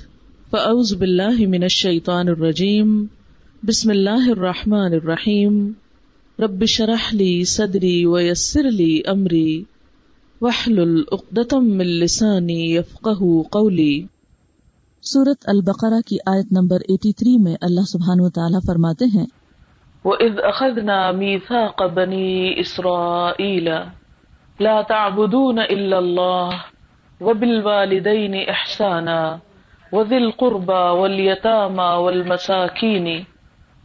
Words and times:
فأعوذ 0.51 0.95
بالله 0.95 1.45
من 1.45 1.63
الشيطان 1.63 2.27
الرجيم، 2.27 3.07
بسم 3.63 3.91
الله 3.91 4.31
الرحمن 4.31 4.93
الرحيم، 4.93 5.71
رب 6.39 6.65
شرح 6.65 7.13
لي 7.13 7.43
صدري 7.43 8.05
ويسر 8.05 8.61
لي 8.61 9.01
أمري، 9.11 9.63
واحلل 10.41 11.03
عقدة 11.11 11.59
من 11.59 11.85
لساني 11.85 12.71
يفقه 12.71 13.43
قولي. 13.51 14.01
سورت 15.01 15.37
البقرہ 15.47 16.01
کی 16.07 16.17
آیت 16.25 16.51
نمبر 16.51 16.77
83 16.89 17.37
میں 17.37 17.55
اللہ 17.61 17.81
سبحانہ 17.81 18.21
و 18.21 18.29
تعالیٰ 18.29 18.59
فرماتے 18.67 19.05
ہیں، 19.05 19.25
وَإِذْ 20.05 20.33
أَخَذْنَا 20.37 21.11
مِيثَاقَ 21.11 21.87
بَنِي 21.93 22.59
إِسْرَائِيلَ 22.59 23.69
لا 24.59 24.81
تعبدون 24.81 25.59
إلا 25.59 25.99
الله 25.99 26.65
وبالوالدين 27.21 28.35
إحسانا 28.49 29.39
وذي 29.91 30.17
القربى 30.17 30.83
واليتامى 30.99 31.89
والمساكين 32.03 33.25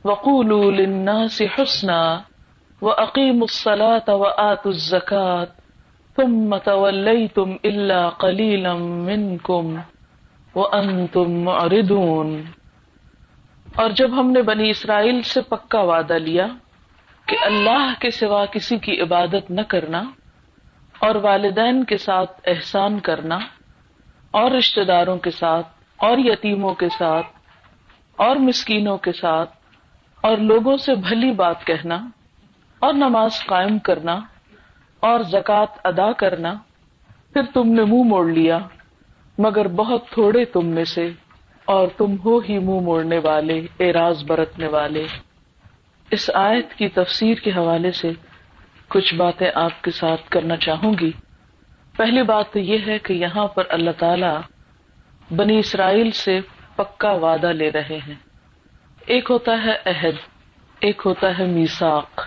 وقولوا 0.05 0.73
للناس 0.73 1.42
حسنا 1.42 2.23
وأقيموا 2.83 3.45
الصلاة 3.45 4.16
وآتوا 4.16 4.70
الزكاة 4.70 5.48
ثم 6.19 6.56
توليتم 6.56 7.59
إلا 7.64 8.09
قليلا 8.09 8.75
منكم 9.09 9.80
وأنتم 10.55 11.45
معرضون 11.45 12.30
اور 13.77 13.91
جب 13.91 14.12
ہم 14.19 14.30
نے 14.30 14.42
بنی 14.42 14.69
اسرائیل 14.70 15.22
سے 15.22 15.41
پکا 15.48 15.80
وعدہ 15.83 16.19
لیا 16.27 16.47
کہ 17.28 17.36
اللہ 17.45 17.95
کے 18.00 18.11
سوا 18.11 18.45
کسی 18.52 18.78
کی 18.78 19.00
عبادت 19.02 19.50
نہ 19.50 19.61
کرنا 19.69 20.02
اور 21.04 21.14
والدین 21.14 21.84
کے 21.84 21.96
ساتھ 21.96 22.40
احسان 22.46 22.98
کرنا، 23.00 23.38
اور 24.30 24.50
رشتے 24.50 24.84
داروں 24.84 25.16
کے 25.19 25.30
ساتھ، 25.30 25.66
اور 25.98 26.19
یتیموں 26.19 26.74
کے 26.74 26.88
ساتھ، 26.88 27.27
اور 28.19 28.36
مسکینوں 28.36 28.96
کے 28.96 29.12
ساتھ، 29.12 29.50
اور 30.22 30.36
لوگوں 30.36 30.77
سے 30.77 30.94
بھلی 30.94 31.30
بات 31.33 31.66
کہنا، 31.66 32.08
اور 32.78 32.94
نماز 32.94 33.44
قائم 33.46 33.78
کرنا، 33.78 34.20
اور 35.02 35.20
زکوٰۃ 35.20 35.78
ادا 35.84 36.12
کرنا، 36.12 36.55
پھر 37.33 37.42
تم 37.55 37.68
نے 37.68 37.83
منہ 37.83 37.91
مو 37.91 38.02
موڑ 38.05 38.27
لیا، 38.27 38.58
مگر 39.39 39.68
بہت 39.68 40.08
تھوڑے 40.08 40.44
تم 40.44 40.66
میں 40.66 40.84
سے، 40.84 41.11
اور 41.64 41.89
تم 41.96 42.14
ہو 42.24 42.39
ہی 42.39 42.58
منہ 42.58 42.64
مو 42.64 42.80
موڑنے 42.80 43.18
والے 43.18 43.61
اعراض 43.80 44.24
برتنے 44.24 44.68
والے۔ 44.68 45.06
اس 46.11 46.30
آیت 46.34 46.74
کی 46.74 46.89
تفسیر 46.89 47.34
کے 47.34 47.50
حوالے 47.50 47.92
سے 47.92 48.11
کچھ 48.88 49.14
باتیں 49.14 49.50
آپ 49.54 49.82
کے 49.82 49.90
ساتھ 49.90 50.30
کرنا 50.30 50.56
چاہوں 50.56 50.94
گی۔ 51.00 51.12
پہلی 51.96 52.22
بات 52.22 52.52
تو 52.52 52.58
یہ 52.58 52.78
ہے 52.86 52.98
کہ 52.98 53.12
یہاں 53.12 53.46
پر 53.46 53.62
اللہ 53.68 53.90
تعالی 53.98 54.27
بنی 55.36 55.58
اسرائیل 55.58 56.10
سے 56.10 56.40
پکا 56.77 57.12
وعدہ 57.12 57.46
لے 57.46 57.72
رہے 57.72 57.98
ہیں۔ 58.08 58.14
ایک 59.06 59.30
ہوتا 59.30 59.52
ہے 59.64 59.90
عہد، 59.90 60.14
ایک 60.80 61.02
ہوتا 61.05 61.38
ہے 61.38 61.46
میساک 61.46 62.20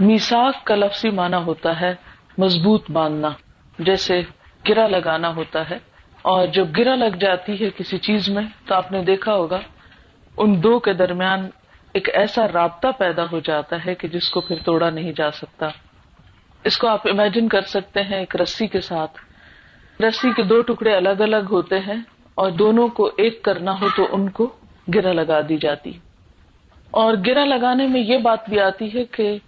میساک 0.00 0.64
کا 0.64 0.74
لفظی 0.74 1.10
معنی 1.10 1.36
ہوتا 1.36 1.80
ہے 1.80 1.94
مضبوط 2.38 2.90
باندھنا، 2.90 3.28
جیسے 3.78 4.22
گرا 4.68 4.88
لگانا 4.88 5.34
ہوتا 5.34 5.70
ہے۔ 5.70 5.78
اور 6.22 6.46
جب 6.46 6.66
گرا 6.76 6.94
لگ 6.94 7.16
جاتی 7.20 7.64
ہے 7.64 7.70
کسی 7.76 7.98
چیز 7.98 8.28
میں، 8.28 8.42
تو 8.66 8.74
آپ 8.74 8.92
نے 8.92 9.02
دیکھا 9.02 9.34
ہوگا، 9.34 9.60
ان 10.36 10.62
دو 10.62 10.78
کے 10.78 10.92
درمیان 10.92 11.50
ایک 11.92 12.08
ایسا 12.14 12.46
رابطہ 12.52 12.88
پیدا 12.98 13.22
ہو 13.32 13.40
جاتا 13.40 13.76
ہے 13.86 13.94
کہ 13.94 14.08
جس 14.08 14.30
کو 14.30 14.40
پھر 14.40 14.56
توڑا 14.64 14.90
نہیں 14.90 15.12
جا 15.16 15.30
سکتا۔ 15.30 15.68
اس 16.64 16.78
کو 16.78 16.88
آپ 16.88 17.08
امیجن 17.08 17.48
کر 17.48 17.60
سکتے 17.60 18.02
ہیں 18.02 18.18
ایک 18.18 18.36
رسی 18.40 18.66
کے 18.66 18.80
ساتھ۔ 18.80 19.18
رسی 20.02 20.32
کے 20.32 20.42
دو 20.42 20.62
ٹکڑے 20.62 20.94
الگ 20.94 21.08
الگ 21.08 21.46
ہوتے 21.50 21.78
ہیں 21.78 22.00
اور 22.34 22.50
دونوں 22.50 22.88
کو 22.88 23.10
ایک 23.16 23.42
کرنا 23.42 23.80
ہو 23.80 23.86
تو 23.96 24.06
ان 24.10 24.28
کو 24.28 24.56
گرا 24.94 25.12
لگا 25.12 25.40
دی 25.48 25.56
جاتی۔ 25.56 25.92
اور 26.90 27.14
گرا 27.26 27.44
لگانے 27.44 27.86
میں 27.86 28.00
یہ 28.00 28.18
بات 28.18 28.48
بھی 28.48 28.60
آتی 28.60 28.94
ہے 28.94 29.04
کہ 29.04 29.38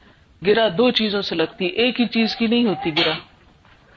گرا 0.46 0.68
دو 0.68 0.90
چیزوں 0.90 1.22
سے 1.22 1.34
لگتی 1.34 1.66
ایک 1.66 2.00
ہی 2.00 2.06
چیز 2.06 2.36
کی 2.36 2.46
نہیں 2.46 2.64
ہوتی 2.64 2.90
گرا 2.98 3.14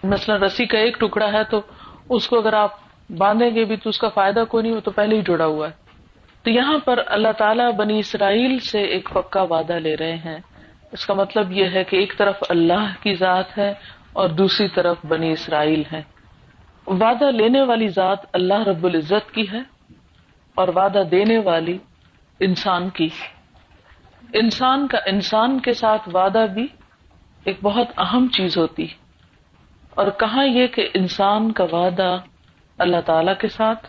مثلا 0.04 0.38
رسی 0.38 0.66
کا 0.66 0.80
ایک 0.80 1.00
ٹکڑا 1.00 1.34
ہے 1.34 1.44
تو 1.44 1.62
اس 2.10 2.28
کو 2.28 2.40
اگر 2.40 2.54
آپ 2.54 2.72
باندھیں 3.18 3.56
گے 3.56 3.66
بھی 3.66 3.76
تو 3.76 3.90
اس 3.90 3.98
کا 3.98 4.10
فائدہ 4.10 4.44
کوئی 4.50 4.64
نہیں 4.64 4.74
ہو، 4.74 4.80
تو 4.80 4.92
پہلے 4.92 5.16
ہی 5.16 5.22
جڑا 5.22 5.46
ہوا 5.46 5.70
ہے۔ 5.70 5.83
تو 6.44 6.50
یہاں 6.50 6.78
پر 6.86 7.00
اللہ 7.06 7.32
تعالیٰ 7.38 7.74
بنی 7.74 8.00
اسرائیل 8.00 8.60
سے 8.60 8.82
ایک 8.82 9.10
پکا 9.14 9.42
وعدہ 9.42 9.74
لے 9.74 9.96
رہے 9.96 10.16
ہیں۔ 10.16 10.38
اس 10.92 11.06
کا 11.06 11.14
مطلب 11.14 11.52
یہ 11.52 11.66
ہے 11.74 11.84
کہ 11.84 11.96
ایک 11.96 12.14
طرف 12.18 12.36
اللہ 12.50 13.04
کی 13.04 13.16
ذات 13.16 13.58
ہے 13.58 13.74
اور 14.14 14.30
دوسری 14.30 14.68
طرف 14.68 14.98
بنی 15.08 15.32
اسرائیل 15.32 15.84
ہے۔ 15.94 16.02
وعدہ 16.88 17.32
لینے 17.32 17.62
والی 17.62 17.88
ذات 17.88 18.18
اللہ 18.34 18.64
رب 18.68 18.86
العزت 18.86 19.32
کی 19.32 19.46
ہے 19.52 19.60
اور 20.56 20.68
وعدہ 20.76 21.04
دینے 21.12 21.38
والی 21.38 21.78
انسان 22.40 22.90
کی۔ 22.90 23.10
انسان 24.34 24.88
کا 24.88 24.98
انسان 25.06 25.60
کے 25.60 25.74
ساتھ 25.74 26.10
وعدہ 26.14 26.46
بھی 26.54 26.68
ایک 27.44 27.58
بہت 27.64 27.88
اہم 27.98 28.28
چیز 28.28 28.58
ہوتی 28.58 28.88
اور 29.90 30.08
کہاں 30.20 30.46
یہ 30.46 30.68
کہ 30.68 30.90
انسان 30.94 31.52
کا 31.52 31.66
وعدہ 31.72 32.18
اللہ 32.78 33.02
تعالی 33.06 33.32
کے 33.40 33.48
ساتھ، 33.48 33.88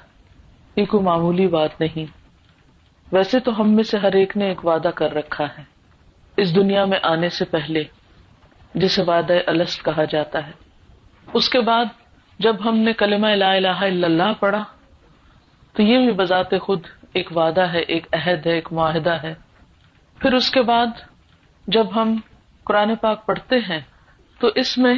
یہ 0.77 0.85
کوئی 0.85 1.05
معمولی 1.05 1.47
بات 1.47 1.81
نہیں۔ 1.81 2.24
ویسے 3.13 3.41
تو 3.41 3.61
ہم 3.61 3.71
میں 3.71 3.85
سے 3.85 3.99
ہر 3.99 4.13
ایک 4.13 4.37
نے 4.37 4.49
ایک 4.49 4.67
وعدہ 4.67 4.89
کر 4.89 5.13
رکھا 5.13 5.45
ہے۔ 5.59 5.63
اس 6.37 6.57
دنیا 6.57 6.85
میں 6.85 6.99
آنے 7.03 7.29
سے 7.29 7.45
پہلے 7.45 7.85
جسے 8.75 9.03
وعدہ 9.03 9.35
السط 9.47 9.85
کہا 9.85 10.05
جاتا 10.05 10.47
ہے۔ 10.47 10.53
اس 11.33 11.49
کے 11.49 11.61
بعد 11.61 11.85
جب 12.39 12.69
ہم 12.69 12.79
نے 12.79 12.93
کلمہ 12.93 13.27
لا 13.27 13.53
الہ 13.53 13.69
الا 13.69 14.07
اللہ 14.07 14.33
پڑھا، 14.41 14.65
تو 15.73 15.83
یہ 15.83 15.99
بھی 15.99 16.13
بذات 16.13 16.51
خود 16.61 16.87
ایک 17.13 17.37
وعدہ 17.37 17.61
ہے، 17.61 17.79
ایک 17.79 18.07
عہد 18.13 18.47
ہے، 18.47 18.53
ایک 18.53 18.73
معاہدہ 18.73 19.17
ہے۔ 19.23 19.35
پھر 20.19 20.33
اس 20.33 20.51
کے 20.51 20.63
بعد 20.63 20.87
جب 21.67 21.87
ہم 21.97 22.17
قرآن 22.65 22.95
پاک 22.95 23.27
پڑھتے 23.27 23.57
ہیں، 23.57 23.81
تو 24.41 24.49
اس 24.55 24.79
میں 24.79 24.95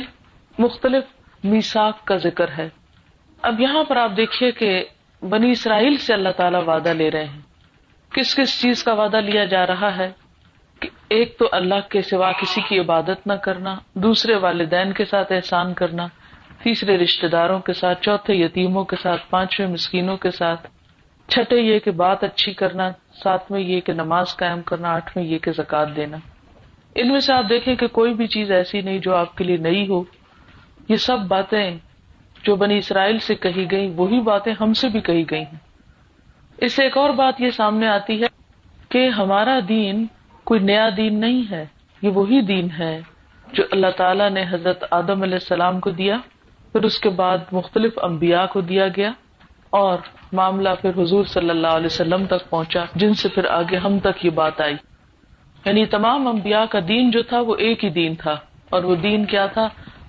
مختلف 0.59 1.05
میساک 1.45 2.05
کا 2.05 2.17
ذکر 2.17 2.47
ہے۔ 2.59 2.69
اب 3.43 3.61
یہاں 3.61 3.85
پر 3.85 3.97
آپ 3.97 4.11
دیکھیے 4.17 4.51
کہ 4.51 4.85
بنی 5.23 5.51
اسرائیل 5.51 5.97
سے 5.97 6.15
اللہ 6.15 6.29
تعالی 6.37 6.59
وعدہ 6.67 6.89
لے 6.89 7.11
رہے 7.11 7.25
ہیں۔ 7.25 7.41
کس 8.17 8.37
کس 8.37 8.63
چیز 8.63 8.85
کا 8.85 8.93
وعدہ 8.93 9.17
لیا 9.17 9.45
جا 9.45 9.67
رہا 9.67 9.97
ہے 9.97 10.11
کہ 10.81 10.89
ایک 11.09 11.39
تو 11.39 11.49
اللہ 11.53 11.89
کے 11.91 12.03
سوا 12.03 12.33
کسی 12.33 12.61
کی 12.69 12.79
عبادت 12.79 13.27
نہ 13.27 13.33
کرنا، 13.33 13.75
دوسرے 13.95 14.35
والدین 14.37 14.93
کے 14.93 15.05
ساتھ 15.05 15.33
احسان 15.33 15.75
کرنا، 15.75 16.07
تیسرے 16.63 16.99
رشتے 16.99 17.29
داروں 17.29 17.59
کے 17.59 17.73
ساتھ، 17.73 18.03
چوتھے 18.03 18.35
یتیموں 18.35 18.85
کے 18.85 18.97
ساتھ، 19.03 19.21
پانچویں 19.31 19.69
مسکینوں 19.69 20.17
کے 20.17 20.31
ساتھ، 20.31 20.67
چھٹے 21.29 21.57
یہ 21.57 21.79
کہ 21.79 21.91
بات 21.91 22.25
اچھی 22.25 22.53
کرنا، 22.53 22.91
ساتویں 23.25 23.61
یہ 23.61 23.81
کہ 23.81 23.93
نماز 23.93 24.37
قائم 24.37 24.63
کرنا، 24.63 24.89
آٹھویں 24.89 25.27
یہ 25.27 25.39
کہ 25.39 25.53
زکات 25.53 25.97
دینا۔ 25.97 26.17
ان 26.95 27.09
میں 27.09 27.21
سے 27.21 27.33
آپ 27.33 27.45
دیکھیں 27.49 27.75
کہ 27.75 27.87
کوئی 27.87 28.15
بھی 28.15 28.27
چیز 28.27 28.51
ایسی 28.51 28.81
نہیں 28.81 28.99
جو 28.99 29.15
آپ 29.15 29.37
کے 29.37 29.45
لیے 29.45 29.57
نئی 29.57 29.89
ہو۔ 29.89 30.03
یہ 30.89 30.97
سب 30.97 31.19
باتیں 31.19 31.79
جو 32.45 32.57
بنی 32.57 32.79
اسرائیل 32.79 33.19
سے 33.19 33.35
کہی 33.35 33.71
گئی 33.71 33.93
وہی 33.97 34.21
باتیں 34.21 34.55
ہم 34.61 34.73
سے 34.73 34.89
بھی 34.89 35.01
کہی 35.01 35.25
گئی 35.31 35.43
ہیں۔ 35.43 35.66
اس 36.59 36.73
سے 36.73 36.83
ایک 36.83 36.97
اور 36.97 37.11
بات 37.11 37.41
یہ 37.41 37.51
سامنے 37.51 37.89
آتی 37.89 38.23
ہے 38.23 38.27
کہ 38.89 39.09
ہمارا 39.09 39.59
دین 39.69 40.07
کوئی 40.45 40.61
نیا 40.61 40.89
دین 40.97 41.21
نہیں 41.21 41.43
ہے، 41.51 41.67
یہ 42.03 42.09
وہی 42.09 42.41
دین 42.41 42.69
ہے 42.79 43.01
جو 43.53 43.65
اللہ 43.73 43.87
تعالیٰ 43.97 44.31
نے 44.31 44.45
حضرت 44.51 44.85
آدم 44.91 45.23
علیہ 45.23 45.35
السلام 45.35 45.81
کو 45.81 45.91
دیا، 45.91 46.17
پھر 46.73 46.83
اس 46.83 46.99
کے 46.99 47.09
بعد 47.09 47.39
مختلف 47.53 47.93
امبیا 48.03 48.47
کو 48.47 48.61
دیا 48.61 48.89
گیا 48.89 49.11
اور 49.71 49.99
معاملہ 50.33 50.69
پھر 50.81 50.91
حضور 51.03 51.25
صلی 51.25 51.51
اللہ 51.51 51.67
علیہ 51.67 51.87
وسلم 51.87 52.27
تک 52.27 52.51
پہنچا، 52.51 52.85
جن 52.95 53.15
سے 53.15 53.29
پھر 53.29 53.45
آگے 53.45 53.77
ہم 53.77 53.99
تک 53.99 54.25
یہ 54.25 54.31
بات 54.31 54.61
آئی۔ 54.61 54.75
یعنی 55.65 55.87
تمام 55.87 56.29
امبیا 56.29 56.65
کا 56.71 56.79
دین 56.89 57.11
جو 57.11 57.23
تھا 57.23 57.41
وہ 57.41 57.57
ایک 57.59 57.85
ہی 57.85 57.91
دین 57.91 58.15
تھا 58.15 58.37
اور 58.71 58.85
وہ 58.85 58.95
دین 58.95 59.25
کیا 59.25 59.47
تھا؟ 59.47 59.69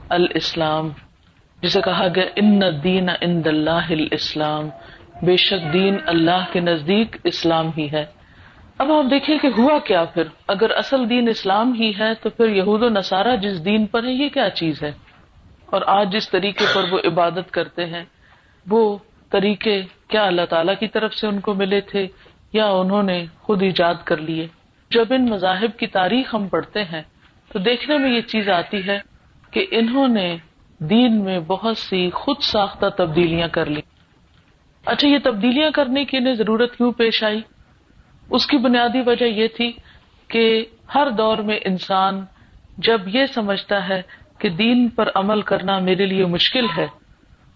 الاسلام، 0.09 0.89
جسے 1.61 1.81
کہا 1.81 2.07
گیا، 2.15 2.25
ان 2.35 2.61
دین 2.83 3.09
ان 3.21 3.41
اللہ 3.45 3.91
اسلام 4.11 4.69
بے 5.21 5.37
شک 5.37 5.73
دین 5.73 5.97
اللہ 6.05 6.45
کے 6.51 6.59
نزدیک 6.59 7.15
اسلام 7.23 7.69
ہی 7.77 7.91
ہے۔ 7.91 8.05
اب 8.77 8.91
آپ 8.91 9.11
دیکھیں 9.11 9.37
کہ 9.37 9.47
ہوا 9.57 9.79
کیا 9.79 10.05
پھر؟ 10.05 10.23
اگر 10.47 10.71
اصل 10.71 11.09
دین 11.09 11.29
اسلام 11.29 11.73
ہی 11.73 11.91
ہے 11.99 12.13
تو 12.13 12.29
پھر 12.29 12.49
یہود 12.49 12.83
و 12.83 12.89
نصارہ 12.89 13.35
جس 13.35 13.65
دین 13.65 13.85
پر 13.85 14.03
ہے 14.03 14.11
یہ 14.11 14.29
کیا 14.29 14.49
چیز 14.49 14.83
ہے؟ 14.83 14.91
اور 15.65 15.81
آج 15.85 16.11
جس 16.11 16.29
طریقے 16.29 16.65
پر 16.73 16.85
وہ 16.91 16.99
عبادت 17.05 17.51
کرتے 17.51 17.85
ہیں، 17.85 18.03
وہ 18.69 18.97
طریقے 19.29 19.81
کیا 20.07 20.23
اللہ 20.23 20.45
تعالی 20.49 20.71
کی 20.79 20.87
طرف 20.87 21.13
سے 21.13 21.27
ان 21.27 21.39
کو 21.39 21.53
ملے 21.53 21.81
تھے 21.81 22.07
یا 22.53 22.67
انہوں 22.67 23.03
نے 23.03 23.25
خود 23.41 23.63
ایجاد 23.63 23.95
کر 24.05 24.17
لیے؟ 24.17 24.47
جب 24.91 25.05
ان 25.09 25.25
مذاہب 25.25 25.79
کی 25.79 25.87
تاریخ 25.87 26.35
ہم 26.35 26.47
پڑھتے 26.47 26.83
ہیں 26.83 27.01
تو 27.53 27.59
دیکھنے 27.59 27.97
میں 27.97 28.09
یہ 28.09 28.21
چیز 28.21 28.49
آتی 28.49 28.87
ہے 28.87 28.99
کہ 29.51 29.65
انہوں 29.71 30.07
نے 30.07 30.37
دین 30.79 31.23
میں 31.23 31.39
بہت 31.39 31.77
سی 31.77 32.09
خود 32.09 32.37
ساختہ 32.41 32.85
تبدیلیاں 32.97 33.47
کر 33.47 33.65
لی 33.65 33.81
اچھا 34.87 35.07
یہ 35.07 35.17
تبدیلیاں 35.23 35.71
کرنے 35.71 36.05
کی 36.05 36.17
انہیں 36.17 36.33
ضرورت 36.33 36.77
کیوں 36.77 36.91
پیش 36.91 37.23
آئی؟ 37.23 37.41
اس 38.29 38.47
کی 38.47 38.57
بنیادی 38.57 39.01
وجہ 39.05 39.25
یہ 39.25 39.47
تھی 39.47 39.71
کہ 40.27 40.65
ہر 40.95 41.09
دور 41.09 41.37
میں 41.37 41.59
انسان 41.65 42.25
جب 42.77 43.01
یہ 43.05 43.25
سمجھتا 43.25 43.89
ہے 43.89 44.01
کہ 44.37 44.49
دین 44.49 44.89
پر 44.89 45.09
عمل 45.15 45.41
کرنا 45.41 45.79
میرے 45.79 46.05
لیے 46.05 46.25
مشکل 46.25 46.65
ہے، 46.77 46.87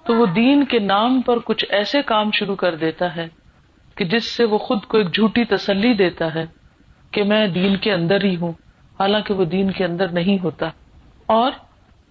تو 0.06 0.16
وہ 0.16 0.26
دین 0.26 0.64
کے 0.64 0.80
نام 0.80 1.22
پر 1.22 1.38
کچھ 1.46 1.66
ایسے 1.70 2.02
کام 2.02 2.32
شروع 2.32 2.56
کر 2.56 2.76
دیتا 2.76 3.16
ہے 3.16 3.28
کہ 3.96 4.06
جس 4.06 4.26
سے 4.26 4.44
وہ 4.44 4.58
خود 4.58 4.82
کو 4.82 4.98
ایک 4.98 5.14
جھوٹی 5.14 5.46
تسلی 5.46 5.94
دیتا 5.94 6.36
ہے 6.36 6.46
کہ 7.12 7.24
میں 7.24 7.48
دین 7.48 7.76
کے 7.76 7.94
اندر 7.94 8.24
ہی 8.24 8.36
ہوں، 8.36 8.52
حالانکہ 9.00 9.34
وہ 9.34 9.46
دین 9.46 9.72
کے 9.72 9.86
اندر 9.86 10.08
نہیں 10.08 10.44
ہوتا۔ 10.44 10.70
اور 11.26 11.52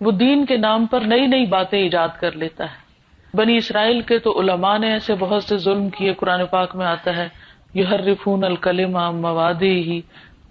وہ 0.01 0.11
دین 0.11 0.47
کے 0.47 0.57
نام 0.57 0.87
پر 0.87 1.01
نئی 1.01 1.27
نئی 1.27 1.47
باتیں 1.47 1.79
ایجاد 1.79 2.09
کر 2.21 2.33
لیتا 2.33 2.65
ہے۔ 2.65 2.90
بنی 3.35 3.57
اسرائیل 3.57 4.01
کے 4.01 4.19
تو 4.19 4.41
علماء 4.41 4.79
نے 4.79 4.93
ایسے 4.93 5.15
بہت 5.19 5.45
سے 5.45 5.57
ظلم 5.57 5.89
کیے، 5.89 6.15
قرآن 6.15 6.41
پاک 6.51 6.75
میں 6.77 6.87
آتا 6.87 7.17
ہے 7.17 7.29
یہ 7.75 7.85
ہر 7.85 8.01
رفون 8.01 8.45
الکلم 8.45 8.97
موادی 9.21 9.83
ہی، 9.83 10.01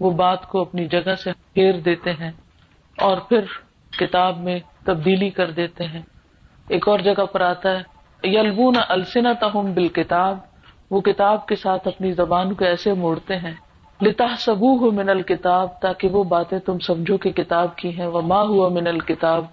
وہ 0.00 0.10
بات 0.10 0.48
کو 0.48 0.60
اپنی 0.60 0.86
جگہ 0.86 1.14
سے 1.14 1.30
پھیر 1.54 1.72
دیتے 1.72 2.12
ہیں 2.12 2.30
اور 2.98 3.16
پھر 3.28 3.44
کتاب 3.98 4.38
میں 4.38 4.58
تبدیلی 4.84 5.30
کر 5.30 5.50
دیتے 5.50 5.84
ہیں۔ 5.84 6.02
ایک 6.68 6.88
اور 6.88 6.98
جگہ 6.98 7.24
پر 7.32 7.40
آتا 7.40 7.78
ہے، 7.78 7.82
یلبون 8.28 8.74
السنا 8.88 9.32
تہم 9.32 9.72
بال 9.72 9.88
کتاب 9.88 10.38
وہ 10.90 11.00
کتاب 11.00 11.46
کے 11.46 11.56
ساتھ 11.56 11.88
اپنی 11.88 12.12
زبان 12.12 12.54
کو 12.54 12.64
ایسے 12.64 12.92
موڑتے 12.92 13.36
ہیں 13.36 13.54
لتا 14.00 14.26
سبو 14.38 14.76
ہو 14.78 14.90
من 14.90 15.08
الکتاب، 15.08 15.80
تاکہ 15.80 16.08
وہ 16.08 16.24
باتیں 16.24 16.58
تم 16.58 16.78
سمجھو 16.78 17.16
کہ 17.18 17.30
کتاب 17.32 17.76
کی 17.76 17.98
ہیں 17.98 18.06
وہ 18.06 18.20
ماں 18.20 18.44
ہوا 18.44 18.68
من 18.68 18.86
الکتاب، 18.86 19.44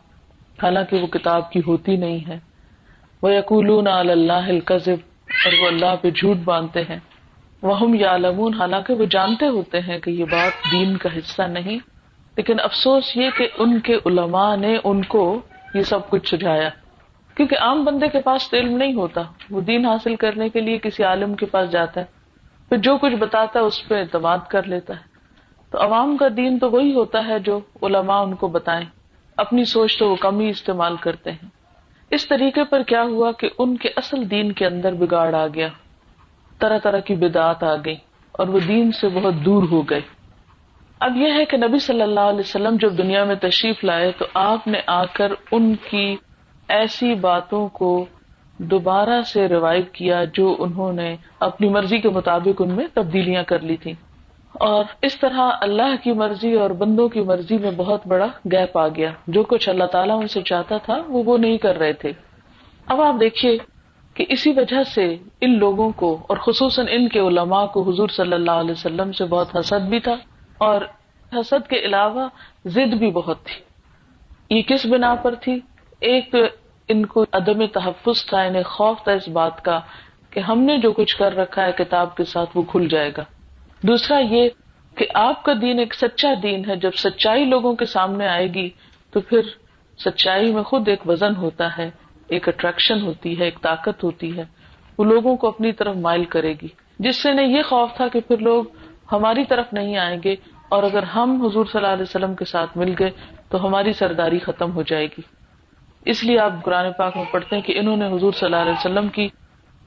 حالانکہ 0.63 0.97
وہ 0.97 1.07
کتاب 1.07 1.51
کی 1.51 1.61
ہوتی 1.67 1.95
نہیں 1.95 2.27
ہے۔ 2.27 2.39
وہ 3.21 3.33
یقول 3.33 3.87
اللہ 3.87 4.33
القزب 4.33 4.95
اور 5.45 5.61
وہ 5.61 5.67
اللہ 5.67 5.95
پہ 6.01 6.09
جھوٹ 6.09 6.37
باندھتے 6.37 6.81
ہیں۔ 6.81 6.99
وہ 7.61 7.79
ہم 7.79 7.93
یا 7.93 8.15
حالانکہ 8.59 8.93
وہ 8.93 9.05
جانتے 9.05 9.47
ہوتے 9.47 9.79
ہیں 9.79 9.99
کہ 9.99 10.09
یہ 10.09 10.25
بات 10.25 10.71
دین 10.71 10.97
کا 10.97 11.09
حصہ 11.17 11.41
نہیں، 11.41 11.77
لیکن 12.37 12.59
افسوس 12.59 13.17
یہ 13.17 13.29
کہ 13.37 13.47
ان 13.57 13.79
کے 13.79 13.95
علماء 14.05 14.55
نے 14.55 14.77
ان 14.83 15.03
کو 15.03 15.41
یہ 15.73 15.81
سب 15.81 16.09
کچھ 16.09 16.35
سجایا 16.35 16.69
کیونکہ 17.35 17.57
عام 17.59 17.83
بندے 17.83 18.07
کے 18.07 18.19
پاس 18.19 18.49
تو 18.49 18.57
علم 18.57 18.77
نہیں 18.77 18.93
ہوتا، 18.93 19.21
وہ 19.51 19.61
دین 19.61 19.85
حاصل 19.85 20.15
کرنے 20.15 20.49
کے 20.49 20.59
لیے 20.59 20.77
کسی 20.77 21.03
عالم 21.03 21.35
کے 21.35 21.45
پاس 21.45 21.71
جاتا 21.71 22.01
ہے، 22.01 22.05
پھر 22.69 22.77
جو 22.77 22.97
کچھ 22.97 23.13
بتاتا 23.13 23.59
ہے 23.59 23.65
اس 23.65 23.87
پہ 23.87 23.95
اعتماد 23.95 24.37
کر 24.49 24.63
لیتا 24.63 24.93
ہے۔ 24.93 25.01
تو 25.71 25.81
عوام 25.81 26.17
کا 26.17 26.27
دین 26.37 26.59
تو 26.59 26.71
وہی 26.71 26.93
ہوتا 26.93 27.27
ہے 27.27 27.39
جو 27.39 27.59
علماء 27.81 28.21
ان 28.21 28.35
کو 28.35 28.47
بتائیں۔ 28.47 28.85
اپنی 29.37 29.65
سوچ 29.65 29.99
تو 29.99 30.09
وہ 30.09 30.15
کم 30.15 30.39
ہی 30.39 30.49
استعمال 30.49 30.95
کرتے 30.95 31.31
ہیں۔ 31.31 31.56
اس 32.11 32.27
طریقے 32.27 32.63
پر 32.63 32.83
کیا 32.83 33.03
ہوا 33.03 33.31
کہ 33.31 33.49
ان 33.57 33.77
کے 33.77 33.89
اصل 33.95 34.31
دین 34.31 34.51
کے 34.51 34.65
اندر 34.65 34.93
بگاڑ 34.93 35.35
آ 35.35 35.47
گیا۔ 35.47 35.67
طرح 36.59 36.77
طرح 36.83 36.99
کی 36.99 37.15
بدعت 37.15 37.63
آ 37.63 37.75
گئی 37.75 37.95
اور 38.31 38.47
وہ 38.47 38.59
دین 38.67 38.91
سے 38.91 39.07
بہت 39.09 39.33
دور 39.45 39.63
ہو 39.71 39.81
گئے۔ 39.81 40.01
اب 40.99 41.17
یہ 41.17 41.31
ہے 41.31 41.45
کہ 41.45 41.57
نبی 41.57 41.79
صلی 41.79 42.01
اللہ 42.01 42.19
علیہ 42.19 42.39
وسلم 42.39 42.77
جب 42.81 42.97
دنیا 42.97 43.23
میں 43.23 43.35
تشریف 43.35 43.83
لائے 43.83 44.11
تو 44.11 44.25
آپ 44.33 44.67
نے 44.67 44.79
آ 44.87 45.05
کر 45.05 45.31
ان 45.51 45.75
کی 45.75 46.15
ایسی 46.69 47.15
باتوں 47.15 47.67
کو 47.67 48.05
دوبارہ 48.57 49.21
سے 49.21 49.47
ریوائو 49.47 49.83
کیا 49.93 50.23
جو 50.33 50.55
انہوں 50.59 50.93
نے 50.93 51.15
اپنی 51.39 51.69
مرضی 51.69 51.97
کے 51.97 52.09
مطابق 52.09 52.61
ان 52.61 52.75
میں 52.75 52.87
تبدیلیاں 52.93 53.43
کر 53.43 53.59
لی 53.59 53.77
تھی 53.77 53.93
اور 54.59 54.85
اس 55.01 55.19
طرح 55.19 55.51
اللہ 55.61 56.03
کی 56.03 56.11
مرضی 56.11 56.53
اور 56.53 56.69
بندوں 56.69 57.09
کی 57.09 57.19
مرضی 57.19 57.57
میں 57.57 57.71
بہت 57.77 58.07
بڑا 58.07 58.27
گیپ 58.51 58.77
آ 58.77 58.87
گیا۔ 58.87 59.11
جو 59.27 59.43
کچھ 59.43 59.69
اللہ 59.69 59.83
تعالیٰ 59.83 60.19
ان 60.21 60.27
سے 60.27 60.41
چاہتا 60.41 60.77
تھا، 60.77 61.01
وہ 61.07 61.23
وہ 61.25 61.37
نہیں 61.37 61.57
کر 61.57 61.77
رہے 61.77 61.93
تھے۔ 61.93 62.11
اب 62.87 63.01
آپ 63.01 63.15
دیکھیے 63.19 63.57
کہ 64.13 64.25
اسی 64.29 64.51
وجہ 64.51 64.83
سے 64.83 65.15
ان 65.41 65.59
لوگوں 65.59 65.91
کو 65.91 66.17
اور 66.29 66.37
خصوصاً 66.37 66.85
ان 66.89 67.07
کے 67.07 67.19
علماء 67.19 67.65
کو 67.65 67.81
حضور 67.81 68.09
صلی 68.09 68.33
اللہ 68.33 68.51
علیہ 68.51 68.71
وسلم 68.71 69.11
سے 69.11 69.25
بہت 69.25 69.55
حسد 69.55 69.89
بھی 69.89 69.99
تھا 69.99 70.15
اور 70.57 70.81
حسد 71.33 71.69
کے 71.69 71.75
علاوہ 71.75 72.27
ضد 72.65 72.93
بھی 72.93 73.11
بہت 73.11 73.43
تھی۔ 73.43 73.63
یہ 74.57 74.61
کس 74.61 74.85
بنا 74.85 75.15
پر 75.15 75.35
تھی؟ 75.35 75.59
ایک 75.99 76.35
ان 76.87 77.05
کو 77.05 77.25
عدم 77.33 77.65
تحفظ 77.65 78.25
تھا 78.25 78.41
انہیں 78.41 78.63
خوف 78.63 79.03
تھا 79.03 79.11
اس 79.11 79.27
بات 79.27 79.65
کا 79.65 79.79
کہ 80.29 80.39
ہم 80.39 80.59
نے 80.59 80.77
جو 80.77 80.91
کچھ 80.91 81.17
کر 81.17 81.35
رکھا 81.35 81.65
ہے 81.65 81.71
کتاب 81.71 82.15
کے 82.15 82.23
ساتھ 82.23 82.49
وہ 82.55 82.61
کھل 82.61 82.87
جائے 82.87 83.11
گا۔ 83.17 83.23
دوسرا 83.83 84.17
یہ 84.17 84.49
کہ 84.95 85.05
آپ 85.13 85.43
کا 85.43 85.53
دین 85.61 85.79
ایک 85.79 85.93
سچا 85.93 86.33
دین 86.43 86.69
ہے، 86.69 86.75
جب 86.75 86.91
سچائی 86.95 87.45
لوگوں 87.45 87.75
کے 87.75 87.85
سامنے 87.85 88.27
آئے 88.27 88.53
گی، 88.53 88.69
تو 89.11 89.21
پھر 89.21 89.41
سچائی 89.97 90.53
میں 90.53 90.63
خود 90.63 90.87
ایک 90.87 91.09
وزن 91.09 91.35
ہوتا 91.35 91.77
ہے، 91.77 91.89
ایک 92.27 92.47
اٹریکشن 92.47 93.01
ہوتی 93.01 93.39
ہے، 93.39 93.45
ایک 93.45 93.61
طاقت 93.61 94.03
ہوتی 94.03 94.37
ہے۔ 94.37 94.43
وہ 94.97 95.03
لوگوں 95.03 95.37
کو 95.37 95.47
اپنی 95.47 95.71
طرف 95.71 95.95
مائل 95.95 96.25
کرے 96.25 96.53
گی۔ 96.61 96.67
جس 96.99 97.15
سے 97.15 97.31
انہیں 97.31 97.47
یہ 97.47 97.63
خوف 97.63 97.89
تھا 97.95 98.07
کہ 98.07 98.19
پھر 98.19 98.37
لوگ 98.37 98.63
ہماری 99.11 99.45
طرف 99.45 99.73
نہیں 99.73 99.97
آئیں 99.97 100.19
گے 100.23 100.35
اور 100.69 100.83
اگر 100.83 101.03
ہم 101.03 101.45
حضور 101.45 101.65
صلی 101.65 101.81
اللہ 101.81 101.93
علیہ 101.93 102.03
وسلم 102.03 102.35
کے 102.35 102.45
ساتھ 102.45 102.77
مل 102.77 102.93
گئے، 102.99 103.09
تو 103.49 103.67
ہماری 103.67 103.93
سرداری 103.93 104.39
ختم 104.39 104.71
ہو 104.71 104.81
جائے 104.81 105.05
گی۔ 105.05 105.21
اس 106.05 106.23
لیے 106.23 106.39
آپ 106.39 106.51
قرآن 106.63 106.85
پاک 106.97 107.17
میں 107.17 107.25
پڑھتے 107.31 107.55
ہیں 107.55 107.63
کہ 107.63 107.79
انہوں 107.79 107.97
نے 107.97 108.07
حضور 108.07 108.31
صلی 108.31 108.45
اللہ 108.45 108.55
علیہ 108.55 108.71
وسلم 108.71 109.07
کی 109.07 109.27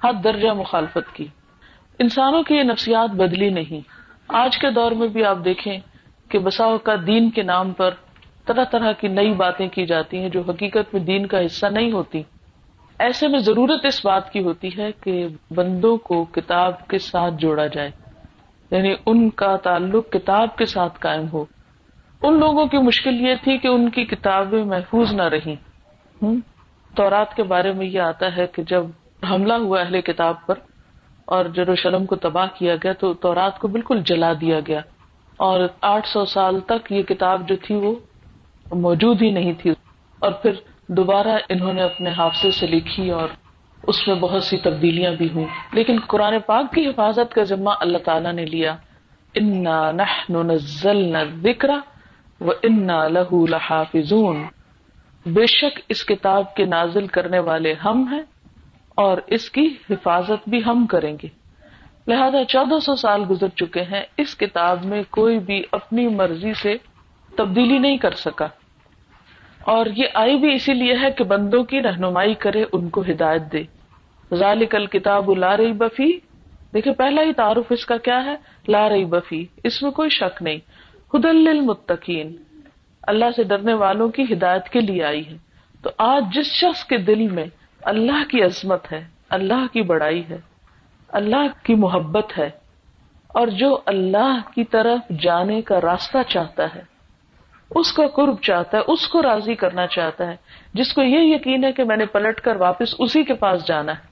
حد 0.04 0.24
درجہ 0.24 0.48
مخالفت 0.48 1.14
کی۔ 1.14 1.26
انسانوں 2.00 2.42
کی 2.42 2.54
یہ 2.54 2.62
نفسیات 2.62 3.10
بدلی 3.10 3.50
نہیں۔ 3.50 3.80
آج 4.28 4.58
کے 4.58 4.70
دور 4.70 4.92
میں 4.92 5.08
بھی 5.08 5.24
آپ 5.24 5.38
دیکھیں 5.44 5.78
کہ 6.28 6.38
بساؤ 6.38 6.78
کا 6.78 6.94
دین 7.06 7.30
کے 7.30 7.42
نام 7.42 7.72
پر 7.72 7.90
طرح 8.46 8.64
طرح 8.64 8.92
کی 8.92 9.08
نئی 9.08 9.32
باتیں 9.32 9.68
کی 9.68 9.86
جاتی 9.86 10.18
ہیں 10.18 10.28
جو 10.28 10.42
حقیقت 10.48 10.94
میں 10.94 11.00
دین 11.00 11.26
کا 11.26 11.46
حصہ 11.46 11.66
نہیں 11.66 11.92
ہوتی۔ 11.92 12.22
ایسے 12.98 13.28
میں 13.28 13.38
ضرورت 13.38 13.84
اس 13.84 14.04
بات 14.04 14.32
کی 14.32 14.40
ہوتی 14.40 14.68
ہے 14.78 14.90
کہ 15.00 15.26
بندوں 15.50 15.96
کو 15.96 16.24
کتاب 16.24 16.88
کے 16.88 16.98
ساتھ 16.98 17.34
جوڑا 17.38 17.66
جائے۔ 17.66 17.90
یعنی 18.70 18.94
ان 19.06 19.30
کا 19.30 19.56
تعلق 19.56 20.12
کتاب 20.12 20.56
کے 20.56 20.66
ساتھ 20.66 21.00
قائم 21.00 21.24
ہو۔ 21.32 21.44
ان 22.22 22.40
لوگوں 22.40 22.66
کی 22.66 22.78
مشکل 22.78 23.20
یہ 23.20 23.34
تھی 23.44 23.58
کہ 23.58 23.68
ان 23.68 23.90
کی 23.90 24.04
کتابیں 24.04 24.64
محفوظ 24.64 25.12
نہ 25.12 25.22
رہی 25.22 25.54
تورات 26.96 27.36
کے 27.36 27.42
بارے 27.42 27.72
میں 27.72 27.86
یہ 27.86 28.00
آتا 28.00 28.36
ہے 28.36 28.46
کہ 28.46 28.62
جب 28.62 28.84
حملہ 29.30 29.52
ہوا 29.52 29.80
اہل 29.80 30.00
کتاب 30.00 30.46
پر 30.46 30.54
اور 31.30 31.44
جروشلم 31.44 32.06
کو 32.06 32.16
تباہ 32.16 32.46
کیا 32.58 32.74
گیا 32.76 32.92
تو 32.92 33.14
تورات 33.14 33.58
کو 33.58 33.68
بالکل 33.68 34.02
جلا 34.04 34.32
دیا 34.40 34.60
گیا 34.66 34.80
اور 35.36 35.60
آٹھ 35.80 36.08
سو 36.08 36.24
سال 36.24 36.60
تک 36.60 36.92
یہ 36.92 37.02
کتاب 37.02 37.48
جو 37.48 37.56
تھی 37.56 37.74
وہ 37.74 37.94
موجود 38.72 39.22
ہی 39.22 39.30
نہیں 39.30 39.52
تھی 39.62 39.70
اور 40.18 40.32
پھر 40.32 40.52
دوبارہ 40.88 41.36
انہوں 41.48 41.72
نے 41.72 41.82
اپنے 41.82 42.10
حافظے 42.10 42.50
سے 42.50 42.66
لکھی 42.66 43.10
اور 43.10 43.28
اس 43.82 44.08
میں 44.08 44.16
بہت 44.16 44.44
سی 44.44 44.56
تبدیلیاں 44.56 45.12
بھی 45.12 45.28
ہوئی 45.34 45.46
لیکن 45.72 45.98
قرآن 46.06 46.34
پاک 46.46 46.72
کی 46.74 46.86
حفاظت 46.86 47.34
کا 47.34 47.42
ذمہ 47.42 47.70
اللہ 47.80 47.98
تعالیٰ 47.98 48.32
نے 48.32 48.44
لیا۔ 48.44 48.76
انا 49.34 49.90
نہ 50.28 51.24
ذکر 51.42 51.70
و 52.40 52.50
انا 52.62 53.08
لہو 53.08 53.46
لحافظون۔ 53.46 54.42
بے 55.26 55.46
شک 55.46 55.80
اس 55.88 56.04
کتاب 56.06 56.54
کے 56.54 56.64
نازل 56.64 57.06
کرنے 57.06 57.38
والے 57.38 57.74
ہم 57.84 58.04
ہیں 58.12 58.22
اور 59.00 59.18
اس 59.26 59.50
کی 59.50 59.74
حفاظت 59.90 60.48
بھی 60.48 60.64
ہم 60.66 60.86
کریں 60.86 61.16
گے۔ 61.22 61.28
لہذا 62.06 62.44
چودہ 62.44 62.78
سو 62.78 62.94
سال 62.94 63.24
گزر 63.30 63.48
چکے 63.48 63.82
ہیں، 63.82 64.02
اس 64.16 64.36
کتاب 64.36 64.84
میں 64.84 65.02
کوئی 65.10 65.38
بھی 65.38 65.62
اپنی 65.72 66.08
مرضی 66.08 66.54
سے 66.54 66.74
تبدیلی 67.36 67.78
نہیں 67.78 67.96
کر 67.96 68.10
سکا۔ 68.10 68.46
اور 69.62 69.86
یہ 69.96 70.04
آئی 70.14 70.36
بھی 70.36 70.54
اسی 70.54 70.74
لیے 70.74 70.96
ہے 71.02 71.10
کہ 71.10 71.24
بندوں 71.24 71.64
کی 71.64 71.82
رہنمائی 71.82 72.34
کرے، 72.34 72.64
ان 72.72 72.88
کو 72.88 73.00
ہدایت 73.00 73.42
دے۔ 73.52 73.62
ذالک 74.34 74.74
الکتاب 74.74 75.30
لا 75.30 75.56
رہی 75.56 75.72
بفی 75.72 76.18
دیکھے 76.74 76.92
پہلا 76.92 77.22
ہی 77.22 77.32
تعارف 77.32 77.64
اس 77.70 77.86
کا 77.86 77.96
کیا 77.96 78.24
ہے؟ 78.24 78.36
لا 78.68 78.88
رہی 78.88 79.04
بفی 79.04 79.46
اس 79.64 79.82
میں 79.82 79.90
کوئی 79.90 80.08
شک 80.08 80.42
نہیں۔ 80.42 80.58
ہدل 81.14 81.48
المتقین 81.48 82.36
اللہ 83.02 83.24
سے 83.36 83.42
ڈرنے 83.42 83.74
والوں 83.74 84.08
کی 84.08 84.24
ہدایت 84.32 84.68
کے 84.68 84.80
لیے 84.80 85.04
آئی 85.04 85.26
ہے۔ 85.26 85.36
تو 85.82 85.90
آج 85.98 86.24
جس 86.34 86.46
شخص 86.46 86.84
کے 86.84 86.96
دل 86.96 87.28
میں 87.28 87.46
اللہ 87.82 88.30
کی 88.30 88.42
عظمت 88.42 88.92
ہے، 88.92 89.04
اللہ 89.28 89.66
کی 89.72 89.82
بڑائی 89.82 90.22
ہے، 90.30 90.38
اللہ 91.08 91.46
کی 91.62 91.74
محبت 91.74 92.38
ہے، 92.38 92.50
اور 93.28 93.46
جو 93.46 93.78
اللہ 93.86 94.38
کی 94.54 94.64
طرف 94.64 95.12
جانے 95.22 95.62
کا 95.62 95.80
راستہ 95.80 96.18
چاہتا 96.28 96.74
ہے، 96.74 96.82
اس 97.70 97.92
کا 97.92 98.06
قرب 98.06 98.40
چاہتا 98.40 98.78
ہے، 98.78 98.82
اس 98.86 99.08
کو 99.08 99.22
راضی 99.22 99.54
کرنا 99.54 99.86
چاہتا 99.86 100.26
ہے۔ 100.26 100.36
جس 100.74 100.92
کو 100.92 101.02
یہ 101.02 101.34
یقین 101.34 101.64
ہے 101.64 101.72
کہ 101.72 101.84
میں 101.84 101.96
نے 101.96 102.06
پلٹ 102.06 102.40
کر 102.40 102.56
واپس 102.56 102.94
اسی 102.98 103.24
کے 103.24 103.34
پاس 103.34 103.66
جانا 103.66 103.92
ہے۔ 103.92 104.02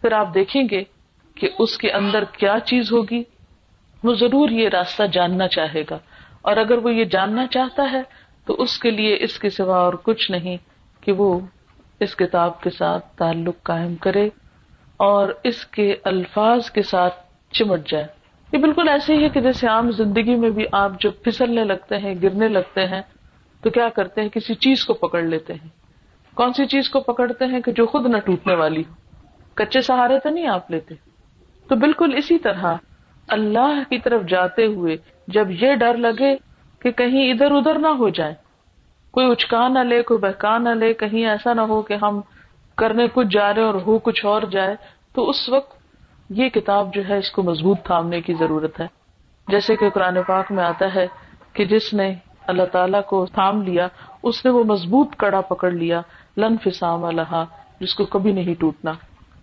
پھر 0.00 0.12
آپ 0.12 0.34
دیکھیں 0.34 0.62
گے 0.70 0.84
کہ 1.34 1.48
اس 1.58 1.78
کے 1.78 1.92
اندر 1.92 2.24
کیا 2.24 2.56
چیز 2.64 2.92
ہوگی۔ 2.92 3.22
وہ 4.04 4.14
ضرور 4.14 4.48
یہ 4.48 4.68
راستہ 4.68 5.02
جاننا 5.12 5.48
چاہے 5.48 5.82
گا۔ 5.90 5.98
اور 6.42 6.56
اگر 6.56 6.78
وہ 6.78 6.94
یہ 6.94 7.04
جاننا 7.04 7.46
چاہتا 7.46 7.92
ہے، 7.92 8.02
تو 8.44 8.54
اس 8.54 8.78
کے 8.78 8.90
لیے 8.90 9.16
اس 9.20 9.38
کے 9.38 9.50
سوا 9.50 9.78
اور 9.78 9.94
کچھ 10.02 10.30
نہیں 10.30 10.56
کہ 11.00 11.12
وہ 11.12 11.40
اس 12.00 12.16
کتاب 12.16 12.60
کے 12.60 12.70
ساتھ 12.70 13.06
تعلق 13.16 13.54
قائم 13.62 13.96
کرے 13.96 14.28
اور 14.96 15.28
اس 15.44 15.66
کے 15.66 15.96
الفاظ 16.04 16.70
کے 16.70 16.82
ساتھ 16.82 17.14
چمٹ 17.52 17.88
جائے۔ 17.88 18.06
یہ 18.52 18.58
بالکل 18.58 18.88
ایسے 18.88 19.14
ہی 19.14 19.24
ہے 19.24 19.28
کہ 19.28 19.40
جیسے 19.40 19.66
عام 19.66 19.90
زندگی 19.90 20.34
میں 20.34 20.50
بھی 20.50 20.64
آپ 20.72 21.00
جب 21.00 21.10
پھسلنے 21.24 21.64
لگتے 21.64 21.98
ہیں، 21.98 22.14
گرنے 22.22 22.48
لگتے 22.48 22.86
ہیں، 22.86 23.02
تو 23.62 23.70
کیا 23.70 23.88
کرتے 23.88 24.20
ہیں؟ 24.20 24.28
کسی 24.28 24.54
چیز 24.54 24.84
کو 24.84 24.94
پکڑ 24.94 25.22
لیتے 25.22 25.52
ہیں۔ 25.52 25.68
کون 26.34 26.52
سی 26.52 26.66
چیز 26.66 26.90
کو 26.90 27.00
پکڑتے 27.00 27.44
ہیں 27.44 27.60
کہ 27.60 27.72
جو 27.72 27.86
خود 27.86 28.06
نہ 28.06 28.16
ٹوٹنے 28.16 28.54
والی 28.54 28.80
ہو؟ 28.80 28.94
کچے 29.54 29.80
سہارے 29.80 30.18
تو 30.18 30.28
نہیں 30.28 30.48
آپ 30.48 30.70
لیتے۔ 30.70 30.94
تو 31.68 31.76
بالکل 31.76 32.14
اسی 32.16 32.38
طرح 32.38 32.74
اللہ 33.28 33.82
کی 33.88 33.98
طرف 33.98 34.22
جاتے 34.28 34.66
ہوئے 34.66 34.96
جب 35.28 35.50
یہ 35.50 35.74
ڈر 35.74 35.96
لگے 35.96 36.36
کہ 36.78 36.90
کہیں 36.90 37.32
ادھر 37.32 37.50
ادھر 37.50 37.78
نہ 37.78 37.86
ہو 37.86 38.08
جائے 38.08 38.34
کوئی 39.18 39.30
اچکا 39.30 39.68
نہ 39.68 39.78
لے، 39.78 40.02
کوئی 40.02 40.18
بہکا 40.18 40.58
نہ 40.58 40.68
لے، 40.68 40.94
کہیں 40.94 41.26
ایسا 41.26 41.52
نہ 41.52 41.60
ہو 41.60 41.82
کہ 41.82 41.96
ہم 42.02 42.20
کرنے 42.76 43.06
کچھ 43.14 43.26
جا 43.30 43.54
رہے 43.54 43.62
اور 43.62 43.74
ہو 43.74 43.98
کچھ 43.98 44.26
اور 44.26 44.42
جائے۔ 44.42 44.76
تو 45.14 45.30
اس 45.30 45.48
وقت 45.48 45.78
یہ 46.30 46.48
کتاب 46.48 46.94
جو 46.94 47.02
ہے، 47.08 47.18
اس 47.18 47.30
کو 47.30 47.42
مضبوط 47.42 47.78
تھامنے 47.84 48.20
کی 48.20 48.34
ضرورت 48.34 48.80
ہے۔ 48.80 48.86
جیسے 49.48 49.76
کہ 49.76 49.90
قرآن 49.90 50.18
پاک 50.26 50.52
میں 50.52 50.64
آتا 50.64 50.94
ہے 50.94 51.06
کہ 51.52 51.64
جس 51.64 51.94
نے 51.94 52.14
اللہ 52.46 52.62
تعالیٰ 52.72 53.02
کو 53.02 53.26
تھام 53.26 53.62
لیا، 53.62 53.88
اس 54.22 54.44
نے 54.44 54.50
وہ 54.50 54.64
مضبوط 54.64 55.16
کڑا 55.16 55.40
پکڑ 55.40 55.70
لیا۔ 55.70 56.00
لن 56.36 56.56
فسام 56.64 57.04
اللہ 57.04 57.44
جس 57.80 57.94
کو 57.94 58.04
کبھی 58.04 58.32
نہیں 58.32 58.54
ٹوٹنا۔ 58.60 58.92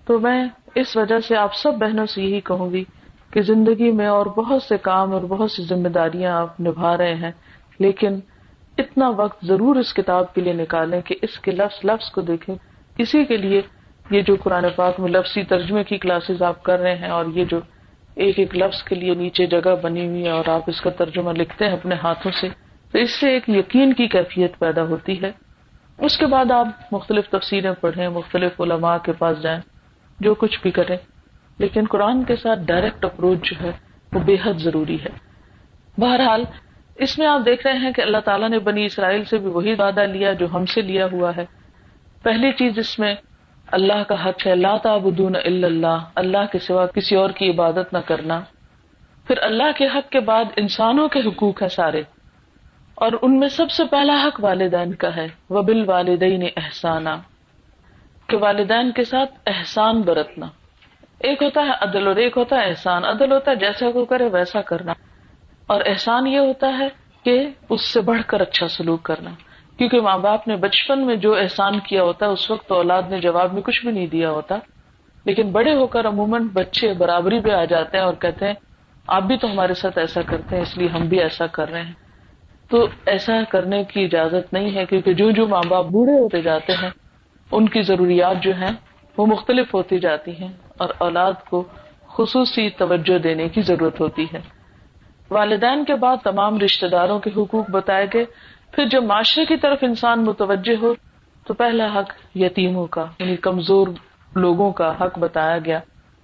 تو 0.06 0.20
میں 0.20 0.46
اس 0.76 0.98
وجہ 0.98 1.20
سے 1.20 1.36
آپ 1.36 1.56
سب 1.56 1.74
بہنوں 1.74 2.06
سے 2.06 2.24
یہی 2.24 2.42
کہوں 2.42 2.72
گی 2.72 2.84
کہ 3.32 3.42
زندگی 3.42 3.92
میں 3.92 4.08
اور 4.08 4.26
بہت 4.26 4.64
سے 4.64 4.78
کام 4.78 5.14
اور 5.14 5.22
بہت 5.22 5.52
سی 5.52 5.64
ذمہ 5.64 5.88
داریاں 5.88 6.42
آپ 6.42 6.62
نبھا 6.62 6.98
رہے 6.98 7.16
ہیں، 7.16 7.32
لیکن 7.80 8.20
اتنا 8.78 9.10
وقت 9.10 9.46
ضرور 9.46 9.76
اس 9.76 9.94
کتاب 9.94 10.34
کے 10.34 10.42
لیے 10.42 10.54
نکالیں 10.54 11.02
کہ 11.02 11.16
اس 11.22 11.40
کے 11.40 11.52
لفظ 11.52 11.86
لفظ 11.86 12.12
کو 12.12 12.22
دیکھیں۔ 12.22 12.56
اسی 12.98 13.26
کے 13.26 13.38
لیے 13.38 13.62
یہ 14.10 14.22
جو 14.22 14.36
قرآن 14.44 14.66
پاک 14.76 15.00
میں 15.00 15.10
لفظی 15.10 15.44
ترجمے 15.44 15.84
کی 15.84 15.98
کلاسز 15.98 16.42
آپ 16.42 16.64
کر 16.64 16.80
رہے 16.80 16.96
ہیں 16.96 17.10
اور 17.10 17.26
یہ 17.34 17.46
جو 17.46 17.60
ایک 18.16 18.40
ایک 18.40 18.56
لفظ 18.56 18.84
کے 18.84 18.96
لیے 18.96 19.14
نیچے 19.14 19.46
جگہ 19.46 19.76
بنی 19.82 20.08
ہوئی 20.08 20.26
ہے 20.26 20.30
اور 20.30 20.50
آپ 20.50 20.62
اس 20.68 20.82
کا 20.82 20.90
ترجمہ 20.90 21.32
لکھتے 21.32 21.66
ہیں 21.66 21.74
اپنے 21.74 21.96
ہاتھوں 22.04 22.32
سے، 22.32 22.50
تو 22.92 23.00
اس 23.00 23.20
سے 23.20 23.30
ایک 23.30 23.50
یقین 23.50 23.94
کی 23.94 24.08
کیفیت 24.08 24.60
پیدا 24.60 24.84
ہوتی 24.84 25.22
ہے۔ 25.22 25.32
اس 25.98 26.18
کے 26.18 26.26
بعد 26.26 26.52
آپ 26.52 26.68
مختلف 26.92 27.30
تفسیریں 27.30 27.72
پڑھیں، 27.82 28.10
مختلف 28.10 28.62
علماء 28.62 28.98
کے 28.98 29.12
پاس 29.12 29.42
جائیں، 29.42 29.60
جو 30.20 30.36
کچھ 30.36 30.60
بھی 30.62 30.72
کریں۔ 30.72 30.98
لیکن 31.58 31.84
قرآن 31.90 32.24
کے 32.24 32.36
ساتھ 32.36 32.60
ڈائریکٹ 32.66 33.06
اپروچ 33.06 33.38
جو 33.44 33.64
ہے 33.64 33.72
وہ 34.14 34.20
بے 34.20 34.36
حد 34.44 34.54
ضروری 34.54 34.96
ہے۔ 34.96 35.10
بہرحال 35.98 36.44
اس 36.96 37.20
میں 37.20 37.28
آپ 37.28 37.42
دیکھ 37.46 37.68
رہے 37.68 37.78
ہیں 37.78 37.92
کہ 37.92 38.02
اللہ 38.02 38.18
تعالیٰ 38.18 38.50
نے 38.50 38.60
بنی 38.60 38.86
اسرائیل 38.86 39.24
سے 39.24 39.38
بھی 39.38 39.48
وہی 39.48 39.74
وعدہ 39.74 40.02
لیا 40.02 40.34
جو 40.34 40.48
ہم 40.54 40.66
سے 40.66 40.82
لیا 40.82 41.08
ہوا 41.12 41.32
ہے۔ 41.38 41.46
پہلی 42.24 42.52
چیز 42.52 42.80
اس 42.80 43.00
میں، 43.00 43.16
اللہ 43.72 44.04
کا 44.08 44.30
حق 44.30 44.48
ہے 44.48 44.52
اللہ 44.52 44.78
تعبدون 44.84 45.36
اللہ 45.36 45.98
اللہ 46.16 46.52
کے 46.52 46.60
سوا 46.60 46.86
کسی 46.86 47.16
اور 47.16 47.30
کی 47.30 47.50
عبادت 47.50 47.94
نہ 47.94 47.98
کرنا۔ 47.98 48.42
پھر 49.28 49.38
اللہ 49.42 49.72
کے 49.78 49.86
حق 49.86 50.12
کے 50.12 50.20
بعد 50.20 50.46
انسانوں 50.56 51.08
کے 51.08 51.20
حقوق 51.20 51.64
ہے 51.64 51.70
سارے۔ 51.70 52.04
اور 52.96 53.12
ان 53.22 53.40
میں 53.40 53.48
سب 53.48 53.72
سے 53.72 53.84
پہلا 53.86 54.24
حق 54.24 54.44
والدین 54.44 54.94
کا 54.94 55.16
ہے 55.16 55.28
وبل 55.50 55.84
والدین 55.90 56.44
احسانہ 56.58 57.10
کہ 58.28 58.38
والدین 58.38 58.92
کے 58.92 59.04
ساتھ 59.04 59.34
احسان 59.46 60.02
برتنا۔ 60.02 60.46
ایک 61.20 61.44
ہوتا 61.44 61.62
ہے 61.62 61.72
عدل 61.82 62.08
اور 62.08 62.16
ایک 62.16 62.38
ہوتا 62.38 62.56
ہے 62.56 62.70
احسان۔ 62.70 63.06
عدل 63.06 63.32
ہوتا 63.32 63.52
ہے 63.52 63.56
جیسا 63.56 63.92
کو 63.92 64.06
کرے 64.06 64.30
ویسا 64.32 64.62
کرنا۔ 64.62 64.94
اور 65.68 65.82
احسان 65.86 66.28
یہ 66.28 66.40
ہوتا 66.40 66.78
ہے 66.80 66.88
کہ 67.24 67.50
اس 67.70 67.82
سے 67.94 68.02
بڑھ 68.02 68.22
کر 68.28 68.42
اچھا 68.42 68.68
سلوک 68.68 69.04
کرنا۔ 69.04 69.30
کیونکہ 69.78 70.02
ماں 70.02 70.18
باپ 70.18 70.48
نے 70.48 70.56
بچپن 70.56 71.06
میں 71.06 71.16
جو 71.16 71.36
احسان 71.36 71.80
کیا 71.80 72.04
ہوتا 72.04 72.26
ہے 72.26 72.32
اس 72.32 72.52
وقت 72.52 72.68
تو 72.68 72.76
اولاد 72.76 73.04
نے 73.10 73.20
جواب 73.20 73.54
میں 73.54 73.62
کچھ 73.62 73.82
بھی 73.82 73.92
نہیں 73.92 74.08
دیا 74.08 74.32
ہوتا۔ 74.32 74.56
لیکن 75.26 75.52
بڑے 75.52 75.76
ہو 75.76 75.88
کر 75.88 76.08
عموماً 76.08 76.48
بچے 76.54 76.94
برابری 76.94 77.40
پہ 77.40 77.50
آ 77.52 77.66
جاتے 77.66 77.98
ہیں 77.98 78.06
اور 78.06 78.14
کہتے 78.14 78.48
ہیں، 78.48 78.54
آپ 79.08 79.24
بھی 79.24 79.38
تو 79.38 79.52
ہمارے 79.52 79.74
ساتھ 79.74 79.98
ایسا 79.98 80.22
کرتے 80.22 80.56
ہیں، 80.56 80.64
اس 80.64 80.78
لیے 80.78 80.88
ہم 80.88 81.08
بھی 81.08 81.20
ایسا 81.20 81.48
کر 81.48 81.72
رہے 81.72 81.82
ہیں۔ 81.82 81.94
تو 82.70 82.88
ایسا 83.06 83.34
کرنے 83.50 83.84
کی 83.84 84.04
اجازت 84.04 84.54
نہیں 84.54 84.76
ہے، 84.76 84.86
کیونکہ 84.86 85.14
جو 85.14 85.32
جو 85.32 85.48
ماں 85.48 85.62
باپ 85.68 85.86
بوڑھے 85.86 86.14
ہوتے 86.14 86.42
جاتے 86.42 86.74
ہیں، 86.74 86.90
ان 87.52 87.70
کی 87.70 87.82
ضروریات 87.82 88.42
جو 88.42 88.56
ہیں، 88.56 88.72
وہ 89.18 89.26
مختلف 89.26 89.74
ہوتی 89.74 90.00
جاتی 90.00 90.32
ہیں 90.32 90.54
اور 90.78 90.90
اولاد 90.98 91.34
کو 91.50 91.64
خصوصی 92.08 92.70
توجہ 92.70 93.18
دینے 93.18 93.50
کی 93.50 93.62
ضرورت 93.62 94.00
ہوتی 94.02 94.26
ہے۔ 94.34 94.55
والدین 95.32 95.86
کے 95.86 95.96
بعد 95.96 96.18
تمام 96.24 96.60
رشتے 96.60 96.88
داروں 96.88 97.20
کے 97.20 97.30
حقوق 97.38 97.70
بتائے 97.70 98.08
گئے۔ 98.14 98.26
پھر 98.72 98.86
جب 98.86 99.04
معاشرے 99.04 99.46
کی 99.46 99.58
طرف 99.58 99.78
انسان 99.82 100.26
متوجہ 100.26 100.76
ہو، 100.82 100.94
تو 101.48 101.54
پہلا 101.54 101.86
حق 101.86 102.38
یتیموں 102.38 102.88
کا 102.88 103.06
یعنی 103.20 103.36
کمزور 103.36 103.88
لوگوں 104.36 104.72
کا 104.72 104.94
حق 105.02 105.20
بتایا 105.20 105.58
گیا۔ 105.58 105.78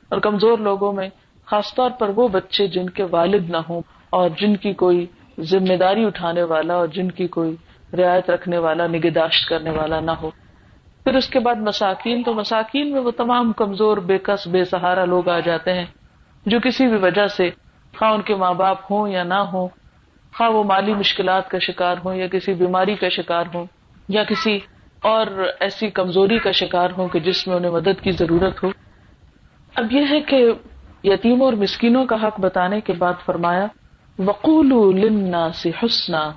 اور 0.10 0.20
کمزور 0.20 0.58
لوگوں 0.58 0.94
میں 0.94 1.10
خاص 1.46 1.76
طور 1.76 1.90
پر 1.90 2.10
وہ 2.16 2.28
بچے 2.28 2.68
جن 2.68 2.90
کے 2.90 3.04
والد 3.12 3.50
نہ 3.50 3.58
ہوں 3.70 3.82
اور 4.10 4.30
جن 4.30 4.56
کی 4.56 4.74
کوئی 4.74 5.06
ذمہ 5.40 5.78
داری 5.78 6.06
اٹھانے 6.06 6.44
والا 6.44 6.74
اور 6.74 6.88
جن 6.88 7.12
کی 7.12 7.28
کوئی 7.28 7.56
رعایت 7.94 8.30
رکھنے 8.30 8.58
والا، 8.58 8.88
نگہداشت 8.88 9.50
کرنے 9.50 9.70
والا 9.70 10.00
نہ 10.00 10.12
ہو۔ 10.12 10.30
پھر 11.04 11.16
اس 11.16 11.30
کے 11.30 11.40
بعد 11.40 11.56
مساکین، 11.56 12.24
تو 12.24 12.34
مساکین 12.34 12.92
میں 12.92 13.02
وہ 13.02 13.12
تمام 13.12 13.52
کمزور، 13.54 13.98
بے 13.98 14.18
کس، 14.18 14.48
بے 14.48 14.66
سہارا 14.66 15.06
لوگ 15.06 15.30
آ 15.30 15.40
جاتے 15.40 15.74
ہیں 15.74 15.86
جو 16.46 16.60
کسی 16.60 16.88
بھی 16.88 16.98
وجہ 16.98 17.28
سے 17.28 17.50
خواہ 17.98 18.12
ان 18.12 18.22
کے 18.22 18.36
ماں 18.36 18.54
باپ 18.54 18.92
ہوں 18.92 19.08
یا 19.08 19.24
نہ 19.24 19.40
ہوں 19.54 19.68
خواہ 20.38 20.50
وہ 20.50 20.64
مالی 20.64 20.94
مشکلات 20.94 21.50
کا 21.50 21.60
شکار 21.60 21.96
ہوں 22.06 22.16
یا 22.16 22.28
کسی 22.28 22.54
بیماری 22.54 22.96
کا 22.96 23.10
شکار 23.10 23.46
ہوں 23.54 23.66
یا 24.08 24.24
کسی 24.24 24.60
اور 25.04 25.28
ایسی 25.60 25.90
کمزوری 25.90 26.38
کا 26.40 26.52
شکار 26.52 26.90
ہوں 26.98 27.08
کہ 27.08 27.20
جس 27.20 27.48
میں 27.48 27.56
انہیں 27.56 27.72
مدد 27.72 28.02
کی 28.04 28.12
ضرورت 28.12 28.64
ہو۔ 28.64 28.70
اب 29.76 29.92
یہ 29.92 30.06
ہے 30.10 30.20
کہ 30.22 30.44
یتیموں 31.04 31.46
اور 31.46 31.54
مسکینوں 31.54 32.06
کا 32.06 32.16
حق 32.24 32.40
بتانے 32.40 32.82
کے 32.82 32.94
بعد 32.94 33.26
فرمایا 33.26 33.66
وقول 34.20 34.72
سے 35.56 35.70
حسنا، 35.84 36.32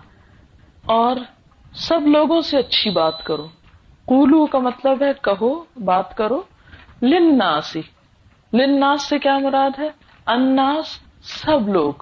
اور 0.87 1.17
سب 1.75 2.07
لوگوں 2.07 2.41
سے 2.41 2.59
اچھی 2.59 2.91
بات 2.91 3.23
کرو۔ 3.25 3.47
قولو 4.09 4.45
کا 4.47 4.59
مطلب 4.59 5.03
ہے 5.03 5.11
کہو، 5.23 5.53
بات 5.85 6.17
کرو۔ 6.17 6.41
لناسی 7.03 7.83
لناس 8.53 9.03
سے 9.03 9.19
کیا 9.19 9.39
مراد 9.39 9.79
ہے؟ 9.79 9.89
اناس 10.27 10.99
سب 11.25 11.69
لوگ 11.69 11.93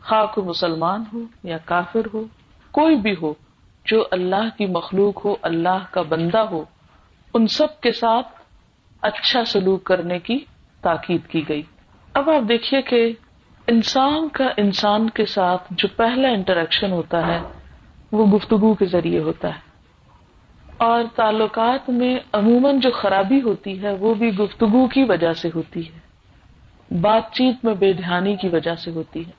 خاک 0.00 0.38
مسلمان 0.38 1.04
ہو 1.12 1.18
یا 1.44 1.58
کافر 1.64 2.00
ہو، 2.14 2.24
کوئی 2.70 2.96
بھی 2.96 3.14
ہو، 3.22 3.34
جو 3.84 4.04
اللہ 4.10 4.58
کی 4.58 4.66
مخلوق 4.66 5.24
ہو، 5.24 5.36
اللہ 5.42 5.78
کا 5.90 6.02
بندہ 6.02 6.38
ہو، 6.38 6.64
ان 7.34 7.46
سب 7.46 7.80
کے 7.80 7.92
ساتھ 7.92 8.26
اچھا 9.02 9.44
سلوک 9.44 9.84
کرنے 9.84 10.18
کی 10.18 10.38
تاکید 10.80 11.26
کی 11.26 11.48
گئی۔ 11.48 11.62
اب 12.14 12.30
آپ 12.30 12.48
دیکھیے 12.48 12.82
کہ 12.82 13.12
انسان 13.66 14.28
کا 14.28 14.44
انسان 14.56 15.10
کے 15.10 15.26
ساتھ 15.26 15.62
جو 15.70 15.88
پہلا 15.96 16.28
انٹریکشن 16.28 16.92
ہوتا 16.92 17.26
ہے، 17.26 17.40
وہ 18.12 18.26
گفتگو 18.26 18.74
کے 18.74 18.84
ذریعے 18.86 19.20
ہوتا 19.20 19.48
ہے۔ 19.48 19.60
اور 20.76 21.04
تعلقات 21.14 21.90
میں 21.90 22.18
عموماً 22.32 22.80
جو 22.80 22.90
خرابی 22.90 23.42
ہوتی 23.42 23.82
ہے، 23.82 23.92
وہ 23.92 24.14
بھی 24.14 24.38
گفتگو 24.38 24.86
کی 24.86 25.04
وجہ 25.04 25.32
سے 25.32 25.48
ہوتی 25.54 25.88
ہے۔ 25.88 26.01
بات 27.00 27.32
چیت 27.32 27.64
میں 27.64 27.74
بے 27.74 27.92
دھیانی 27.92 28.36
کی 28.36 28.48
وجہ 28.48 28.74
سے 28.74 28.90
ہوتی 28.90 29.26
ہے۔ 29.26 29.30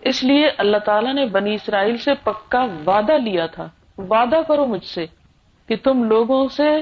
اس 0.00 0.24
لیے 0.24 0.50
اللہ 0.58 0.76
تعالیٰ 0.76 1.14
نے 1.14 1.26
بنی 1.26 1.54
اسرائیل 1.54 1.96
سے 1.96 2.10
پکا 2.24 2.66
وعدہ 2.86 3.12
لیا 3.12 3.46
تھا۔ 3.46 3.68
وعدہ 3.98 4.40
کرو 4.48 4.66
مجھ 4.66 4.84
سے 4.84 5.06
کہ 5.66 5.76
تم 5.82 6.04
لوگوں 6.04 6.48
سے 6.48 6.80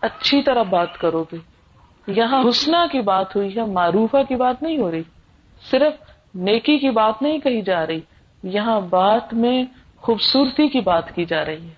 اچھی 0.00 0.42
طرح 0.42 0.62
بات 0.62 0.98
کرو 0.98 1.24
گے۔ 1.32 1.36
یہاں 2.06 2.48
حسنا 2.48 2.86
کی 2.92 3.00
بات 3.00 3.36
ہوئی 3.36 3.56
ہے، 3.56 3.64
معروفہ 3.64 4.16
کی 4.28 4.34
بات 4.34 4.62
نہیں 4.62 4.78
ہو 4.78 4.90
رہی۔ 4.90 5.02
صرف 5.70 5.92
نیکی 6.34 6.78
کی 6.78 6.90
بات 6.90 7.22
نہیں 7.22 7.38
کہی 7.38 7.62
جا 7.62 7.86
رہی، 7.86 8.00
یہاں 8.42 8.80
بات 8.80 9.34
میں 9.34 9.64
خوبصورتی 9.96 10.68
کی 10.68 10.80
بات 10.80 11.14
کی 11.14 11.24
جا 11.24 11.44
رہی 11.44 11.66
ہے۔ 11.66 11.74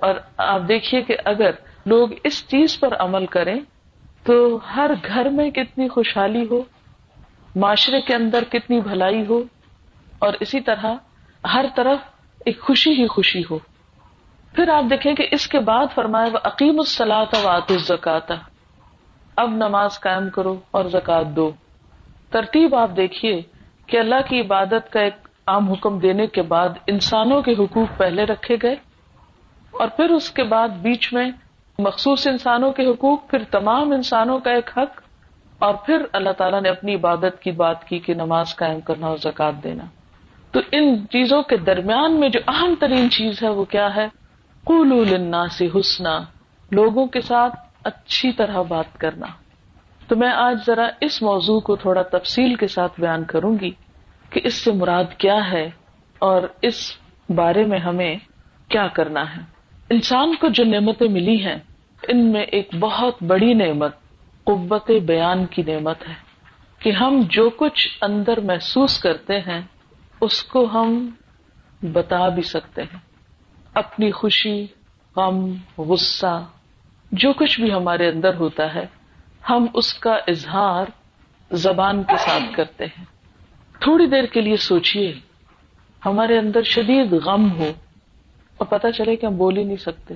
اور 0.00 0.14
آپ 0.36 0.60
دیکھیے 0.68 1.02
کہ 1.02 1.16
اگر 1.24 1.50
لوگ 1.86 2.08
اس 2.24 2.48
چیز 2.48 2.80
پر 2.80 2.96
عمل 2.98 3.26
کریں 3.26 3.60
تو 4.22 4.58
ہر 4.76 4.90
گھر 5.06 5.28
میں 5.28 5.50
کتنی 5.50 5.88
خوشحالی 5.88 6.46
ہو۔ 6.50 6.62
معاشرے 7.56 8.00
کے 8.00 8.14
اندر 8.14 8.44
کتنی 8.44 8.80
بھلائی 8.80 9.26
ہو 9.26 9.42
اور 10.18 10.32
اسی 10.40 10.60
طرح 10.60 10.94
ہر 11.54 11.64
طرف 11.74 11.98
ایک 12.44 12.60
خوشی 12.60 12.90
ہی 12.90 13.06
خوشی 13.06 13.42
ہو۔ 13.50 13.58
پھر 14.54 14.68
آپ 14.68 14.84
دیکھیں 14.90 15.14
کہ 15.14 15.28
اس 15.30 15.46
کے 15.46 15.58
بعد 15.58 15.86
فرمایا 15.94 16.28
وہ 16.32 16.38
عقیم 16.44 16.78
السلاط 16.78 17.34
وات 17.42 17.72
زکاتا 17.72 18.34
اب 19.36 19.50
نماز 19.50 20.00
قائم 20.00 20.30
کرو 20.30 20.60
اور 20.70 20.84
زکات 20.84 21.26
دو۔ 21.26 21.50
ترتیب 22.30 22.74
آپ 22.74 22.90
دیکھیے 22.96 23.42
کہ 23.86 23.96
اللہ 23.96 24.28
کی 24.28 24.40
عبادت 24.40 24.92
کا 24.92 25.00
ایک 25.00 25.28
عام 25.46 25.72
حکم 25.72 25.98
دینے 25.98 26.26
کے 26.26 26.42
بعد 26.42 26.68
انسانوں 26.86 27.42
کے 27.42 27.52
حقوق 27.52 27.98
پہلے 27.98 28.24
رکھے 28.24 28.56
گئے 28.62 28.76
اور 29.70 29.88
پھر 29.88 30.10
اس 30.10 30.30
کے 30.30 30.42
بعد 30.42 30.68
بیچ 30.68 31.12
میں 31.12 31.30
مخصوص 31.78 32.26
انسانوں 32.26 32.72
کے 32.72 32.86
حقوق، 32.86 33.28
پھر 33.28 33.38
تمام 33.50 33.92
انسانوں 33.92 34.38
کا 34.38 34.50
ایک 34.50 34.70
حق 34.76 35.01
اور 35.62 35.74
پھر 35.74 36.02
اللہ 36.12 36.30
تعالیٰ 36.30 36.62
نے 36.62 36.68
اپنی 36.68 36.94
عبادت 36.94 37.42
کی 37.42 37.50
بات 37.50 37.84
کی 37.84 37.98
کہ 37.98 38.14
نماز 38.14 38.56
قائم 38.56 38.80
کرنا 38.80 39.06
اور 39.06 39.16
زکات 39.16 39.64
دینا۔ 39.64 39.84
تو 40.50 40.60
ان 40.72 41.06
چیزوں 41.10 41.42
کے 41.42 41.56
درمیان 41.56 42.20
میں 42.20 42.28
جو 42.28 42.40
اہم 42.48 42.74
ترین 42.80 43.10
چیز 43.10 43.42
ہے 43.42 43.48
وہ 43.48 43.64
کیا 43.64 43.96
ہے؟ 43.96 44.06
قول 44.64 45.16
سے 45.50 45.66
حسنا، 45.66 46.20
لوگوں 46.70 47.06
کے 47.06 47.20
ساتھ 47.20 47.54
اچھی 47.84 48.32
طرح 48.32 48.62
بات 48.62 48.98
کرنا۔ 48.98 49.26
تو 50.08 50.16
میں 50.16 50.28
آج 50.28 50.56
ذرا 50.66 50.88
اس 51.00 51.22
موضوع 51.22 51.60
کو 51.60 51.76
تھوڑا 51.76 52.02
تفصیل 52.02 52.54
کے 52.54 52.66
ساتھ 52.66 53.00
بیان 53.00 53.24
کروں 53.24 53.56
گی 53.60 53.70
کہ 54.30 54.40
اس 54.44 54.54
سے 54.54 54.72
مراد 54.72 55.18
کیا 55.18 55.50
ہے 55.52 55.70
اور 56.18 56.42
اس 56.62 56.92
بارے 57.28 57.64
میں 57.64 57.78
ہمیں 57.78 58.16
کیا 58.68 58.86
کرنا 58.86 59.36
ہے۔ 59.36 59.40
انسان 59.90 60.34
کو 60.34 60.48
جو 60.48 60.64
نعمتیں 60.64 61.08
ملی 61.08 61.46
ہیں، 61.46 61.56
ان 62.08 62.32
میں 62.32 62.42
ایک 62.42 62.68
بہت 62.80 63.22
بڑی 63.22 63.54
نعمت 63.54 64.01
قوت 64.44 64.90
بیان 64.90 65.46
کی 65.46 65.62
نعمت 65.62 66.08
ہے 66.08 66.14
کہ 66.78 66.92
ہم 66.92 67.22
جو 67.28 67.50
کچھ 67.50 67.88
اندر 68.02 68.40
محسوس 68.40 68.98
کرتے 68.98 69.40
ہیں، 69.40 69.60
اس 70.20 70.42
کو 70.42 70.68
ہم 70.72 71.10
بتا 71.82 72.28
بھی 72.28 72.42
سکتے 72.42 72.82
ہیں۔ 72.82 72.98
اپنی 73.74 74.10
خوشی، 74.10 74.66
غم، 75.16 75.54
غصہ، 75.78 76.44
جو 77.12 77.32
کچھ 77.32 77.60
بھی 77.60 77.72
ہمارے 77.72 78.08
اندر 78.08 78.34
ہوتا 78.34 78.74
ہے، 78.74 78.86
ہم 79.50 79.66
اس 79.74 79.94
کا 79.94 80.14
اظہار 80.28 80.84
زبان 81.50 82.02
کے 82.02 82.16
ساتھ 82.16 82.56
کرتے 82.56 82.84
ہیں۔ 82.84 83.04
تھوڑی 83.80 84.06
دیر 84.06 84.24
کے 84.24 84.40
لیے 84.40 84.56
سوچیے 84.56 85.14
ہمارے 86.06 86.38
اندر 86.38 86.62
شدید 86.62 87.12
غم 87.12 87.52
ہو 87.52 87.72
اور 88.56 88.66
پتہ 88.66 88.86
چلے 88.96 89.16
کہ 89.16 89.26
ہم 89.26 89.36
بول 89.36 89.56
ہی 89.56 89.64
نہیں 89.64 89.76
سکتے۔ 89.76 90.14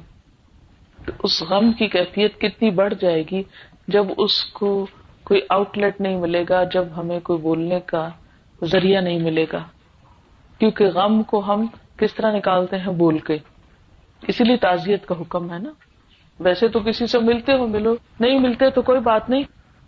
تو 1.06 1.12
اس 1.22 1.42
غم 1.42 1.72
کی 1.72 1.86
کیفیت 1.86 2.40
کتنی 2.40 2.70
بڑھ 2.70 2.94
جائے 3.00 3.22
گی 3.30 3.42
جب 3.88 4.06
اس 4.18 4.44
کو 4.44 4.86
کوئی 5.24 5.40
آؤٹ 5.50 5.78
لیٹ 5.78 6.00
نہیں 6.00 6.16
ملے 6.16 6.44
گا، 6.48 6.64
جب 6.64 6.84
ہمیں 6.96 7.20
کوئی 7.20 7.38
بولنے 7.38 7.80
کا 7.80 8.08
ذریعہ 8.64 9.00
نہیں 9.00 9.18
ملے 9.18 9.46
گا۔ 9.52 9.64
کیونکہ 10.58 10.86
غم 10.86 11.22
کو 11.22 11.54
ہم 11.54 11.66
کس 11.96 12.14
طرح 12.14 12.32
نکالتے 12.32 12.78
ہیں؟ 12.78 12.92
بول 12.92 13.18
کے۔ 13.18 13.38
اسی 14.28 14.44
لیے 14.44 14.56
تعزیت 14.56 15.06
کا 15.06 15.14
حکم 15.20 15.52
ہے 15.52 15.58
نا۔ 15.58 15.70
ویسے 16.40 16.68
تو 16.68 16.80
کسی 16.80 17.06
سے 17.06 17.18
ملتے 17.18 17.52
ہو، 17.52 17.66
ملو۔ 17.66 17.94
نہیں 18.20 18.38
ملتے 18.38 18.70
تو 18.70 18.82
کوئی 18.82 19.00
بات 19.00 19.30
نہیں۔ 19.30 19.42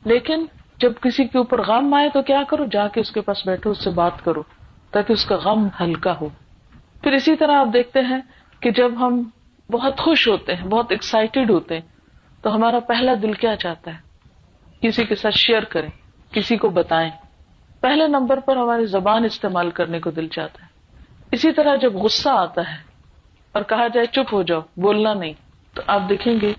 لیکن 0.04 0.46
جب 0.78 0.92
کسی 1.00 1.24
کے 1.24 1.38
اوپر 1.38 1.62
غم 1.62 1.94
آئے 1.94 2.08
تو 2.08 2.22
کیا 2.22 2.42
کرو؟ 2.48 2.64
جا 2.64 2.88
کے 2.88 3.00
اس 3.00 3.10
کے 3.10 3.20
پاس 3.20 3.46
بیٹھو، 3.46 3.70
اس 3.70 3.84
سے 3.84 3.90
بات 3.90 4.24
کرو 4.24 4.42
تاکہ 4.90 5.12
اس 5.12 5.24
کا 5.24 5.36
غم 5.36 5.68
ہلکا 5.80 6.14
ہو۔ 6.20 6.28
پھر 7.02 7.12
اسی 7.12 7.36
طرح 7.36 7.52
آپ 7.52 7.66
دیکھتے 7.72 8.00
ہیں 8.00 8.20
کہ 8.60 8.70
جب 8.70 9.06
ہم 9.06 9.22
بہت 9.70 10.00
خوش 10.00 10.28
ہوتے 10.28 10.54
ہیں، 10.54 10.66
بہت 10.66 10.86
ایکسائٹیڈ 10.90 11.50
ہوتے 11.50 11.74
ہیں 11.74 11.97
تو 12.42 12.54
ہمارا 12.54 12.80
پہلا 12.80 13.12
دل 13.22 13.32
کیا 13.32 13.56
چاہتا 13.56 13.90
ہے؟ 13.90 14.08
کسی 14.80 15.04
کے 15.04 15.14
ساتھ 15.14 15.34
شیئر 15.34 15.62
کریں، 15.62 15.88
کسی 16.32 16.56
کو 16.56 16.68
بتائیں۔ 16.68 17.10
پہلے 17.80 18.08
نمبر 18.08 18.40
پر 18.40 18.56
ہماری 18.56 18.86
زبان 18.86 19.24
استعمال 19.24 19.70
کرنے 19.70 20.00
کو 20.00 20.10
دل 20.10 20.28
چاہتا 20.28 20.62
ہے۔ 20.62 20.68
اسی 21.32 21.52
طرح 21.52 21.76
جب 21.76 21.94
غصہ 21.94 22.28
آتا 22.28 22.60
ہے 22.70 22.76
اور 23.52 23.62
کہا 23.62 23.88
جائے 23.88 24.06
چپ 24.06 24.34
ہو 24.34 24.42
جاؤ، 24.42 24.60
بولنا 24.76 25.14
نہیں، 25.14 25.32
تو 25.74 25.82
آپ 25.86 26.02
دیکھیں 26.08 26.40
گے 26.42 26.52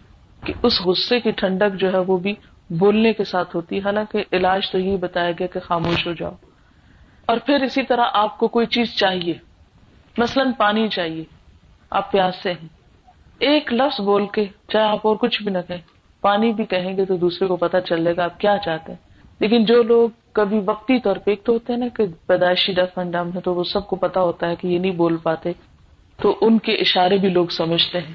کہ 0.46 0.54
اس 0.64 0.82
غصے 0.82 1.20
کی 1.20 1.32
ٹھنڈک 1.32 1.80
جو 1.80 1.94
ہے 1.94 1.98
وہ 1.98 2.18
بھی 2.18 2.36
بولنے 2.70 3.14
کے 3.14 3.24
ساتھ 3.24 3.56
ہوتی 3.56 3.76
ہے۔ 3.76 3.82
حالانکہ 3.82 4.24
علاج 4.34 4.72
تو 4.72 4.80
یہی 4.80 4.98
بتایا 4.98 5.32
گیا 5.32 5.48
کہ 5.48 5.60
خاموش 5.60 6.08
ہو 6.08 6.14
جاؤ۔ 6.14 6.32
اور 7.26 7.38
پھر 7.38 7.64
اسی 7.64 7.84
طرح 7.84 8.04
آپ 8.14 8.38
کو 8.38 8.48
کوئی 8.48 8.66
چیز 8.66 8.96
چاہیے، 8.96 9.34
مثلاً 10.18 10.52
پانی 10.58 10.88
چاہیے۔ 10.88 11.24
آپ 11.90 12.12
پیاس 12.12 12.36
سے 12.44 12.54
ہیں۔ 12.54 12.79
ایک 13.40 13.74
لفظ 13.74 14.02
بول 14.02 14.28
کے 14.28 14.46
چاہے 14.68 14.84
آپ 14.84 15.00
اور 15.04 15.16
کچھ 15.16 15.44
بھی 15.44 15.52
نہ 15.52 15.58
کہیں، 15.68 15.82
پانی 16.22 16.54
بھی 16.54 16.66
کہیں 16.66 16.98
گے 16.98 17.06
تو 17.06 17.18
دوسرے 17.18 17.48
کو 17.48 17.56
پتا 17.56 17.82
چل 17.82 18.08
گا 18.18 18.24
آپ 18.24 18.40
کیا 18.40 18.58
چاہتے 18.66 18.92
ہیں۔ 18.92 19.10
لیکن 19.40 19.66
جو 19.66 19.84
لوگ 19.84 20.10
کبھی 20.32 20.62
وقتی 20.66 21.00
طور 21.00 21.16
پہ، 21.16 21.32
ایک 21.32 21.44
تو 21.44 21.54
ہوتے 21.54 21.74
ہیں 21.74 21.80
نا 21.80 21.88
کہ 21.88 22.04
پیدائشی 22.28 22.74
ڈف 22.74 22.98
انڈم 22.98 23.30
ہے 23.36 23.40
تو 23.40 23.54
وہ 23.54 23.64
سب 23.64 23.88
کو 23.88 23.96
پتا 23.96 24.22
ہوتا 24.22 24.50
ہے 24.50 24.56
کہ 24.56 24.68
یہ 24.68 24.80
نہیں 24.80 24.92
بول 24.92 25.18
پاتے، 25.18 25.52
تو 26.22 26.38
ان 26.42 26.60
کے 26.60 26.72
اشارے 26.72 27.18
بھی 27.18 27.30
لوگ 27.30 27.48
سمجھتے 27.48 28.00
ہیں۔ 28.00 28.14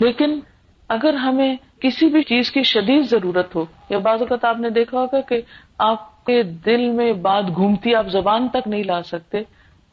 لیکن 0.00 0.40
اگر 0.88 1.14
ہمیں 1.14 1.56
کسی 1.80 2.06
بھی 2.06 2.22
چیز 2.22 2.50
کی 2.50 2.62
شدید 2.62 3.10
ضرورت 3.10 3.56
ہو، 3.56 3.64
یا 3.88 3.98
بعض 3.98 4.20
اوقات 4.20 4.44
آپ 4.44 4.60
نے 4.60 4.70
دیکھا 4.70 4.98
ہوگا 4.98 5.20
کہ 5.20 5.40
آپ 5.78 6.24
کے 6.24 6.42
دل 6.42 6.90
میں 6.90 7.12
بات 7.12 7.44
گھومتی 7.54 7.94
آپ 7.94 8.06
زبان 8.08 8.48
تک 8.48 8.68
نہیں 8.68 8.84
لا 8.84 9.02
سکتے 9.02 9.38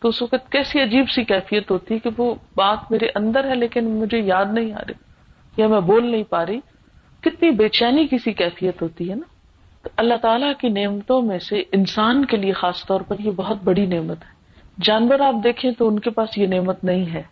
تو 0.04 0.10
اس 0.10 0.22
وقت 0.22 0.52
کیسی 0.52 0.82
عجیب 0.82 1.10
سی 1.10 1.24
کیفیت 1.24 1.72
ہوتی 1.72 2.00
کہ 2.00 2.10
وہ 2.18 2.36
بات 2.56 2.92
میرے 2.92 3.08
اندر 3.16 3.50
ہے 3.50 3.56
لیکن 3.56 3.86
مجھے 3.86 4.20
یاد 4.20 4.46
نہیں 4.52 4.74
آ 4.74 4.78
رہی 4.78 4.94
یا 5.58 5.68
میں 5.68 5.80
بول 5.80 6.12
نہیں 6.12 6.24
پا 6.24 6.46
رہی۔ 6.46 6.60
کتنی 7.22 7.52
بے 7.52 7.70
چینی 7.70 8.08
کی 8.08 8.18
سی 8.18 8.34
کیفیت 8.34 8.82
ہوتی 8.82 9.10
ہے 9.10 9.16
نا۔ 9.16 9.26
تو 9.84 9.90
اللہ 9.98 10.14
تعالیٰ 10.22 10.52
کی 10.60 10.70
نعمتوں 10.70 11.22
میں 11.22 11.40
سے 11.40 11.64
انسان 11.72 12.26
کے 12.26 12.38
لیے 12.38 12.54
خاص 12.54 12.86
طور 12.86 13.02
پر 13.02 13.16
یہ 13.20 13.32
بہت 13.32 13.58
بڑی 13.64 13.86
نعمت 13.86 14.18
ہے۔ 14.22 14.34
جانور 14.82 15.20
آپ 15.20 15.34
دیکھیں 15.44 15.72
تو 15.72 15.88
ان 15.88 16.00
کے 16.00 16.10
پاس 16.10 16.38
یہ 16.38 16.48
نعمت 16.48 16.84
نہیں 16.84 17.14
ہے۔ 17.14 17.24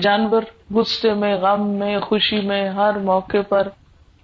جانور 0.00 0.42
غصے 0.74 1.14
میں، 1.14 1.34
غم 1.36 1.68
میں، 1.68 2.00
خوشی 2.00 2.40
میں 2.40 2.68
ہر 2.68 2.98
موقع 2.98 3.42
پر 3.48 3.68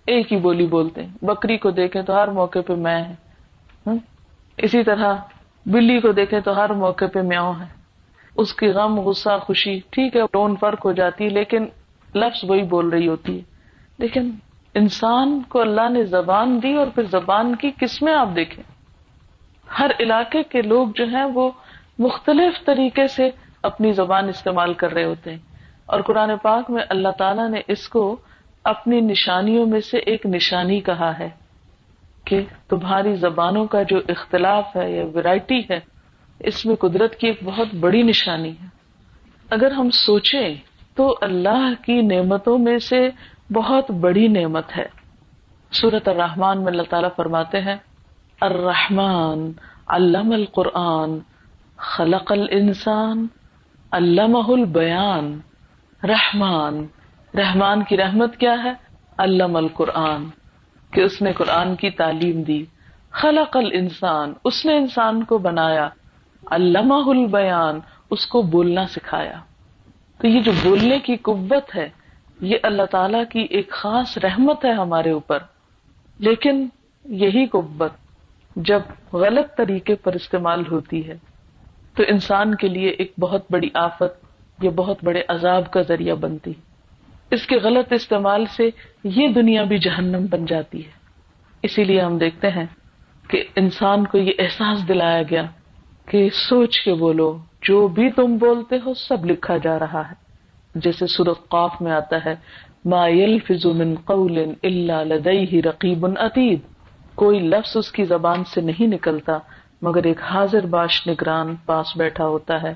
ایک 0.07 0.33
ہی 0.33 0.37
بولی 0.37 0.67
بولتے 0.67 1.03
ہیں۔ 1.03 1.25
بکری 1.25 1.59
کو 1.59 1.71
دیکھیں 1.71 2.03
تو 2.03 2.14
ہر 2.14 2.29
موقع 2.29 2.59
پہ 2.66 2.73
میں 2.73 3.05
ہے 3.05 3.14
اسی 4.57 4.85
طرح 4.85 5.14
بلی 5.66 6.01
کو 6.01 6.12
دیکھیں 6.12 6.40
تو 6.40 6.57
ہر 6.57 6.73
موقع 6.73 7.05
پہ 7.14 7.21
میاؤں 7.23 7.55
ہے 7.61 7.66
اس 8.37 8.55
کی 8.55 8.66
غم، 8.66 9.01
غصہ، 9.01 9.38
خوشی، 9.42 9.81
ٹھیک 9.90 10.16
ہے 10.16 10.21
ٹون 10.33 10.57
فرق 10.61 10.87
ہو 10.87 10.92
جاتی 10.92 11.25
ہے، 11.25 11.29
لیکن 11.29 11.66
لفظ 12.14 12.51
وہی 12.51 12.62
بول 12.62 12.88
رہی 12.88 13.09
ہوتی 13.09 13.37
ہے۔ 13.37 13.42
لیکن 13.99 14.31
انسان 14.75 15.42
کو 15.49 15.61
اللہ 15.61 15.88
نے 15.88 16.05
زبان 16.05 16.62
دی 16.62 16.75
اور 16.75 16.87
پھر 16.87 17.03
زبان 17.03 17.57
کی 17.57 17.71
قسمیں 17.81 18.14
آپ 18.14 18.29
دیکھیں۔ 18.37 18.64
ہر 19.79 19.90
علاقے 20.01 20.42
کے 20.42 20.62
لوگ 20.62 20.88
جو 20.94 21.05
ہیں 21.05 21.25
وہ 21.25 21.51
مختلف 21.99 22.64
طریقے 22.64 23.07
سے 23.07 23.31
اپنی 23.62 23.92
زبان 23.92 24.29
استعمال 24.29 24.75
کر 24.75 24.92
رہے 24.92 25.05
ہوتے 25.05 25.31
ہیں۔ 25.31 25.38
اور 25.87 26.01
قرآن 26.01 26.31
پاک 26.42 26.71
میں 26.71 26.83
اللہ 26.88 27.09
تعالیٰ 27.09 27.51
نے 27.51 27.61
اس 27.68 27.88
کو 27.88 28.16
اپنی 28.64 29.01
نشانیوں 29.01 29.66
میں 29.66 29.81
سے 29.81 29.99
ایک 29.99 30.27
نشانی 30.27 30.81
کہا 30.81 31.18
ہے۔ 31.18 31.29
کہ 32.29 32.45
تمہاری 32.69 33.14
زبانوں 33.14 33.67
کا 33.67 33.83
جو 33.83 33.99
اختلاف 34.09 34.77
ہے 34.77 34.93
یا 34.93 35.05
ویرائٹی 35.14 35.59
ہے، 35.59 35.81
اس 36.41 36.67
میں 36.67 36.77
قدرت 36.77 37.17
کی 37.17 37.27
ایک 37.27 37.41
بہت 37.45 37.75
بڑی 37.81 38.03
نشانی 38.03 38.51
ہے۔ 38.51 38.67
اگر 39.51 39.71
ہم 39.71 39.91
سوچیں 39.91 40.55
تو 40.95 41.19
اللہ 41.21 41.73
کی 41.85 42.01
نعمتوں 42.01 42.59
میں 42.59 42.79
سے 42.79 43.09
بہت 43.53 43.91
بڑی 43.91 44.29
نعمت 44.29 44.77
ہے۔ 44.77 44.87
سورت 45.73 46.09
الرحمان 46.09 46.59
میں 46.59 46.67
اللہ 46.67 46.83
تعالیٰ 46.91 47.09
فرماتے 47.17 47.61
ہیں 47.61 47.77
الرحمان 48.41 49.53
علم 49.88 50.33
القرآن، 50.33 51.19
خلق 51.77 52.33
الانسان 52.33 53.27
علامہ 53.93 54.49
البیان 54.49 55.41
رحمان 56.05 56.87
رحمان 57.35 57.85
کی 57.85 57.97
رحمت 57.97 58.37
کیا 58.37 58.55
ہے؟ 58.64 58.73
علم 59.19 59.57
القرآن۔ 59.57 60.25
کہ 60.92 61.01
اس 61.01 61.22
نے 61.22 61.33
قرآن 61.33 61.77
کی 61.77 61.90
تعلیم 61.90 62.42
دی۔ 62.42 62.64
خلق 63.11 63.57
انسان 63.72 64.33
اس 64.44 64.66
نے 64.66 64.77
انسان 64.77 65.24
کو 65.24 65.38
بنایا۔ 65.38 65.88
علامہ 66.46 67.11
البیان، 67.11 67.81
اس 68.11 68.27
کو 68.27 68.42
بولنا 68.42 68.87
سکھایا۔ 68.87 69.40
تو 70.18 70.27
یہ 70.27 70.40
جو 70.40 70.53
بولنے 70.62 70.98
کی 70.98 71.16
قوت 71.16 71.77
ہے، 71.77 71.88
یہ 72.40 72.57
اللہ 72.62 72.83
تعالی 72.90 73.18
کی 73.33 73.46
ایک 73.51 73.70
خاص 73.70 74.18
رحمت 74.18 74.64
ہے 74.64 74.72
ہمارے 74.72 75.11
اوپر۔ 75.11 75.38
لیکن 76.18 76.68
یہی 77.05 77.46
قوت 77.46 77.92
جب 78.57 78.81
غلط 79.12 79.57
طریقے 79.57 79.94
پر 79.94 80.12
استعمال 80.12 80.62
ہوتی 80.70 81.09
ہے، 81.09 81.18
تو 81.94 82.03
انسان 82.09 82.55
کے 82.55 82.68
لیے 82.68 82.88
ایک 82.88 83.12
بہت 83.20 83.42
بڑی 83.51 83.68
آفت 83.74 84.24
یہ 84.62 84.70
بہت 84.70 85.05
بڑے 85.05 85.22
عذاب 85.29 85.70
کا 85.70 85.83
ذریعہ 85.83 86.14
بنتی 86.14 86.53
اس 87.31 87.47
کے 87.47 87.57
غلط 87.57 87.93
استعمال 87.93 88.47
سے 88.47 88.71
یہ 89.05 89.29
دنیا 89.29 89.64
بھی 89.64 89.79
جہنم 89.79 90.27
بن 90.31 90.45
جاتی 90.45 90.87
ہے۔ 90.87 90.91
اسی 91.62 91.85
لیے 91.85 92.01
ہم 92.01 92.19
دیکھتے 92.19 92.51
ہیں 92.51 92.67
کہ 93.29 93.45
انسان 93.57 94.07
کو 94.07 94.19
یہ 94.19 94.33
احساس 94.38 94.88
دلایا 94.88 95.23
گیا 95.23 95.43
کہ 96.07 96.29
سوچ 96.49 96.81
کے 96.81 96.95
بولو 96.95 97.38
جو 97.62 97.88
بھی 97.88 98.11
تم 98.11 98.37
بولتے 98.37 98.77
ہو 98.87 98.95
سب 98.95 99.25
لکھا 99.25 99.57
جا 99.57 99.79
رہا 99.79 100.09
ہے۔ 100.09 100.14
جیسے 100.75 101.07
سورت 101.07 101.49
قاف 101.49 101.81
میں 101.81 101.93
آتا 101.93 102.17
ہے، 102.25 102.35
ما 102.85 103.09
يلفظ 103.09 103.67
من 103.67 103.95
قول 104.05 104.38
الا 104.62 105.03
لديه 105.03 105.61
رقیب 105.64 106.07
عتید 106.07 106.61
کوئی 107.14 107.41
لفظ 107.41 107.77
اس 107.77 107.93
کی 107.93 108.05
زبان 108.05 108.45
سے 108.45 108.61
نہیں 108.61 108.87
نکلتا، 108.87 109.38
مگر 109.83 110.05
ایک 110.05 110.23
حاضر 110.23 110.67
باش 110.67 111.07
نگران 111.07 111.55
پاس 111.67 111.87
بیٹھا 111.97 112.27
ہوتا 112.27 112.62
ہے، 112.62 112.75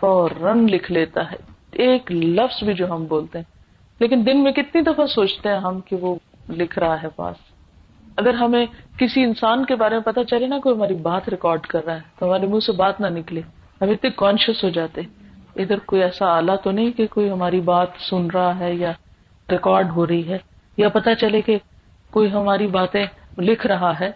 فوراً 0.00 0.66
لکھ 0.66 0.92
لیتا 0.92 1.32
ہے۔ 1.32 1.36
ایک 1.72 2.12
لفظ 2.12 2.64
بھی 2.64 2.74
جو 2.74 2.92
ہم 2.92 3.04
بولتے 3.04 3.38
ہیں 3.38 3.53
لیکن 4.00 4.26
دن 4.26 4.42
میں 4.42 4.52
کتنی 4.52 4.82
دفعہ 4.82 5.06
سوچتے 5.06 5.48
ہیں 5.48 5.58
ہم 5.58 5.80
کہ 5.80 5.96
وہ 5.96 6.14
لکھ 6.48 6.78
رہا 6.78 7.02
ہے 7.02 7.08
پاس۔ 7.16 7.36
اگر 8.16 8.34
ہمیں 8.34 8.64
کسی 8.98 9.22
انسان 9.24 9.64
کے 9.64 9.76
بارے 9.76 9.94
میں 9.94 10.02
پتا 10.02 10.24
چلے 10.24 10.46
نا 10.46 10.58
کوئی 10.58 10.74
ہماری 10.74 10.94
بات 10.94 11.28
ریکارڈ 11.28 11.66
کر 11.66 11.84
رہا 11.84 11.94
ہے، 11.94 12.00
تو 12.18 12.26
ہمارے 12.26 12.46
منہ 12.46 12.60
سے 12.60 12.72
بات 12.72 13.00
نہ 13.00 13.06
نکلے۔ 13.06 13.40
ہم 13.80 13.88
اتنے 13.90 14.10
کانشیس 14.16 14.64
ہو 14.64 14.68
جاتے 14.68 15.00
ادھر 15.56 15.78
کوئی 15.78 16.02
ایسا 16.02 16.26
آلہ 16.36 16.52
تو 16.62 16.70
نہیں 16.70 16.90
کہ 16.92 17.06
کوئی 17.06 17.30
ہماری 17.30 17.60
بات 17.60 17.88
سن 18.10 18.26
رہا 18.30 18.58
ہے 18.58 18.74
یا 18.74 18.92
ریکارڈ 19.50 19.90
ہو 19.90 20.06
رہی 20.06 20.28
ہے، 20.28 20.38
یا 20.76 20.88
پتا 20.88 21.14
چلے 21.14 21.40
کہ 21.40 21.58
کوئی 22.10 22.32
ہماری 22.32 22.66
باتیں 22.66 23.04
لکھ 23.38 23.66
رہا 23.66 23.92
ہے۔ 24.00 24.10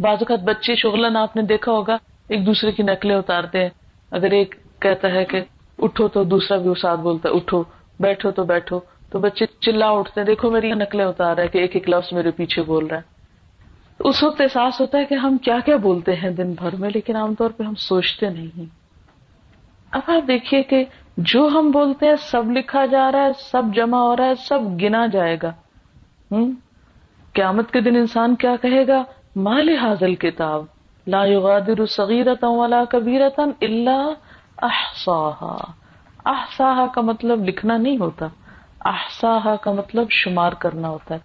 بعض 0.00 0.18
اوقات 0.20 0.44
بچے 0.44 0.74
شغلن 0.74 1.16
آپ 1.16 1.36
نے 1.36 1.42
دیکھا 1.42 1.72
ہوگا، 1.72 1.96
ایک 2.28 2.46
دوسرے 2.46 2.72
کی 2.72 2.82
نقلیں 2.82 3.16
اتارتے 3.16 3.62
ہیں۔ 3.62 3.70
اگر 4.10 4.30
ایک 4.30 4.54
کہتا 4.80 5.08
ہے 5.08 5.24
کہ 5.24 5.40
اٹھو 5.78 6.08
تو 6.08 6.24
دوسرا 6.24 6.56
بھی 6.58 6.70
ساتھ 6.80 7.00
بولتا 7.00 7.28
ہے، 7.28 7.34
اٹھو۔ 7.34 7.62
بیٹھو 8.00 8.30
تو 8.30 8.44
بیٹھو۔ 8.44 8.80
تو 9.10 9.18
بچے 9.18 9.46
چلا 9.60 9.90
اٹھتے 9.90 10.20
ہیں۔ 10.20 10.26
دیکھو 10.26 10.50
میری 10.50 10.72
نقلیں 10.72 11.04
اتار 11.04 11.36
رہا 11.36 11.42
ہے 11.42 11.48
کہ 11.48 11.58
ایک 11.58 11.70
ایک 11.74 11.88
لفظ 11.88 12.12
میرے 12.12 12.30
پیچھے 12.30 12.62
بول 12.62 12.86
رہا 12.86 12.96
ہے۔ 12.96 13.14
اس 13.98 14.22
وقت 14.22 14.40
احساس 14.40 14.80
ہوتا 14.80 14.98
ہے 14.98 15.04
کہ 15.04 15.14
ہم 15.14 15.36
کیا 15.38 15.58
کیا 15.64 15.76
بولتے 15.76 16.16
ہیں 16.16 16.30
دن 16.30 16.52
بھر 16.52 16.76
میں، 16.76 16.90
لیکن 16.94 17.16
عام 17.16 17.34
طور 17.34 17.50
پہ 17.50 17.62
ہم 17.62 17.74
سوچتے 17.74 18.28
نہیں۔ 18.28 18.64
اب 19.90 20.00
آپ 20.06 20.28
دیکھیے 20.28 20.62
کہ 20.62 20.84
جو 21.16 21.46
ہم 21.46 21.70
بولتے 21.70 22.06
ہیں، 22.06 22.16
سب 22.16 22.50
لکھا 22.50 22.86
جا 22.86 23.12
رہا 23.12 23.24
ہے، 23.24 23.30
سب 23.38 23.62
جمع 23.74 23.98
ہو 23.98 24.16
رہا 24.16 24.24
ہے، 24.24 24.34
سب 24.34 24.60
گنا 24.82 25.06
جائے 25.06 25.36
گا۔ 25.42 25.48
ہوں 26.32 26.52
قیامت 27.32 27.70
کے 27.70 27.80
دن 27.80 27.96
انسان 27.96 28.34
کیا 28.34 28.56
کہے 28.62 28.86
گا؟ 28.86 29.04
مال 29.36 29.76
حاضل 29.76 30.14
کتاب، 30.14 30.64
لا 31.06 31.24
یغادر 31.24 31.86
صغیرتا 31.86 32.48
ولا 32.48 32.84
کبیرتا 32.84 33.42
الا 33.42 34.06
احصاها۔ 34.62 35.83
احسا 36.24 36.86
کا 36.94 37.00
مطلب 37.00 37.44
لکھنا 37.44 37.76
نہیں 37.76 37.98
ہوتا۔ 37.98 38.26
احسا 38.84 39.56
کا 39.56 39.72
مطلب 39.72 40.10
شمار 40.10 40.52
کرنا 40.52 40.88
ہوتا 40.88 41.14
ہے۔ 41.14 41.20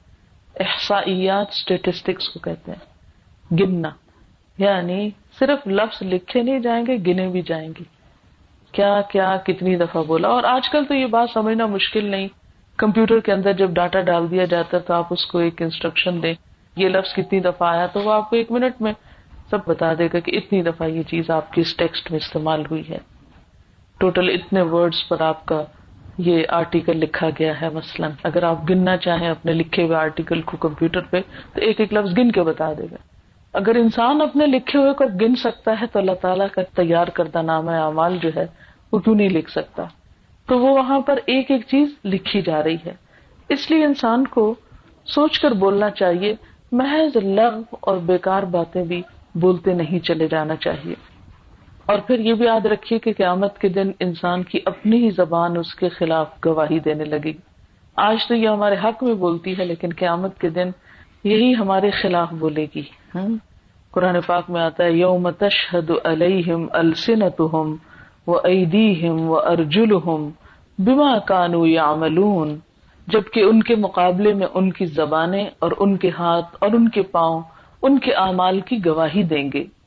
احسائیات 0.59 1.47
اسٹیٹسٹکس 1.49 2.29
کو 2.29 2.39
کہتے 2.39 2.71
ہیں۔ 2.71 2.85
گننا۔ 3.55 3.89
یعنی 4.57 5.09
صرف 5.39 5.67
لفظ 5.67 5.97
لکھے 6.01 6.43
نہیں 6.43 6.59
جائیں 6.59 6.85
گے، 6.85 6.95
گنے 7.07 7.27
بھی 7.27 7.41
جائیں 7.41 7.69
گے۔ 7.79 7.83
کیا 8.71 9.01
کیا، 9.01 9.37
کتنی 9.37 9.75
دفعہ 9.75 10.03
بولا۔ 10.03 10.27
اور 10.27 10.43
آج 10.43 10.69
کل 10.69 10.85
تو 10.85 10.93
یہ 10.93 11.05
بات 11.05 11.29
سمجھنا 11.33 11.65
مشکل 11.65 12.05
نہیں۔ 12.05 12.27
کمپیوٹر 12.77 13.19
کے 13.19 13.33
اندر 13.33 13.53
جب 13.53 13.69
ڈاٹا 13.69 14.01
ڈال 14.01 14.31
دیا 14.31 14.45
جاتا 14.45 14.77
ہے 14.77 14.81
تو 14.81 14.93
آپ 14.93 15.07
اس 15.09 15.25
کو 15.25 15.37
ایک 15.37 15.61
انسٹرکشن 15.61 16.23
دیں۔ 16.23 16.33
یہ 16.75 16.89
لفظ 16.89 17.13
کتنی 17.13 17.39
دفعہ 17.39 17.69
آیا 17.69 17.87
تو 17.87 17.99
وہ 17.99 18.13
آپ 18.13 18.29
کو 18.29 18.35
ایک 18.35 18.51
منٹ 18.51 18.81
میں 18.81 18.93
سب 19.49 19.57
بتا 19.67 19.93
دے 19.93 20.07
گا 20.13 20.19
کہ 20.19 20.37
اتنی 20.37 20.63
دفعہ 20.63 20.87
یہ 20.87 21.03
چیز 21.03 21.29
آپ 21.29 21.53
کی 21.53 21.61
اس 21.61 21.75
ٹیکسٹ 21.75 22.11
میں 22.11 22.19
استعمال 22.19 22.63
ہوئی 22.71 22.89
ہے۔ 22.89 23.18
ٹوٹل 23.99 24.29
اتنے 24.29 24.61
ورڈز 24.61 25.07
پر 25.07 25.21
آپ 25.21 25.45
کا 25.45 25.63
یہ 26.17 26.43
آرٹیکل 26.49 26.97
لکھا 26.97 27.29
گیا 27.29 27.61
ہے 27.61 27.69
مثلاً۔ 27.69 28.11
اگر 28.23 28.43
آپ 28.43 28.69
گننا 28.69 28.97
چاہیں 28.97 29.29
اپنے 29.29 29.53
لکھے 29.53 29.83
ہوئے 29.83 29.95
آرٹیکل 29.95 30.41
کو 30.41 30.57
کمپیوٹر 30.57 30.99
پہ، 30.99 31.21
تو 31.53 31.61
ایک 31.61 31.79
ایک 31.79 31.93
لفظ 31.93 32.17
گن 32.17 32.31
کے 32.31 32.43
بتا 32.43 32.73
دے 32.73 32.83
گا۔ 32.83 32.95
اگر 33.53 33.75
انسان 33.75 34.21
اپنے 34.21 34.45
لکھے 34.45 34.79
ہوئے 34.79 34.93
کو 34.93 35.03
گن 35.21 35.35
سکتا 35.35 35.81
ہے 35.81 35.85
تو 35.87 35.99
اللہ 35.99 36.11
تعالیٰ 36.21 36.47
کا 36.51 36.61
تیار 36.75 37.07
کردہ 37.07 37.41
نام 37.41 37.69
اعمال 37.69 38.17
جو 38.21 38.29
ہے، 38.35 38.45
وہ 38.91 38.99
کیوں 38.99 39.15
نہیں 39.15 39.29
لکھ 39.29 39.51
سکتا؟ 39.51 39.83
تو 40.47 40.59
وہ 40.59 40.69
وہاں 40.69 40.99
پر 40.99 41.19
ایک 41.25 41.51
ایک 41.51 41.61
چیز 41.67 41.89
لکھی 42.05 42.41
جا 42.41 42.63
رہی 42.63 42.77
ہے۔ 42.85 42.93
اس 43.49 43.71
لیے 43.71 43.85
انسان 43.85 44.27
کو 44.27 44.55
سوچ 45.05 45.39
کر 45.39 45.51
بولنا 45.51 45.89
چاہیے، 45.89 46.35
محض 46.71 47.17
لغ 47.23 47.61
اور 47.79 47.97
بیکار 47.97 48.43
باتیں 48.43 48.83
بھی 48.83 49.01
بولتے 49.35 49.73
نہیں 49.73 49.99
چلے 49.99 50.27
جانا 50.27 50.55
چاہیے۔ 50.55 50.95
اور 51.89 51.99
پھر 51.99 52.19
یہ 52.19 52.33
بھی 52.33 52.45
یاد 52.45 52.65
رکھیے 52.65 52.99
کہ 52.99 53.13
قیامت 53.17 53.59
کے 53.59 53.69
دن 53.69 53.91
انسان 53.99 54.43
کی 54.43 54.59
اپنی 54.65 55.03
ہی 55.03 55.09
زبان 55.09 55.57
اس 55.57 55.75
کے 55.75 55.89
خلاف 55.89 56.27
گواہی 56.45 56.79
دینے 56.79 57.03
لگے 57.03 57.23
گی۔ 57.23 57.37
آج 57.95 58.17
تو 58.27 58.35
یہ 58.35 58.47
ہمارے 58.47 58.75
حق 58.83 59.03
میں 59.03 59.13
بولتی 59.13 59.57
ہے، 59.57 59.65
لیکن 59.65 59.89
قیامت 59.97 60.39
کے 60.39 60.49
دن 60.49 60.69
یہی 61.23 61.55
ہمارے 61.55 61.89
خلاف 61.89 62.33
بولے 62.33 62.65
گی۔ 62.75 62.81
قرآن 63.91 64.15
پاک 64.27 64.49
میں 64.49 64.61
آتا 64.61 64.83
ہے، 64.83 64.91
یوم 64.91 65.29
تشہد 65.29 65.91
علیہم 66.03 66.65
السنتہم 66.71 67.75
و 68.27 68.37
ایدیہم 68.43 69.29
و 69.29 69.39
ارجلہم 69.39 70.29
بما 70.77 71.17
کانو 71.17 71.67
یعملون۔ 71.67 72.57
جبکہ 73.07 73.39
ان 73.39 73.63
کے 73.63 73.75
مقابلے 73.75 74.33
میں 74.33 74.47
ان 74.53 74.71
کی 74.71 74.85
زبانیں 74.85 75.47
اور 75.59 75.71
ان 75.77 75.97
کے 75.97 76.09
ہاتھ 76.09 76.55
اور 76.59 76.71
ان 76.71 76.89
کے 76.89 77.01
پاؤں 77.01 77.41
ان 77.81 77.99
کے 77.99 78.13
اعمال 78.13 78.59
کی 78.59 78.77
گواہی 78.85 79.23
دیں 79.23 79.49
گے۔ 79.53 79.78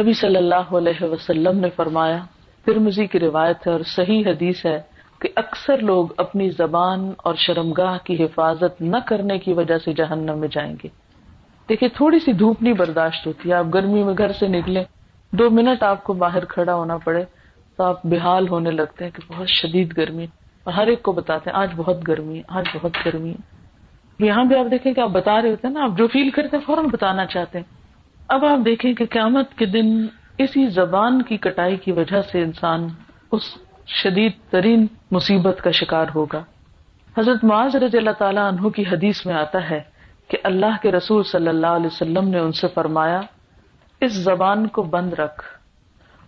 نبی 0.00 0.12
صلی 0.12 0.36
اللہ 0.36 0.76
علیہ 0.76 1.04
وسلم 1.04 1.60
نے 1.60 1.70
فرمایا 1.70 2.18
ترمزی 2.64 3.06
کی 3.06 3.20
روایت 3.20 3.66
ہے 3.66 3.72
اور 3.72 3.80
صحیح 3.86 4.22
حدیث 4.26 4.66
ہے 4.66 4.82
کہ 5.20 5.28
اکثر 5.36 5.78
لوگ 5.78 6.08
اپنی 6.16 6.50
زبان 6.50 7.12
اور 7.16 7.34
شرمگاہ 7.34 7.98
کی 8.04 8.24
حفاظت 8.24 8.80
نہ 8.80 8.96
کرنے 9.06 9.38
کی 9.38 9.52
وجہ 9.52 9.78
سے 9.78 9.92
جہنم 9.92 10.38
میں 10.38 10.48
جائیں 10.52 10.76
گے۔ 10.84 10.88
دیکھیے، 11.68 11.88
تھوڑی 11.88 12.18
سی 12.18 12.32
دھوپ 12.32 12.62
نہیں 12.62 12.72
برداشت 12.72 13.26
ہوتی۔ 13.26 13.48
ہے 13.48 13.54
آپ 13.54 13.64
گرمی 13.74 14.02
میں 14.02 14.14
گھر 14.18 14.32
سے 14.32 14.48
نکلے 14.48 14.84
دو 15.32 15.50
منٹ 15.50 15.82
آپ 15.82 16.04
کو 16.04 16.12
باہر 16.12 16.44
کھڑا 16.44 16.74
ہونا 16.74 16.98
پڑے 16.98 17.24
تو 17.76 17.84
آپ 17.84 18.06
بحال 18.06 18.48
ہونے 18.48 18.70
لگتے 18.70 19.04
ہیں 19.04 19.10
کہ 19.10 19.32
بہت 19.32 19.48
شدید 19.48 19.98
گرمی۔ 19.98 20.24
اور 20.64 20.72
ہر 20.72 20.86
ایک 20.86 21.02
کو 21.02 21.12
بتاتے 21.12 21.50
ہیں، 21.50 21.58
آج 21.58 21.70
بہت 21.76 22.08
گرمی 22.08 22.36
ہے، 22.36 22.42
آج 22.48 22.64
بہت 22.74 22.92
گرمی 23.06 23.30
ہے۔ 23.30 23.64
یہاں 24.26 24.44
بھی 24.44 24.56
آپ 24.56 24.66
دیکھیں 24.70 24.94
کہ 24.94 25.00
آپ 25.00 25.10
بتا 25.10 25.42
رہے 25.42 25.50
ہوتے 25.50 25.66
ہیں 25.66 25.74
نا، 25.74 25.84
آپ 25.84 25.98
جو 25.98 26.06
فیل 26.06 26.30
کرتے 26.30 26.56
ہیں 26.56 26.64
فوراً 26.64 26.86
بتانا 26.92 27.26
چاہتے 27.26 27.58
ہیں۔ 27.58 27.83
اب 28.28 28.44
آپ 28.44 28.58
دیکھیں 28.64 28.94
کہ 28.94 29.06
قیامت 29.06 29.54
کے 29.54 29.66
دن 29.66 30.06
اسی 30.38 30.66
زبان 30.66 31.22
کی 31.22 31.36
کٹائی 31.36 31.76
کی 31.76 31.92
وجہ 31.92 32.22
سے 32.22 32.42
انسان 32.42 32.88
اس 33.32 33.42
شدید 33.86 34.32
ترین 34.50 34.86
مصیبت 35.10 35.60
کا 35.62 35.70
شکار 35.70 36.06
ہوگا۔ 36.14 36.42
حضرت 37.18 37.44
معاذ 37.44 37.76
رضی 37.76 37.98
اللہ 37.98 38.10
تعالیٰ 38.10 38.52
عنہ 38.52 38.68
کی 38.68 38.82
حدیث 38.82 39.26
میں 39.26 39.34
آتا 39.34 39.70
ہے 39.70 39.80
کہ 40.28 40.38
اللہ 40.44 40.82
کے 40.82 40.92
رسول 40.92 41.22
صلی 41.22 41.48
اللہ 41.48 41.66
علیہ 41.66 41.86
وسلم 41.86 42.28
نے 42.28 42.38
ان 42.38 42.52
سے 42.52 42.66
فرمایا، 42.68 43.20
اس 44.00 44.12
زبان 44.12 44.66
کو 44.66 44.82
بند 44.82 45.12
رکھ۔ 45.12 45.44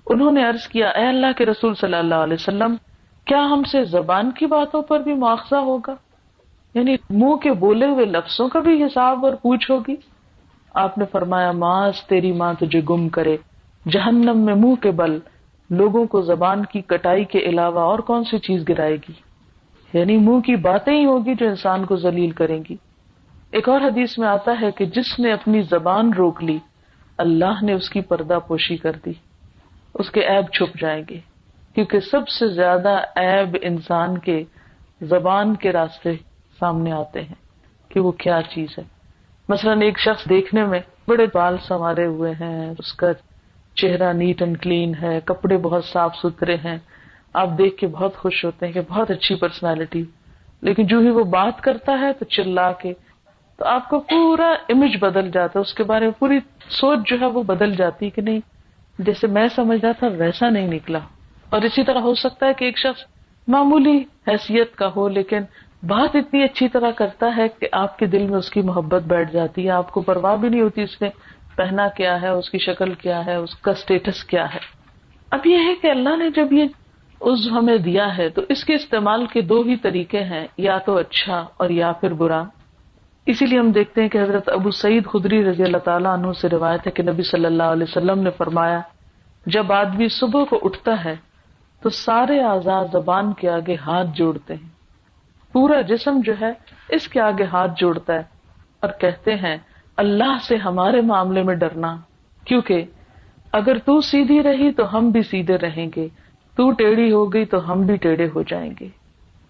انہوں 0.07 0.33
نے 0.33 0.45
عرض 0.45 0.69
کیا، 0.69 0.89
اے 0.89 1.07
اللہ 1.07 1.33
کے 1.37 1.47
رسول 1.47 1.75
صلی 1.75 1.95
اللہ 1.95 2.15
علیہ 2.15 2.35
وسلم، 2.35 2.77
کیا 3.25 3.45
ہم 3.45 3.63
سے 3.65 3.85
زبان 3.85 4.31
کی 4.31 4.47
باتوں 4.47 4.83
پر 4.83 5.01
بھی 5.01 5.15
مواخذہ 5.15 5.57
ہوگا؟ 5.57 5.95
یعنی 6.75 6.97
منہ 7.11 7.37
کے 7.37 7.53
بولے 7.53 7.87
ہوئے 7.87 8.05
لفظوں 8.05 8.49
کا 8.49 8.61
بھی 8.61 8.85
حساب 8.85 9.27
اور 9.27 9.35
پوچھ 9.35 9.71
ہوگی؟ 9.71 9.97
آپ 10.77 10.99
نے 10.99 11.05
فرمایا 11.13 11.53
ماس 11.53 12.07
تیری 12.07 12.33
ماں 12.33 12.55
تجھے 12.55 12.81
گم 12.91 13.09
کرے۔ 13.09 13.37
جہنم 13.91 14.39
میں 14.39 14.55
منہ 14.55 14.75
کے 14.75 14.91
بل، 14.91 15.19
لوگوں 15.71 16.05
کو 16.05 16.21
زبان 16.21 16.65
کی 16.65 16.81
کٹائی 16.81 17.25
کے 17.25 17.39
علاوہ 17.39 17.81
اور 17.81 17.99
کون 17.99 18.25
سی 18.25 18.39
چیز 18.39 18.69
گرائے 18.69 18.97
گی؟ 18.97 19.13
یعنی 19.93 20.17
منہ 20.17 20.41
کی 20.41 20.57
باتیں 20.57 21.01
ہی 21.01 21.05
ہوگی 21.05 21.35
جو 21.35 21.49
انسان 21.49 21.85
کو 21.85 21.97
ذلیل 21.97 22.31
کریں 22.31 22.63
گی۔ 22.69 22.77
ایک 23.51 23.69
اور 23.69 23.81
حدیث 23.81 24.19
میں 24.19 24.29
آتا 24.29 24.53
ہے 24.61 24.71
کہ 24.71 24.85
جس 24.85 25.19
نے 25.19 25.33
اپنی 25.33 25.63
زبان 25.63 26.13
روک 26.13 26.45
لی، 26.45 26.59
اللہ 27.19 27.65
نے 27.65 27.73
اس 27.73 27.91
کی 27.91 28.01
پردہ 28.01 28.39
پوشی 28.49 28.77
کر 28.77 28.93
دی۔ 29.05 29.13
اس 29.95 30.11
کے 30.11 30.21
ایب 30.21 30.45
چھپ 30.53 30.81
جائیں 30.81 31.03
گے۔ 31.11 31.21
کیونکہ 31.75 32.01
سب 32.01 32.29
سے 32.29 32.49
زیادہ 32.49 33.03
ایب 33.17 33.57
انسان 33.63 34.19
کے 34.19 34.45
زبان 35.01 35.55
کے 35.55 35.73
راستے 35.73 36.11
سامنے 36.61 36.93
آتے 36.93 37.23
ہیں 37.23 37.35
کہ 37.89 38.01
وہ 38.01 38.11
کیا 38.11 38.41
چیز 38.55 38.69
ہے۔ 38.79 38.96
مثلاً 39.49 39.83
ایک 39.83 39.99
شخص 39.99 40.29
دیکھنے 40.29 40.65
میں 40.65 40.81
بڑے 41.09 41.27
بال 41.35 41.57
سنوارے 41.59 42.07
ہوئے 42.07 42.33
ہیں، 42.33 42.75
اس 42.79 42.93
کا 42.93 43.07
چہرہ 43.75 44.13
نیٹ 44.13 44.43
اینڈ 44.43 44.61
کلین 44.61 44.95
ہے، 45.03 45.21
کپڑے 45.25 45.57
بہت 45.57 45.85
صاف 45.85 46.17
ستھرے 46.17 46.55
ہیں۔ 46.55 46.79
آپ 47.33 47.49
دیکھ 47.59 47.77
کے 47.77 47.87
بہت 47.87 48.17
خوش 48.17 48.45
ہوتے 48.45 48.67
ہیں 48.67 48.73
کہ 48.73 48.81
بہت 48.89 49.11
اچھی 49.11 49.35
پرسنالٹی 49.35 50.05
لیکن 50.61 50.87
جو 50.87 50.99
ہی 50.99 51.11
وہ 51.11 51.25
بات 51.25 51.61
کرتا 51.61 51.93
ہے 52.01 52.13
تو 52.13 52.25
چلا 52.25 52.73
کے، 52.73 52.93
تو 53.57 53.65
آپ 53.65 53.91
کا 53.91 53.99
پورا 53.99 54.55
امیج 54.69 54.97
بدل 55.01 55.31
جاتا 55.31 55.59
ہے۔ 55.59 55.63
اس 55.63 55.75
کے 55.75 55.85
بارے 55.85 56.05
میں 56.05 56.13
پوری 56.19 56.39
سوچ 56.69 56.99
جو 57.07 57.21
ہے 57.21 57.27
وہ 57.27 57.43
بدل 57.43 57.75
جاتی 57.75 58.11
کہ 58.11 58.23
نہیں، 58.23 58.41
جیسے 58.99 59.27
میں 59.27 59.49
سمجھ 59.57 59.85
رہا 59.85 59.93
تھا 59.93 60.07
ویسا 60.07 60.51
نہیں 60.51 60.67
نکلا۔ 60.67 60.99
اور 61.51 61.63
اسی 61.63 61.85
طرح 61.85 61.99
ہو 61.99 62.15
سکتا 62.15 62.47
ہے 62.47 62.55
کہ 62.55 62.65
ایک 62.65 62.79
شخص 62.79 63.01
معمولی 63.49 64.05
حیثیت 64.29 64.77
کا 64.77 64.91
ہو، 64.97 65.09
لیکن 65.09 65.39
بات 65.83 66.17
اتنی 66.17 66.43
اچھی 66.43 66.69
طرح 66.69 66.91
کرتا 66.91 67.37
ہے 67.37 67.49
کہ 67.49 67.69
آپ 67.73 67.99
کے 67.99 68.07
دل 68.07 68.27
میں 68.27 68.39
اس 68.39 68.51
کی 68.51 68.63
محبت 68.63 69.03
بیٹھ 69.03 69.33
جاتی 69.33 69.65
ہے، 69.65 69.71
آپ 69.71 69.93
کو 69.93 70.01
پرواہ 70.01 70.37
بھی 70.37 70.49
نہیں 70.49 70.61
ہوتی 70.61 70.83
اس 70.83 71.03
نے 71.03 71.09
پہنا 71.57 71.89
کیا 71.89 72.23
ہے، 72.23 72.29
اس 72.29 72.51
کی 72.51 72.59
شکل 72.59 72.95
کیا 72.95 73.27
ہے، 73.27 73.35
اس 73.35 73.55
کا 73.55 73.71
اسٹیٹس 73.71 74.25
کیا 74.25 74.55
ہے۔ 74.55 74.59
اب 75.31 75.47
یہ 75.47 75.57
ہے 75.57 75.75
کہ 75.83 75.87
اللہ 75.87 76.17
نے 76.17 76.31
جب 76.31 76.53
یہ 76.53 76.65
عز 77.21 77.49
ہمیں 77.53 77.79
دیا 77.79 78.19
ہے، 78.19 78.29
تو 78.29 78.43
اس 78.49 78.65
کے 78.65 78.75
استعمال 78.75 79.27
کے 79.27 79.41
دو 79.41 79.63
ہی 79.63 79.77
طریقے 79.77 80.23
ہیں، 80.25 80.47
یا 80.57 80.79
تو 80.79 80.97
اچھا 80.97 81.47
اور 81.57 81.71
یا 81.71 81.93
پھر 81.93 82.13
برا۔ 82.13 82.43
اسی 83.27 83.47
لیے 83.47 83.59
ہم 83.59 83.71
دیکھتے 83.71 84.03
ہیں 84.03 84.09
کہ 84.09 84.23
حضرت 84.23 84.49
ابو 84.49 84.71
سعید 84.71 85.07
خدری 85.07 85.45
رضی 85.45 85.63
اللہ 85.63 85.79
تعالیٰ 85.79 86.13
عنہ 86.13 86.33
سے 86.41 86.49
روایت 86.49 86.87
ہے 86.87 86.93
کہ 86.93 87.03
نبی 87.03 87.23
صلی 87.23 87.47
اللہ 87.47 87.63
علیہ 87.63 87.87
وسلم 87.89 88.23
نے 88.23 88.31
فرمایا، 88.31 88.81
جب 89.47 89.73
آدمی 89.73 90.09
صبح 90.09 90.45
کو 90.45 90.61
اٹھتا 90.63 91.05
ہے، 91.05 91.15
تو 91.81 91.91
سارے 91.91 92.43
آزاد 92.43 92.85
زبان 92.93 93.33
کے 93.33 93.51
آگے 93.51 93.75
ہاتھ 93.75 94.07
جوڑتے 94.15 94.55
ہیں۔ 94.55 94.76
پورا 95.57 95.81
جسم 95.81 96.21
جو 96.25 96.33
ہے، 96.41 96.53
اس 96.89 97.09
کے 97.09 97.21
آگے 97.21 97.45
ہاتھ 97.45 97.73
جوڑتا 97.81 98.15
ہے 98.15 98.23
اور 98.81 98.91
کہتے 99.01 99.35
ہیں، 99.35 99.57
اللہ 99.97 100.37
سے 100.49 100.57
ہمارے 100.57 101.01
معاملے 101.01 101.43
میں 101.43 101.55
ڈرنا، 101.55 101.97
کیونکہ 102.45 102.85
اگر 103.53 103.79
تو 103.79 104.01
سیدھی 104.01 104.43
رہی 104.43 104.73
تو 104.73 104.99
ہم 104.99 105.11
بھی 105.11 105.23
سیدھے 105.23 105.57
رہیں 105.59 105.87
گے، 105.97 106.09
تو 106.57 106.71
ٹیڑھی 106.71 107.13
ہو 107.13 107.33
گئی 107.33 107.45
تو 107.45 107.73
ہم 107.73 107.87
بھی 107.87 107.97
ٹیڑھے 107.97 108.27
ہو 108.35 108.43
جائیں 108.43 108.71
گے۔ 108.81 108.89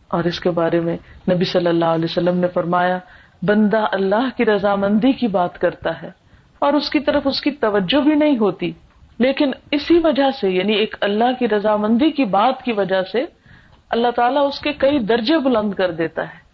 اور 0.08 0.24
اس 0.24 0.40
کے 0.40 0.50
بارے 0.50 0.80
میں 0.80 0.96
نبی 1.30 1.44
صلی 1.44 1.66
اللہ 1.66 1.84
علیہ 1.84 2.04
وسلم 2.04 2.38
نے 2.38 2.48
فرمایا، 2.48 2.98
بندہ 3.42 3.84
اللہ 3.92 4.28
کی 4.36 4.44
رضامندی 4.44 5.12
کی 5.12 5.26
بات 5.26 5.58
کرتا 5.58 6.02
ہے 6.02 6.10
اور 6.58 6.72
اس 6.72 6.90
کی 6.90 7.00
طرف 7.00 7.26
اس 7.26 7.40
کی 7.40 7.50
توجہ 7.50 8.00
بھی 8.00 8.14
نہیں 8.14 8.38
ہوتی، 8.38 8.72
لیکن 9.18 9.50
اسی 9.70 9.98
وجہ 9.98 10.30
سے 10.40 10.50
یعنی 10.50 10.72
ایک 10.72 10.96
اللہ 11.00 11.38
کی 11.38 11.48
رضامندی 11.48 12.10
کی 12.10 12.24
بات 12.24 12.62
کی 12.62 12.72
وجہ 12.72 13.02
سے 13.12 13.24
اللہ 13.90 14.08
تعالیٰ 14.16 14.48
اس 14.48 14.60
کے 14.60 14.72
کئی 14.72 14.98
درجے 14.98 15.38
بلند 15.38 15.74
کر 15.74 15.90
دیتا 15.90 16.22
ہے 16.22 16.46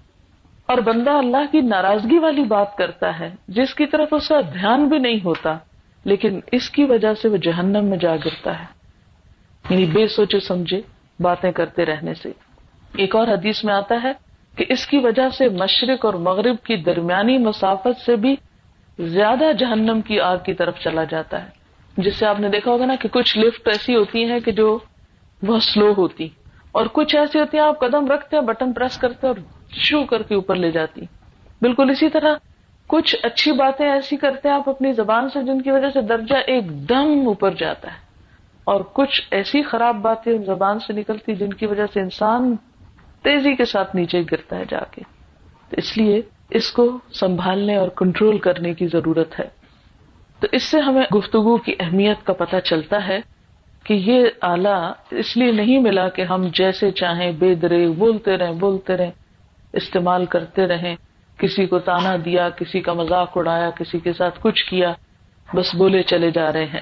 اور 0.66 0.78
بندہ 0.78 1.10
اللہ 1.10 1.52
کی 1.52 1.60
ناراضگی 1.60 2.18
والی 2.18 2.44
بات 2.44 2.76
کرتا 2.76 3.18
ہے، 3.18 3.30
جس 3.48 3.74
کی 3.74 3.86
طرف 3.86 4.08
اس 4.10 4.28
کا 4.28 4.40
دھیان 4.40 4.88
بھی 4.88 4.98
نہیں 4.98 5.18
ہوتا، 5.24 5.58
لیکن 6.04 6.40
اس 6.52 6.70
کی 6.70 6.84
وجہ 6.84 7.14
سے 7.14 7.28
وہ 7.28 7.36
جہنم 7.36 7.84
میں 7.84 7.98
جا 7.98 8.16
گرتا 8.16 8.58
ہے۔ 8.58 8.64
یعنی 9.70 9.84
بے 9.84 10.08
سوچے 10.08 10.40
سمجھے 10.40 10.80
باتیں 11.20 11.52
کرتے 11.52 11.84
رہنے 11.84 12.14
سے۔ 12.14 12.32
ایک 12.96 13.16
اور 13.16 13.28
حدیث 13.28 13.64
میں 13.64 13.74
آتا 13.74 14.02
ہے 14.02 14.12
کہ 14.56 14.64
اس 14.68 14.86
کی 14.86 14.98
وجہ 14.98 15.28
سے 15.28 15.48
مشرق 15.48 16.04
اور 16.04 16.14
مغرب 16.14 16.56
کی 16.62 16.76
درمیانی 16.76 17.38
مسافت 17.38 18.00
سے 18.04 18.16
بھی 18.16 18.36
زیادہ 18.98 19.44
جہنم 19.58 20.00
کی 20.00 20.20
آگ 20.20 20.36
کی 20.44 20.54
طرف 20.54 20.78
چلا 20.78 21.04
جاتا 21.04 21.44
ہے۔ 21.44 21.48
جس 21.96 22.16
سے 22.16 22.26
آپ 22.26 22.40
نے 22.40 22.48
دیکھا 22.48 22.70
ہوگا 22.70 22.86
نا 22.86 22.94
کہ 23.00 23.08
کچھ 23.08 23.38
لفٹ 23.38 23.68
ایسی 23.68 23.96
ہوتی 23.96 24.24
ہیں 24.24 24.40
کہ 24.40 24.52
جو 24.52 24.78
بہت 25.46 25.62
سلو 25.62 25.92
ہوتی۔ 25.96 26.28
اور 26.72 26.86
کچھ 26.92 27.16
ایسی 27.16 27.40
ہوتی 27.40 27.58
ہیں 27.58 27.64
آپ 27.64 27.80
قدم 27.80 28.06
رکھتے 28.06 28.36
ہیں 28.36 28.44
بٹن 28.44 28.72
پریس 28.72 28.98
کرتے 28.98 29.26
اور 29.26 29.36
شو 29.70 30.04
کر 30.04 30.22
کے 30.22 30.34
اوپر 30.34 30.54
لے 30.54 30.70
جاتی 30.70 31.00
بالکل 31.62 31.90
اسی 31.90 32.08
طرح 32.08 32.34
کچھ 32.86 33.16
اچھی 33.22 33.52
باتیں 33.52 33.90
ایسی 33.90 34.16
کرتے 34.16 34.48
ہیں 34.48 34.56
آپ 34.56 34.68
اپنی 34.68 34.92
زبان 34.92 35.28
سے 35.28 35.42
جن 35.42 35.62
کی 35.62 35.70
وجہ 35.70 35.90
سے 35.90 36.00
درجہ 36.00 36.34
ایک 36.46 36.88
دم 36.88 37.22
اوپر 37.26 37.50
جاتا 37.50 37.88
ہے۔ 37.88 37.96
اور 38.64 38.80
کچھ 38.92 39.22
ایسی 39.30 39.62
خراب 39.62 39.96
باتیں 39.96 40.38
زبان 40.38 40.78
سے 40.78 40.92
نکلتی 40.92 41.34
جن 41.34 41.52
کی 41.52 41.66
وجہ 41.66 41.86
سے 41.92 42.00
انسان 42.00 42.56
تیزی 43.22 43.54
کے 43.54 43.64
ساتھ 43.64 43.96
نیچے 43.96 44.20
گرتا 44.32 44.56
ہے 44.58 44.64
جا 44.70 44.84
کے۔ 44.90 45.02
تو 45.68 45.76
اس 45.78 45.96
لیے 45.96 46.20
اس 46.50 46.70
کو 46.70 46.98
سنبھالنے 47.12 47.76
اور 47.76 47.88
کنٹرول 47.88 48.38
کرنے 48.38 48.74
کی 48.74 48.86
ضرورت 48.86 49.40
ہے۔ 49.40 49.48
تو 50.40 50.46
اس 50.52 50.62
سے 50.62 50.80
ہمیں 50.80 51.14
گفتگو 51.14 51.56
کی 51.56 51.74
اہمیت 51.80 52.26
کا 52.26 52.32
پتہ 52.32 52.56
چلتا 52.64 53.08
ہے۔ 53.08 53.18
کہ 53.84 53.94
یہ 53.94 54.26
آلہ 54.40 54.92
اس 55.10 55.36
لیے 55.36 55.52
نہیں 55.52 55.78
ملا 55.78 56.08
کہ 56.08 56.22
ہم 56.22 56.48
جیسے 56.54 56.90
چاہیں 56.90 57.32
بے 57.32 57.54
درے 57.54 57.88
بولتے 57.88 58.36
رہیں 58.36 58.52
بولتے 58.52 58.96
رہیں، 58.96 59.10
استعمال 59.72 60.26
کرتے 60.26 60.66
رہیں، 60.66 60.96
کسی 61.38 61.66
کو 61.66 61.78
تانا 61.78 62.16
دیا، 62.24 62.48
کسی 62.48 62.80
کا 62.80 62.92
مذاق 62.92 63.36
اڑایا، 63.36 63.70
کسی 63.70 63.98
کے 63.98 64.12
ساتھ 64.12 64.38
کچھ 64.42 64.64
کیا، 64.64 64.92
بس 65.54 65.74
بولے 65.74 66.02
چلے 66.02 66.30
جا 66.30 66.52
رہے 66.52 66.64
ہیں۔ 66.64 66.80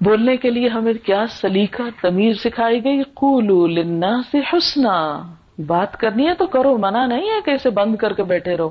بولنے 0.00 0.36
کے 0.36 0.50
لیے 0.50 0.68
ہمیں 0.68 0.92
کیا 0.92 1.24
سلیقہ 1.30 1.82
تمیز 2.02 2.40
سکھائی 2.40 2.84
گئی؟ 2.84 3.02
قولو 3.02 3.66
لنا 3.66 4.20
سے 4.32 4.38
حسنا۔ 4.52 5.22
بات 5.66 5.96
کرنی 6.00 6.28
ہے 6.28 6.34
تو 6.34 6.46
کرو، 6.46 6.78
منع 6.78 7.06
نہیں 7.06 7.30
ہے 7.30 7.40
کہ 7.44 7.50
اسے 7.50 7.70
بند 7.70 7.96
کر 7.96 8.12
کے 8.12 8.22
بیٹھے 8.22 8.56
رہو۔ 8.56 8.70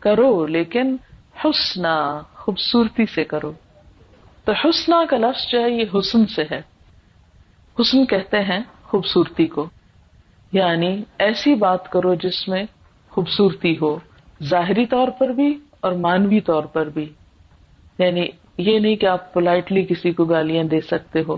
کرو، 0.00 0.46
لیکن 0.46 0.96
حسنا، 1.44 2.20
خوبصورتی 2.34 3.06
سے 3.06 3.24
کرو۔ 3.24 3.52
تو 4.44 4.52
حسنا 4.52 5.04
کا 5.10 5.16
لفظ 5.16 5.50
جو 5.50 5.60
ہے، 5.60 5.70
یہ 5.70 5.84
حسن 5.98 6.26
سے 6.26 6.42
ہے۔ 6.50 6.75
حسن 7.80 8.06
کہتے 8.06 8.40
ہیں 8.40 8.60
خوبصورتی 8.82 9.46
کو۔ 9.46 9.68
یعنی 10.52 11.02
ایسی 11.18 11.54
بات 11.54 11.88
کرو 11.88 12.14
جس 12.14 12.48
میں 12.48 12.64
خوبصورتی 13.10 13.76
ہو، 13.82 13.98
ظاہری 14.42 14.86
طور 14.86 15.08
پر 15.08 15.28
بھی 15.28 15.58
اور 15.80 15.92
مانوی 15.92 16.40
طور 16.40 16.64
پر 16.64 16.86
بھی۔ 16.86 17.12
یعنی 17.98 18.26
یہ 18.58 18.78
نہیں 18.78 18.96
کہ 18.96 19.06
آپ 19.06 19.34
پولائٹلی 19.34 19.84
کسی 19.84 20.12
کو 20.12 20.24
گالیاں 20.24 20.64
دے 20.64 20.80
سکتے 20.80 21.22
ہو۔ 21.28 21.36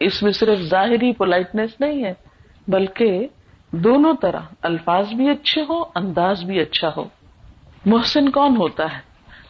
اس 0.00 0.22
میں 0.22 0.32
صرف 0.32 0.58
ظاہری 0.58 1.12
پولائٹنیس 1.12 1.70
نہیں 1.80 2.04
ہے، 2.04 2.14
بلکہ 2.68 3.28
دونوں 3.70 4.14
طرح 4.22 4.40
الفاظ 4.62 5.08
بھی 5.08 5.28
اچھے 5.28 5.62
ہو 5.68 5.82
انداز 5.94 6.44
بھی 6.44 6.60
اچھا 6.60 6.90
ہو۔ 6.96 7.04
محسن 7.86 8.30
کون 8.30 8.56
ہوتا 8.56 8.84
ہے؟ 8.84 8.98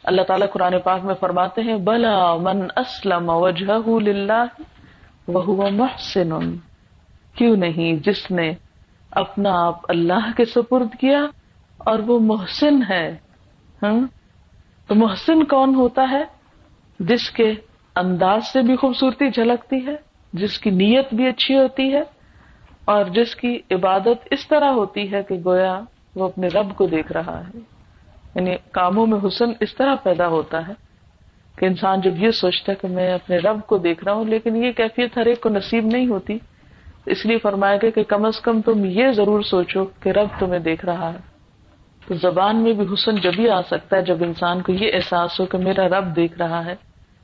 اللہ 0.05 0.23
تعالیٰ 0.23 0.47
قرآن 0.53 0.75
پاک 0.85 1.05
میں 1.05 1.15
فرماتے 1.15 1.61
ہیں، 1.63 1.77
بلا 1.77 2.37
من 2.37 2.67
اسلم 2.77 3.29
وجہ 3.29 3.73
وہ 5.39 5.71
محسن۔ 5.71 6.57
کیوں 7.35 7.57
نہیں؟ 7.57 7.93
جس 7.93 8.31
نے 8.31 8.53
اپنا 9.11 9.67
آپ 9.67 9.81
اللہ 9.89 10.31
کے 10.37 10.45
سپرد 10.45 10.89
کیا 11.01 11.27
اور 11.79 11.99
وہ 11.99 12.21
محسن 12.21 12.81
ہے۔ 12.91 13.17
ہاں؟ 13.83 14.01
تو 14.87 14.95
محسن 14.95 15.45
کون 15.45 15.75
ہوتا 15.75 16.09
ہے؟ 16.11 16.25
جس 17.01 17.31
کے 17.31 17.55
انداز 17.97 18.47
سے 18.53 18.63
بھی 18.63 18.77
خوبصورتی 18.77 19.31
جھلکتی 19.31 19.87
ہے، 19.87 19.97
جس 20.33 20.59
کی 20.59 20.71
نیت 20.71 21.15
بھی 21.15 21.27
اچھی 21.27 21.59
ہوتی 21.59 21.93
ہے، 21.93 22.03
اور 22.85 23.05
جس 23.05 23.37
کی 23.37 23.59
عبادت 23.71 24.29
اس 24.31 24.49
طرح 24.49 24.71
ہوتی 24.71 25.13
ہے 25.13 25.23
کہ 25.23 25.35
گویا 25.45 25.81
وہ 26.15 26.25
اپنے 26.25 26.49
رب 26.49 26.77
کو 26.77 26.87
دیکھ 26.87 27.13
رہا 27.13 27.43
ہے۔ 27.47 27.59
یعنی 28.35 28.57
کاموں 28.73 29.07
میں 29.07 29.19
حسن 29.27 29.45
اس 29.61 29.75
طرح 29.75 29.95
پیدا 29.95 30.29
ہوتا 30.29 30.69
ہے۔ 30.69 30.90
کہ 31.61 31.67
انسان 31.67 32.01
جب 32.01 32.11
یہ 32.17 32.31
سوچتا 32.31 32.73
ہے 32.73 32.77
کہ 32.77 32.89
میں 32.89 33.15
اپنے 33.15 33.39
رب 33.39 33.61
کو 33.67 33.79
دیکھ 33.79 34.05
رہا 34.05 34.13
ہوں، 34.13 34.25
لیکن 34.25 34.57
یہ 34.57 34.73
کیفیت 34.73 35.17
ہر 35.17 35.27
ایک 35.27 35.41
کو 35.41 35.49
نصیب 35.49 35.87
نہیں 35.87 36.07
ہوتی۔ 36.07 36.39
اس 37.07 37.27
لیے 37.27 37.39
فرمایا 37.39 37.77
گیا 37.77 37.91
کہ 37.91 38.03
کم 38.03 38.25
از 38.25 38.41
کم 38.41 38.61
تم 38.61 38.85
یہ 38.85 39.11
ضرور 39.11 39.43
سوچو 39.43 39.85
کہ 39.85 40.09
رب 40.09 40.29
تمہیں 40.39 40.61
دیکھ 40.61 40.85
رہا 40.85 41.13
ہے۔ 41.13 41.19
تو 42.07 42.15
زبان 42.15 42.57
میں 42.57 42.73
بھی 42.73 42.87
حسن 42.95 43.17
جب 43.17 43.33
بھی 43.35 43.51
آ 43.51 43.63
سکتا 43.63 43.97
ہے، 43.97 44.03
جب 44.03 44.25
انسان 44.25 44.63
کو 44.63 44.73
یہ 44.73 44.91
احساس 44.95 45.41
ہو 45.41 45.47
کہ 45.47 45.59
میرا 45.59 45.89
رب 45.89 46.17
دیکھ 46.17 46.39
رہا 46.39 46.65
ہے، 46.65 46.75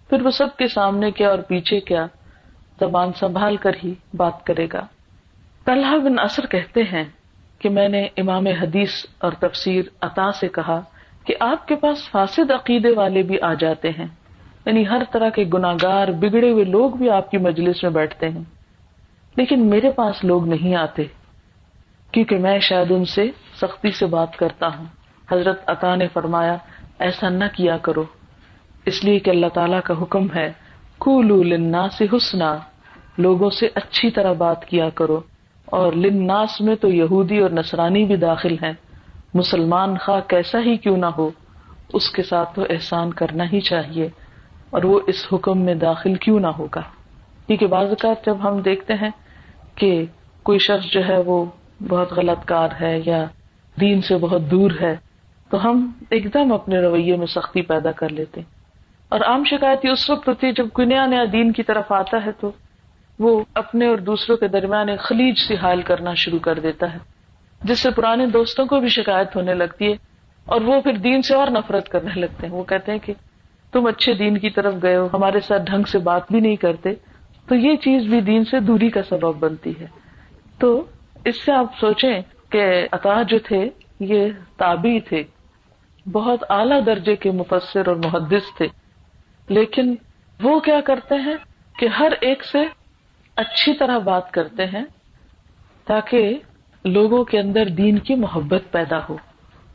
پھر 0.08 0.22
وہ 0.22 0.30
سب 0.30 0.56
کے 0.56 0.68
سامنے 0.68 1.10
کیا 1.10 1.28
اور 1.28 1.38
پیچھے 1.38 1.80
کیا، 1.80 2.06
زبان 2.80 3.12
سنبھال 3.12 3.56
کر 3.56 3.72
ہی 3.84 3.94
بات 4.16 4.46
کرے 4.46 4.66
گا۔ 4.72 4.86
طلحہ 5.64 5.98
بن 5.98 6.18
اثر 6.18 6.46
کہتے 6.46 6.82
ہیں 6.82 7.04
کہ 7.58 7.68
میں 7.68 7.88
نے 7.88 8.08
امام 8.16 8.46
حدیث 8.46 8.92
اور 9.18 9.32
تفسیر 9.32 9.82
عطا 10.00 10.32
سے 10.32 10.48
کہا 10.48 10.80
کہ 11.24 11.34
آپ 11.40 11.68
کے 11.68 11.76
پاس 11.76 12.10
فاسد 12.10 12.50
عقیدے 12.50 12.90
والے 12.90 13.22
بھی 13.22 13.40
آ 13.40 13.54
جاتے 13.54 13.90
ہیں۔ 13.90 14.06
یعنی 14.66 14.88
ہر 14.88 15.02
طرح 15.12 15.28
کے 15.28 15.44
گناگار 15.54 16.08
بگڑے 16.08 16.50
ہوئے 16.50 16.64
لوگ 16.64 16.90
بھی 16.90 17.10
آپ 17.10 17.30
کی 17.30 17.38
مجلس 17.38 17.82
میں 17.82 17.90
بیٹھتے 17.90 18.28
ہیں۔ 18.28 18.44
لیکن 19.36 19.66
میرے 19.66 19.90
پاس 19.90 20.24
لوگ 20.24 20.48
نہیں 20.48 20.74
آتے، 20.74 21.02
کیونکہ 22.12 22.38
میں 22.38 22.58
شاید 22.58 22.90
ان 22.90 23.04
سے 23.04 23.30
سختی 23.60 23.90
سے 23.90 24.06
بات 24.06 24.36
کرتا 24.36 24.66
ہوں۔ 24.66 24.84
حضرت 25.32 25.60
عطا 25.66 25.94
نے 25.94 26.08
فرمایا، 26.08 26.56
ایسا 26.98 27.28
نہ 27.28 27.44
کیا 27.56 27.76
کرو۔ 27.76 28.04
اس 28.86 29.04
لیے 29.04 29.18
کہ 29.18 29.30
اللہ 29.30 29.46
تعالیٰ 29.54 29.80
کا 29.84 29.94
حکم 30.02 30.26
ہے 30.34 30.52
کولو 30.98 31.42
لنا 31.42 31.88
سے 31.88 32.06
حسنا۔ 32.12 32.58
لوگوں 33.18 33.50
سے 33.50 33.68
اچھی 33.74 34.10
طرح 34.10 34.32
بات 34.32 34.64
کیا 34.64 34.88
کرو۔ 34.88 35.20
اور 35.66 35.92
لناس 35.92 36.60
میں 36.60 36.76
تو 36.76 36.88
یہودی 36.88 37.38
اور 37.38 37.50
نصرانی 37.50 38.04
بھی 38.04 38.16
داخل 38.16 38.52
ہیں۔ 38.52 38.72
مسلمان 39.34 39.96
خواہ 39.98 40.20
کیسا 40.20 40.58
ہی 40.60 40.76
کیوں 40.76 40.96
نہ 40.96 41.06
ہو، 41.06 41.30
اس 41.92 42.10
کے 42.10 42.22
ساتھ 42.22 42.54
تو 42.54 42.62
احسان 42.70 43.12
کرنا 43.12 43.44
ہی 43.52 43.60
چاہیے۔ 43.60 44.08
اور 44.70 44.82
وہ 44.82 45.00
اس 45.06 45.26
حکم 45.32 45.60
میں 45.60 45.74
داخل 45.74 46.14
کیوں 46.14 46.40
نہ 46.40 46.46
ہوگا؟ 46.46 46.80
کیونکہ 47.46 47.66
بعض 47.66 47.88
اوقات 47.88 48.26
جب 48.26 48.48
ہم 48.48 48.60
دیکھتے 48.60 48.94
ہیں 48.94 49.10
کہ 49.74 50.04
کوئی 50.42 50.58
شخص 50.58 50.92
جو 50.92 51.08
ہے 51.08 51.18
وہ 51.18 51.44
بہت 51.88 52.12
غلط 52.12 52.44
کار 52.44 52.68
ہے 52.80 53.00
یا 53.06 53.24
دین 53.80 54.02
سے 54.02 54.16
بہت 54.16 54.42
دور 54.50 54.70
ہے، 54.80 54.96
تو 55.50 55.64
ہم 55.64 55.92
ایک 56.10 56.34
دم 56.34 56.52
اپنے 56.52 56.78
رویے 56.78 57.16
میں 57.16 57.26
سختی 57.26 57.62
پیدا 57.62 57.92
کر 57.92 58.08
لیتے 58.08 58.40
ہیں۔ 58.40 58.56
اور 59.08 59.20
عام 59.20 59.44
شکایت 59.44 59.84
یہ 59.84 59.90
اس 59.90 60.10
وقت 60.10 60.28
ہوتی 60.28 60.46
ہے 60.46 60.52
جب 60.52 60.68
کوئی 60.72 60.86
نیا 60.86 61.06
نیا 61.06 61.24
دین 61.32 61.52
کی 61.52 61.62
طرف 61.62 61.92
آتا 61.92 62.26
ہے 62.26 62.32
تو 62.32 62.50
وہ 63.18 63.44
اپنے 63.54 63.86
اور 63.86 63.96
دوسروں 63.96 64.36
کے 64.36 64.48
درمیان 64.48 64.88
ایک 64.88 65.00
خلیج 65.00 65.38
سے 65.38 65.56
حائل 65.56 65.82
کرنا 65.82 66.14
شروع 66.14 66.38
کر 66.38 66.58
دیتا 66.58 66.92
ہے، 66.92 66.98
جس 67.64 67.80
سے 67.80 67.90
پرانے 67.90 68.26
دوستوں 68.26 68.66
کو 68.66 68.80
بھی 68.80 68.88
شکایت 68.88 69.36
ہونے 69.36 69.54
لگتی 69.54 69.86
ہے 69.86 69.96
اور 70.44 70.60
وہ 70.60 70.80
پھر 70.80 70.92
دین 70.92 71.22
سے 71.22 71.34
اور 71.34 71.48
نفرت 71.50 71.88
کرنے 71.88 72.20
لگتے 72.20 72.46
ہیں۔ 72.46 72.54
وہ 72.54 72.64
کہتے 72.64 72.92
ہیں 72.92 72.98
کہ 72.98 73.12
تم 73.72 73.86
اچھے 73.86 74.14
دین 74.14 74.38
کی 74.38 74.50
طرف 74.50 74.74
گئے 74.82 74.96
ہو، 74.96 75.08
ہمارے 75.12 75.40
ساتھ 75.40 75.62
ڈھنگ 75.62 75.82
سے 75.82 75.98
بات 75.98 76.22
بھی 76.30 76.40
نہیں 76.40 76.56
کرتے، 76.56 76.94
تو 77.48 77.54
یہ 77.54 77.76
چیز 77.76 78.02
بھی 78.02 78.20
دین 78.20 78.44
سے 78.44 78.60
دوری 78.60 78.90
کا 78.90 79.02
سبب 79.02 79.36
بنتی 79.36 79.72
ہے۔ 79.80 79.86
تو 80.58 80.84
اس 81.24 81.44
سے 81.44 81.52
آپ 81.52 81.66
سوچیں 81.80 82.22
کہ 82.50 82.86
عطا 82.92 83.22
جو 83.22 83.38
تھے، 83.38 83.70
یہ 84.00 84.28
تابی 84.56 85.00
تھے، 85.00 85.24
بہت 86.12 86.44
اعلی 86.50 86.80
درجے 86.86 87.16
کے 87.16 87.30
مفسر 87.30 87.88
اور 87.88 87.96
محدث 87.96 88.56
تھے۔ 88.56 88.66
لیکن 89.48 89.94
وہ 90.42 90.60
کیا 90.60 90.80
کرتے 90.80 91.14
ہیں 91.14 91.36
کہ 91.78 91.86
ہر 91.86 92.12
ایک 92.20 92.44
سے 92.44 92.58
اچھی 93.36 93.74
طرح 93.74 93.98
بات 93.98 94.30
کرتے 94.30 94.64
ہیں 94.64 94.84
تاکہ 95.84 96.38
لوگوں 96.84 97.24
کے 97.24 97.38
اندر 97.38 97.64
دین 97.64 97.98
کی 97.98 98.14
محبت 98.14 98.72
پیدا 98.72 98.98
ہو۔ 99.08 99.16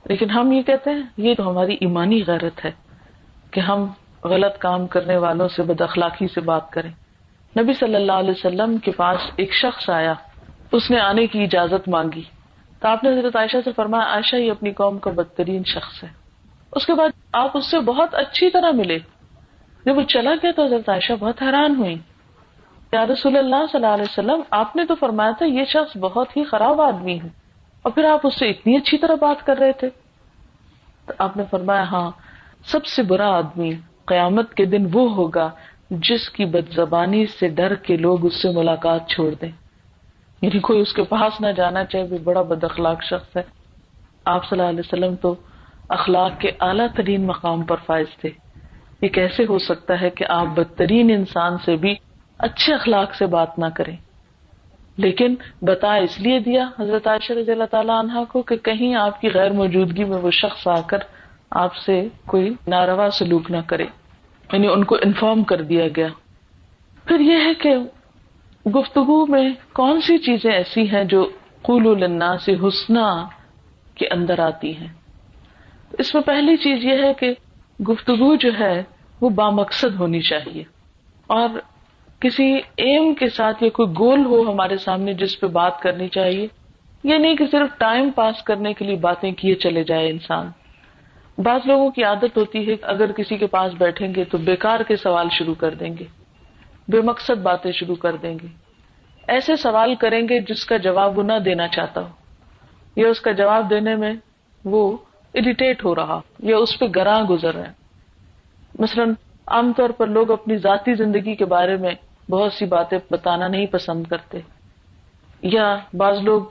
لیکن 0.05 0.29
ہم 0.29 0.51
یہ 0.51 0.61
کہتے 0.61 0.89
ہیں، 0.89 1.01
یہ 1.17 1.33
تو 1.35 1.49
ہماری 1.49 1.73
ایمانی 1.73 2.23
غیرت 2.27 2.65
ہے۔ 2.65 2.71
کہ 3.51 3.59
ہم 3.59 3.87
غلط 4.23 4.57
کام 4.57 4.87
کرنے 4.87 5.17
والوں 5.17 5.47
سے 5.47 5.63
بد 5.63 5.81
اخلاقی 5.81 6.27
سے 6.27 6.41
بات 6.41 6.71
کریں۔ 6.71 6.91
نبی 7.59 7.73
صلی 7.73 7.95
اللہ 7.95 8.11
علیہ 8.11 8.31
وسلم 8.31 8.77
کے 8.77 8.91
پاس 8.91 9.19
ایک 9.35 9.53
شخص 9.53 9.89
آیا، 9.89 10.13
اس 10.71 10.91
نے 10.91 10.99
آنے 10.99 11.27
کی 11.27 11.43
اجازت 11.43 11.87
مانگی۔ 11.87 12.21
تو 12.79 12.87
آپ 12.87 13.03
نے 13.03 13.19
حضرت 13.19 13.35
عائشہ 13.35 13.57
سے 13.65 13.71
فرمایا، 13.75 14.03
عائشہ، 14.03 14.35
یہ 14.35 14.51
اپنی 14.51 14.71
قوم 14.71 14.99
کا 14.99 15.11
بدترین 15.11 15.63
شخص 15.63 16.03
ہے۔ 16.03 16.09
اس 16.71 16.85
کے 16.85 16.93
بعد 16.93 17.09
آپ 17.33 17.57
اس 17.57 17.71
سے 17.71 17.79
بہت 17.79 18.15
اچھی 18.15 18.49
طرح 18.49 18.71
ملے۔ 18.71 18.99
جب 19.85 19.97
وہ 19.97 20.01
چلا 20.01 20.33
گیا 20.43 20.51
تو 20.55 20.65
حضرت 20.65 20.89
عائشہ 20.89 21.13
بہت 21.19 21.41
حیران 21.41 21.75
ہوئی 21.75 21.95
یا 22.91 23.05
رسول 23.05 23.37
اللہ 23.37 23.55
صلی 23.55 23.83
اللہ 23.83 23.93
علیہ 23.93 24.05
وسلم، 24.09 24.41
آپ 24.51 24.75
نے 24.75 24.85
تو 24.85 24.95
فرمایا 24.95 25.31
تھا، 25.31 25.45
یہ 25.45 25.63
شخص 25.65 25.97
بہت 25.97 26.37
ہی 26.37 26.43
خراب 26.43 26.81
آدمی 26.81 27.19
ہے۔ 27.19 27.27
اور 27.81 27.91
پھر 27.91 28.05
آپ 28.05 28.19
اس 28.23 28.39
سے 28.39 28.49
اتنی 28.49 28.77
اچھی 28.77 28.97
طرح 28.97 29.15
بات 29.15 29.45
کر 29.45 29.57
رہے 29.57 29.71
تھے۔ 29.71 29.89
تو 31.05 31.13
آپ 31.17 31.37
نے 31.37 31.43
فرمایا 31.51 31.83
ہاں 31.83 32.11
سب 32.65 32.85
سے 32.85 33.03
برا 33.03 33.29
آدمی 33.29 33.71
قیامت 34.05 34.53
کے 34.53 34.65
دن 34.65 34.87
وہ 34.93 35.13
ہوگا 35.13 35.49
جس 35.91 36.29
کی 36.29 36.45
بد 36.45 36.73
زبانی 36.75 37.25
سے 37.25 37.47
ڈر 37.47 37.75
کے 37.75 37.97
لوگ 37.97 38.25
اس 38.25 38.41
سے 38.41 38.49
ملاقات 38.49 39.09
چھوڑ 39.09 39.33
دیں۔ 39.41 39.51
یعنی 40.41 40.59
کوئی 40.59 40.79
اس 40.79 40.93
کے 40.93 41.03
پاس 41.03 41.41
نہ 41.41 41.47
جانا 41.57 41.85
چاہے 41.85 42.03
بھی 42.03 42.17
بڑا 42.17 42.41
بد 42.41 42.63
اخلاق 42.63 43.03
شخص 43.03 43.37
ہے۔ 43.37 43.41
آپ 44.25 44.49
صلی 44.49 44.59
اللہ 44.59 44.69
علیہ 44.69 44.79
وسلم 44.79 45.15
تو 45.15 45.35
اخلاق 45.89 46.31
کے 46.39 46.51
اعلیٰ 46.59 46.87
ترین 46.95 47.27
مقام 47.27 47.61
پر 47.61 47.75
فائز 47.85 48.07
تھے۔ 48.21 48.29
یہ 49.01 49.07
کیسے 49.07 49.45
ہو 49.49 49.57
سکتا 49.59 50.01
ہے 50.01 50.09
کہ 50.09 50.25
آپ 50.29 50.45
بدترین 50.45 51.09
انسان 51.09 51.57
سے 51.65 51.75
بھی 51.75 51.95
اچھے 52.37 52.73
اخلاق 52.73 53.15
سے 53.15 53.25
بات 53.25 53.59
نہ 53.59 53.65
کریں؟ 53.75 53.97
لیکن 54.97 55.35
بتا 55.61 55.95
اس 55.95 56.19
لیے 56.19 56.39
دیا 56.39 56.69
حضرت 56.79 57.07
عائشہ 57.07 57.33
رضی 57.33 57.51
اللہ 57.51 57.63
تعالیٰ 57.71 57.99
عنہ 57.99 58.23
کو 58.31 58.41
کہ 58.41 58.57
کہیں 58.57 58.95
آپ 58.95 59.21
کی 59.21 59.29
غیر 59.33 59.51
موجودگی 59.51 60.03
میں 60.03 60.17
وہ 60.17 60.31
شخص 60.31 60.67
آ 60.67 60.81
کر 60.81 60.97
آپ 61.51 61.75
سے 61.75 62.07
کوئی 62.25 62.53
ناروا 62.67 63.09
سلوک 63.09 63.51
نہ 63.51 63.57
کرے۔ 63.67 63.85
یعنی 64.53 64.67
ان 64.67 64.83
کو 64.83 64.95
انفارم 64.95 65.43
کر 65.43 65.61
دیا 65.61 65.87
گیا۔ 65.95 66.07
پھر 67.05 67.19
یہ 67.19 67.35
ہے 67.45 67.53
کہ 67.53 67.75
گفتگو 68.69 69.25
میں 69.25 69.49
کون 69.73 70.01
سی 70.01 70.17
چیزیں 70.17 70.51
ایسی 70.51 70.89
ہیں 70.89 71.03
جو 71.03 71.29
قول 71.61 72.03
النا 72.03 72.37
سے 72.37 72.67
حسنا 72.67 73.27
کے 73.95 74.07
اندر 74.11 74.39
آتی 74.39 74.77
ہیں؟ 74.77 74.87
اس 75.99 76.15
میں 76.15 76.23
پہلی 76.23 76.57
چیز 76.57 76.85
یہ 76.85 77.03
ہے 77.03 77.13
کہ 77.13 77.33
گفتگو 77.83 78.35
جو 78.35 78.49
ہے 78.59 78.83
وہ 79.21 79.29
بامقصد 79.29 79.99
ہونی 79.99 80.21
چاہیے۔ 80.21 80.63
اور 81.27 81.49
کسی 82.19 82.59
ایم 82.77 83.13
کے 83.13 83.29
ساتھ 83.29 83.63
یا 83.63 83.69
کوئی 83.69 83.89
گول 83.99 84.25
ہو 84.25 84.51
ہمارے 84.51 84.77
سامنے 84.77 85.13
جس 85.13 85.39
پہ 85.39 85.47
بات 85.47 85.79
کرنی 85.79 86.07
چاہیے، 86.07 86.47
یہ 87.03 87.17
نہیں 87.17 87.35
کہ 87.35 87.45
صرف 87.51 87.77
ٹائم 87.77 88.11
پاس 88.11 88.43
کرنے 88.43 88.73
کے 88.73 88.85
لیے 88.85 88.95
باتیں 88.95 89.31
کیے 89.31 89.55
چلے 89.55 89.83
جائے 89.83 90.09
انسان۔ 90.09 90.47
بعض 91.37 91.61
لوگوں 91.65 91.91
کی 91.91 92.03
عادت 92.03 92.37
ہوتی 92.37 92.69
ہے 92.69 92.75
اگر 92.81 93.11
کسی 93.11 93.37
کے 93.37 93.47
پاس 93.47 93.73
بیٹھیں 93.77 94.15
گے 94.15 94.23
تو 94.23 94.37
بیکار 94.37 94.79
کے 94.79 94.95
سوال 94.95 95.27
شروع 95.31 95.55
کر 95.55 95.73
دیں 95.73 95.97
گے، 95.97 96.05
بے 96.87 97.01
مقصد 97.01 97.41
باتیں 97.41 97.71
شروع 97.71 97.95
کر 97.95 98.15
دیں 98.15 98.39
گے۔ 98.43 98.47
ایسے 99.27 99.55
سوال 99.55 99.95
کریں 99.95 100.21
گے 100.21 100.39
جس 100.39 100.65
کا 100.65 100.77
جواب 100.77 101.17
وہ 101.17 101.23
نہ 101.23 101.39
دینا 101.45 101.67
چاہتا 101.67 102.01
ہو، 102.01 102.07
یا 102.95 103.07
اس 103.07 103.21
کا 103.21 103.31
جواب 103.31 103.69
دینے 103.69 103.95
میں 103.95 104.13
وہ 104.65 104.97
اریٹیٹ 105.33 105.85
ہو 105.85 105.95
رہا 105.95 106.19
یا 106.39 106.57
اس 106.57 106.79
پہ 106.79 106.85
گراں 106.95 107.23
گزر 107.23 107.55
رہے 107.55 107.71
مثلاً 108.79 109.13
عام 109.47 109.73
طور 109.73 109.89
پر 109.89 110.07
لوگ 110.07 110.31
اپنی 110.31 110.57
ذاتی 110.57 110.93
زندگی 110.93 111.35
کے 111.35 111.45
بارے 111.45 111.77
میں 111.77 111.93
بہت 112.31 112.53
سی 112.53 112.65
باتیں 112.65 112.97
بتانا 113.11 113.47
نہیں 113.47 113.65
پسند 113.65 114.03
کرتے۔ 114.03 114.39
یا 115.41 115.77
بعض 115.93 116.19
لوگ 116.21 116.41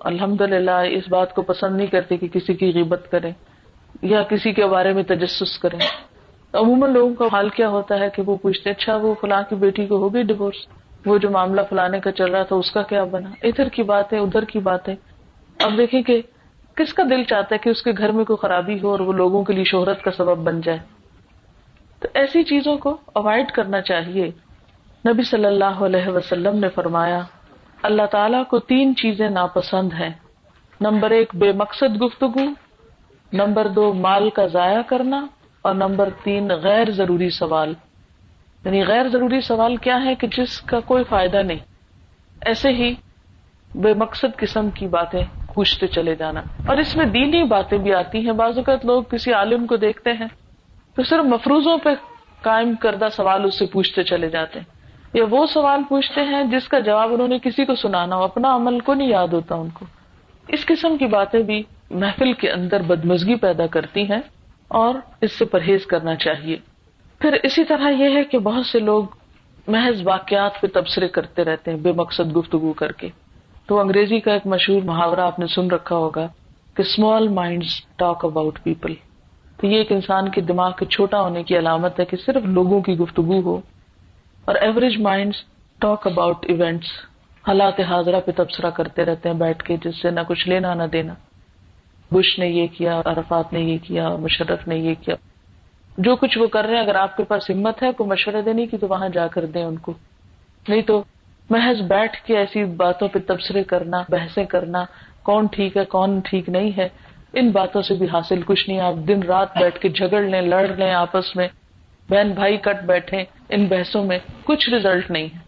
الحمد 0.00 0.40
للہ 0.40 0.80
اس 0.90 1.08
بات 1.08 1.34
کو 1.34 1.42
پسند 1.42 1.76
نہیں 1.76 1.86
کرتے 1.86 2.16
کہ 2.16 2.28
کسی 2.28 2.54
کی 2.54 2.72
غیبت 2.74 3.10
کریں۔ 3.10 3.32
یا 4.02 4.22
کسی 4.22 4.52
کے 4.52 4.66
بارے 4.66 4.92
میں 4.92 5.02
تجسس 5.02 5.58
کریں۔ 5.58 5.78
عموماً 6.52 6.92
لوگوں 6.92 7.14
کا 7.14 7.24
حال 7.32 7.48
کیا 7.48 7.68
ہوتا 7.68 7.98
ہے 7.98 8.10
کہ 8.10 8.22
وہ 8.26 8.36
پوچھتے 8.36 8.70
اچھا 8.70 8.96
وہ 8.96 9.14
فلاں 9.20 9.42
کی 9.48 9.54
بیٹی 9.54 9.86
کو 9.86 9.96
ہو 9.96 10.14
گئی 10.14 10.22
ڈیوس 10.22 10.54
وہ 11.06 11.18
جو 11.18 11.30
معاملہ 11.30 11.60
فلانے 11.70 12.00
کا 12.00 12.12
چل 12.12 12.30
رہا 12.30 12.42
تھا، 12.42 12.56
اس 12.56 12.70
کا 12.70 12.82
کیا 12.82 13.04
بنا؟ 13.04 13.30
ادھر 13.42 13.68
کی 13.68 13.82
بات 13.82 14.12
ہے 14.12 14.18
ادھر 14.18 14.44
کی 14.44 14.58
بات 14.58 14.88
ہے 14.88 14.94
اب 15.62 15.78
دیکھیں 15.78 16.02
کہ 16.02 16.22
کس 16.74 16.94
کا 16.94 17.02
دل 17.10 17.24
چاہتا 17.24 17.54
ہے 17.54 17.58
کہ 17.58 17.68
اس 17.68 17.82
کے 17.82 17.90
گھر 17.98 18.12
میں 18.12 18.24
کوئی 18.24 18.36
خرابی 18.36 18.80
ہو 18.82 18.90
اور 18.90 19.00
وہ 19.00 19.12
لوگوں 19.12 19.44
کے 19.44 19.52
لیے 19.52 19.64
شہرت 19.64 20.02
کا 20.02 20.10
سبب 20.10 20.38
بن 20.38 20.60
جائے۔ 20.60 20.78
تو 22.00 22.08
ایسی 22.14 22.42
چیزوں 22.42 22.76
کو 22.78 22.96
اوائڈ 23.06 23.50
کرنا 23.50 23.80
چاہیے۔ 23.80 24.30
نبی 25.08 25.22
صلی 25.22 25.44
اللہ 25.44 25.64
علیہ 25.64 26.08
وسلم 26.08 26.58
نے 26.58 26.68
فرمایا، 26.68 27.20
اللہ 27.82 28.06
تعالیٰ 28.10 28.44
کو 28.44 28.58
تین 28.58 28.96
چیزیں 28.96 29.30
ناپسند 29.30 29.92
ہیں۔ 29.92 30.10
نمبر 30.80 31.10
ایک، 31.10 31.34
بے 31.34 31.52
مقصد 31.52 32.02
گفتگو۔ 32.02 32.44
نمبر 33.32 33.68
دو، 33.68 33.92
مال 33.92 34.30
کا 34.30 34.46
ضائع 34.46 34.82
کرنا 34.82 35.26
اور 35.62 35.74
نمبر 35.74 36.08
تین، 36.24 36.50
غیر 36.62 36.90
ضروری 36.90 37.30
سوال۔ 37.30 37.74
یعنی 38.64 38.86
غیر 38.86 39.08
ضروری 39.08 39.40
سوال 39.40 39.76
کیا 39.76 40.04
ہے 40.04 40.14
کہ 40.14 40.28
جس 40.36 40.60
کا 40.60 40.80
کوئی 40.80 41.04
فائدہ 41.04 41.36
نہیں۔ 41.36 41.58
ایسے 42.46 42.68
ہی 42.68 42.94
بے 43.74 43.94
مقصد 43.94 44.36
قسم 44.36 44.70
کی 44.70 44.86
باتیں 44.86 45.24
پوچھتے 45.54 45.86
چلے 45.86 46.14
جانا۔ 46.14 46.40
اور 46.66 46.76
اس 46.76 46.96
میں 46.96 47.06
دینی 47.06 47.42
باتیں 47.42 47.78
بھی 47.78 47.94
آتی 47.94 48.18
ہیں۔ 48.18 48.32
بعض 48.32 48.58
اوقات 48.58 48.84
لوگ 48.84 49.02
کسی 49.02 49.32
عالم 49.32 49.66
کو 49.66 49.76
دیکھتے 49.76 50.12
ہیں 50.12 50.26
تو 50.94 51.02
صرف 51.02 51.24
مفروضوں 51.24 51.78
پہ 51.78 51.90
قائم 52.42 52.74
کردہ 52.74 53.08
سوال 53.12 53.44
اس 53.44 53.58
سے 53.58 53.66
پوچھتے 53.66 54.02
چلے 54.02 54.28
جاتے 54.28 54.58
ہیں۔ 54.58 54.66
یا 55.14 55.24
وہ 55.30 55.46
سوال 55.46 55.82
پوچھتے 55.88 56.20
ہیں 56.20 56.44
جس 56.44 56.68
کا 56.68 56.78
جواب 56.78 57.14
انہوں 57.14 57.28
نے 57.28 57.38
کسی 57.38 57.64
کو 57.64 57.74
سنانا 57.74 58.16
ہو، 58.16 58.24
اپنا 58.24 58.56
عمل 58.56 58.80
کو 58.80 58.94
نہیں 58.94 59.08
یاد 59.08 59.28
ہوتا 59.28 59.54
ان 59.54 59.68
کو۔ 59.68 59.86
اس 60.48 60.66
قسم 60.66 60.96
کی 60.96 61.06
باتیں 61.06 61.42
بھی 61.42 61.62
محفل 61.90 62.32
کے 62.32 62.50
اندر 62.50 62.82
بدمزگی 62.82 63.34
پیدا 63.34 63.66
کرتی 63.66 64.02
ہیں 64.02 64.20
اور 64.68 64.94
اس 65.20 65.38
سے 65.38 65.44
پرہیز 65.44 65.86
کرنا 65.86 66.16
چاہیے۔ 66.16 66.56
پھر 67.18 67.36
اسی 67.42 67.64
طرح 67.64 67.90
یہ 67.90 68.16
ہے 68.16 68.24
کہ 68.24 68.38
بہت 68.38 68.66
سے 68.66 68.78
لوگ 68.78 69.04
محض 69.66 70.00
واقعات 70.04 70.60
پہ 70.60 70.66
تبصرے 70.66 71.08
کرتے 71.08 71.44
رہتے 71.44 71.70
ہیں، 71.70 71.78
بے 71.78 71.92
مقصد 71.92 72.36
گفتگو 72.36 72.72
کر 72.72 72.92
کے۔ 72.92 73.08
تو 73.66 73.80
انگریزی 73.80 74.20
کا 74.20 74.32
ایک 74.32 74.46
مشہور 74.46 74.82
محاورہ 74.82 75.20
آپ 75.20 75.38
نے 75.38 75.46
سن 75.46 75.70
رکھا 75.70 75.96
ہوگا 75.96 76.28
کہ 76.74 76.82
small 76.82 77.28
mind 77.28 77.64
talk 77.96 78.24
about 78.24 78.62
people 78.62 78.94
تو 79.56 79.66
یہ 79.66 79.76
ایک 79.76 79.92
انسان 79.92 80.28
کے 80.28 80.40
دماغ 80.40 80.72
کے 80.78 80.86
چھوٹا 80.86 81.20
ہونے 81.20 81.42
کی 81.42 81.58
علامت 81.58 82.00
ہے 82.00 82.04
کہ 82.04 82.16
صرف 82.26 82.44
لوگوں 82.44 82.80
کی 82.80 82.98
گفتگو 82.98 83.40
ہو 83.40 83.60
اور 84.44 84.54
average 84.54 84.98
mind 84.98 85.34
talk 85.78 86.06
about 86.06 86.36
events 86.42 86.86
حالات 87.48 87.80
حاضرہ 87.80 88.20
پہ 88.20 88.30
تبصرہ 88.36 88.70
کرتے 88.70 89.04
رہتے 89.04 89.28
ہیں 89.28 89.36
بیٹھ 89.36 89.64
کے، 89.64 89.76
جس 89.84 90.02
سے 90.02 90.10
نہ 90.10 90.20
کچھ 90.28 90.48
لینا، 90.48 90.74
نہ 90.74 90.82
دینا۔ 90.82 91.14
بش 92.12 92.38
نے 92.38 92.48
یہ 92.48 92.66
کیا، 92.66 93.00
عرفات 93.04 93.52
نے 93.52 93.60
یہ 93.60 93.78
کیا، 93.82 94.16
مشرف 94.16 94.68
نے 94.68 94.76
یہ 94.76 94.94
کیا۔ 95.04 95.14
جو 95.98 96.16
کچھ 96.16 96.38
وہ 96.38 96.46
کر 96.46 96.64
رہے 96.64 96.74
ہیں، 96.74 96.82
اگر 96.82 96.94
آپ 96.94 97.16
کے 97.16 97.24
پاس 97.24 97.50
ہمت 97.50 97.82
ہے، 97.82 97.92
کوئی 97.92 98.10
مشورہ 98.10 98.42
دینے 98.42 98.66
کی، 98.66 98.78
تو 98.78 98.88
وہاں 98.88 99.08
جا 99.08 99.26
کر 99.26 99.46
دیں 99.46 99.64
ان 99.64 99.76
کو۔ 99.76 99.92
نہیں 100.68 100.82
تو 100.82 101.04
محض 101.50 101.82
بیٹھ 101.82 102.16
کے 102.26 102.38
ایسی 102.38 102.64
باتوں 102.64 103.08
پہ 103.08 103.18
تبصرے 103.26 103.64
کرنا، 103.64 104.02
بحثیں 104.08 104.44
کرنا، 104.44 104.84
کون 105.22 105.46
ٹھیک 105.46 105.76
ہے، 105.76 105.84
کون 105.84 106.20
ٹھیک 106.24 106.48
نہیں 106.48 106.70
ہے، 106.76 106.88
ان 107.32 107.50
باتوں 107.50 107.82
سے 107.82 107.94
بھی 107.94 108.06
حاصل 108.06 108.42
کچھ 108.42 108.68
نہیں۔ 108.68 108.80
آپ 108.80 108.94
دن 109.08 109.22
رات 109.22 109.58
بیٹھ 109.58 109.78
کے 109.78 109.88
جھگڑ 109.88 110.22
لیں، 110.22 110.42
لڑ 110.42 110.68
لیں 110.68 110.90
آپس 110.90 111.36
میں۔ 111.36 111.48
بہن 112.08 112.32
بھائی 112.32 112.56
کٹ 112.56 112.84
بیٹھے 112.86 113.24
ان 113.48 113.66
بحثوں 113.66 114.04
میں 114.04 114.18
کچھ 114.44 114.70
ریزلٹ 114.70 115.10
نہیں 115.10 115.28
ہے۔ 115.34 115.38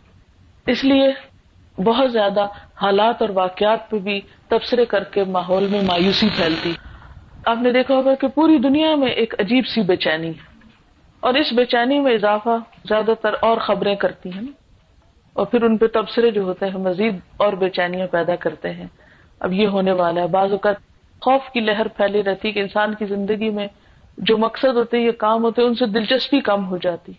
اس 0.67 0.85
لیے 0.85 1.32
بہت 1.79 2.13
زیادہ 2.13 2.47
حالات 2.83 3.23
اور 3.23 3.31
واقعات 3.31 3.91
پہ 3.91 3.99
بھی 3.99 4.21
تبصرے 4.49 4.85
کر 4.85 5.05
کے 5.05 5.25
ماحول 5.25 5.67
میں 5.67 5.83
مایوسی 5.83 6.29
پھیلتی۔ 6.37 6.73
آپ 7.47 7.59
نے 7.63 7.73
دیکھا 7.73 7.95
ہوگا 7.95 8.15
کہ 8.15 8.29
پوری 8.29 8.59
دنیا 8.59 8.95
میں 8.95 9.09
ایک 9.09 9.35
عجیب 9.39 9.67
سی 9.67 9.83
بے 9.83 9.97
چینی 9.97 10.29
ہے۔ 10.29 10.61
اور 11.21 11.35
اس 11.35 11.53
بے 11.53 11.65
چینی 11.65 11.99
میں 11.99 12.15
اضافہ 12.15 12.59
زیادہ 12.89 13.11
تر 13.23 13.35
اور 13.41 13.57
خبریں 13.57 13.97
کرتی 13.97 14.31
ہیں۔ 14.33 14.47
اور 15.33 15.47
پھر 15.47 15.63
ان 15.63 15.77
پہ 15.77 15.87
تبصرے 15.87 16.31
جو 16.31 16.43
ہوتے 16.43 16.67
ہیں، 16.67 16.79
مزید 16.79 17.17
اور 17.37 17.53
بے 17.53 17.71
چینیاں 17.71 18.07
پیدا 18.07 18.37
کرتے 18.37 18.73
ہیں۔ 18.73 18.87
اب 19.41 19.53
یہ 19.53 19.67
ہونے 19.67 19.93
والا 19.93 20.21
ہے۔ 20.21 20.27
بعض 20.27 20.51
اوقات 20.51 20.77
خوف 21.21 21.51
کی 21.53 21.61
لہر 21.61 21.89
پھیلی 21.89 22.23
رہتی 22.23 22.53
کہ 22.53 22.61
انسان 22.61 22.95
کی 22.95 23.05
زندگی 23.05 23.51
میں 23.51 23.67
جو 24.19 24.39
مقصد 24.39 24.77
ہوتے 24.77 24.99
یہ 24.99 25.13
کام 25.13 25.43
ہوتے 25.43 25.63
ان 25.63 25.75
سے 25.75 25.87
دلچسپی 25.87 26.41
کم 26.41 26.67
ہو 26.67 26.77
جاتی۔ 26.77 27.13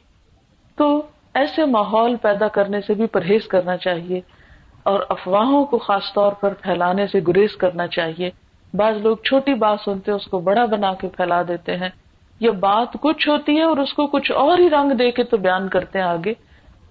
تو 0.75 1.01
ایسے 1.33 1.65
ماحول 1.65 2.15
پیدا 2.15 2.47
کرنے 2.47 2.81
سے 2.81 2.93
بھی 2.93 3.07
پرہیز 3.07 3.47
کرنا 3.47 3.77
چاہیے۔ 3.77 4.21
اور 4.83 4.99
افواہوں 5.09 5.65
کو 5.65 5.77
خاص 5.77 6.13
طور 6.15 6.31
پر 6.31 6.53
پھیلانے 6.53 7.07
سے 7.07 7.19
گریز 7.27 7.55
کرنا 7.55 7.87
چاہیے۔ 7.87 8.29
بعض 8.73 8.97
لوگ 8.97 9.17
چھوٹی 9.17 9.53
بات 9.53 9.79
سنتے 9.85 10.11
اس 10.11 10.25
کو 10.25 10.39
بڑا 10.39 10.65
بنا 10.65 10.93
کے 10.93 11.07
پھیلا 11.07 11.41
دیتے 11.47 11.77
ہیں۔ 11.77 11.89
یہ 12.39 12.49
بات 12.49 12.87
کچھ 13.01 13.29
ہوتی 13.29 13.57
ہے 13.57 13.63
اور 13.63 13.77
اس 13.77 13.93
کو 13.93 14.07
کچھ 14.07 14.31
اور 14.31 14.57
ہی 14.57 14.69
رنگ 14.69 14.91
دے 14.91 15.11
کے 15.11 15.23
تو 15.23 15.37
بیان 15.37 15.69
کرتے 15.69 15.99
ہیں 15.99 16.05
آگے، 16.05 16.33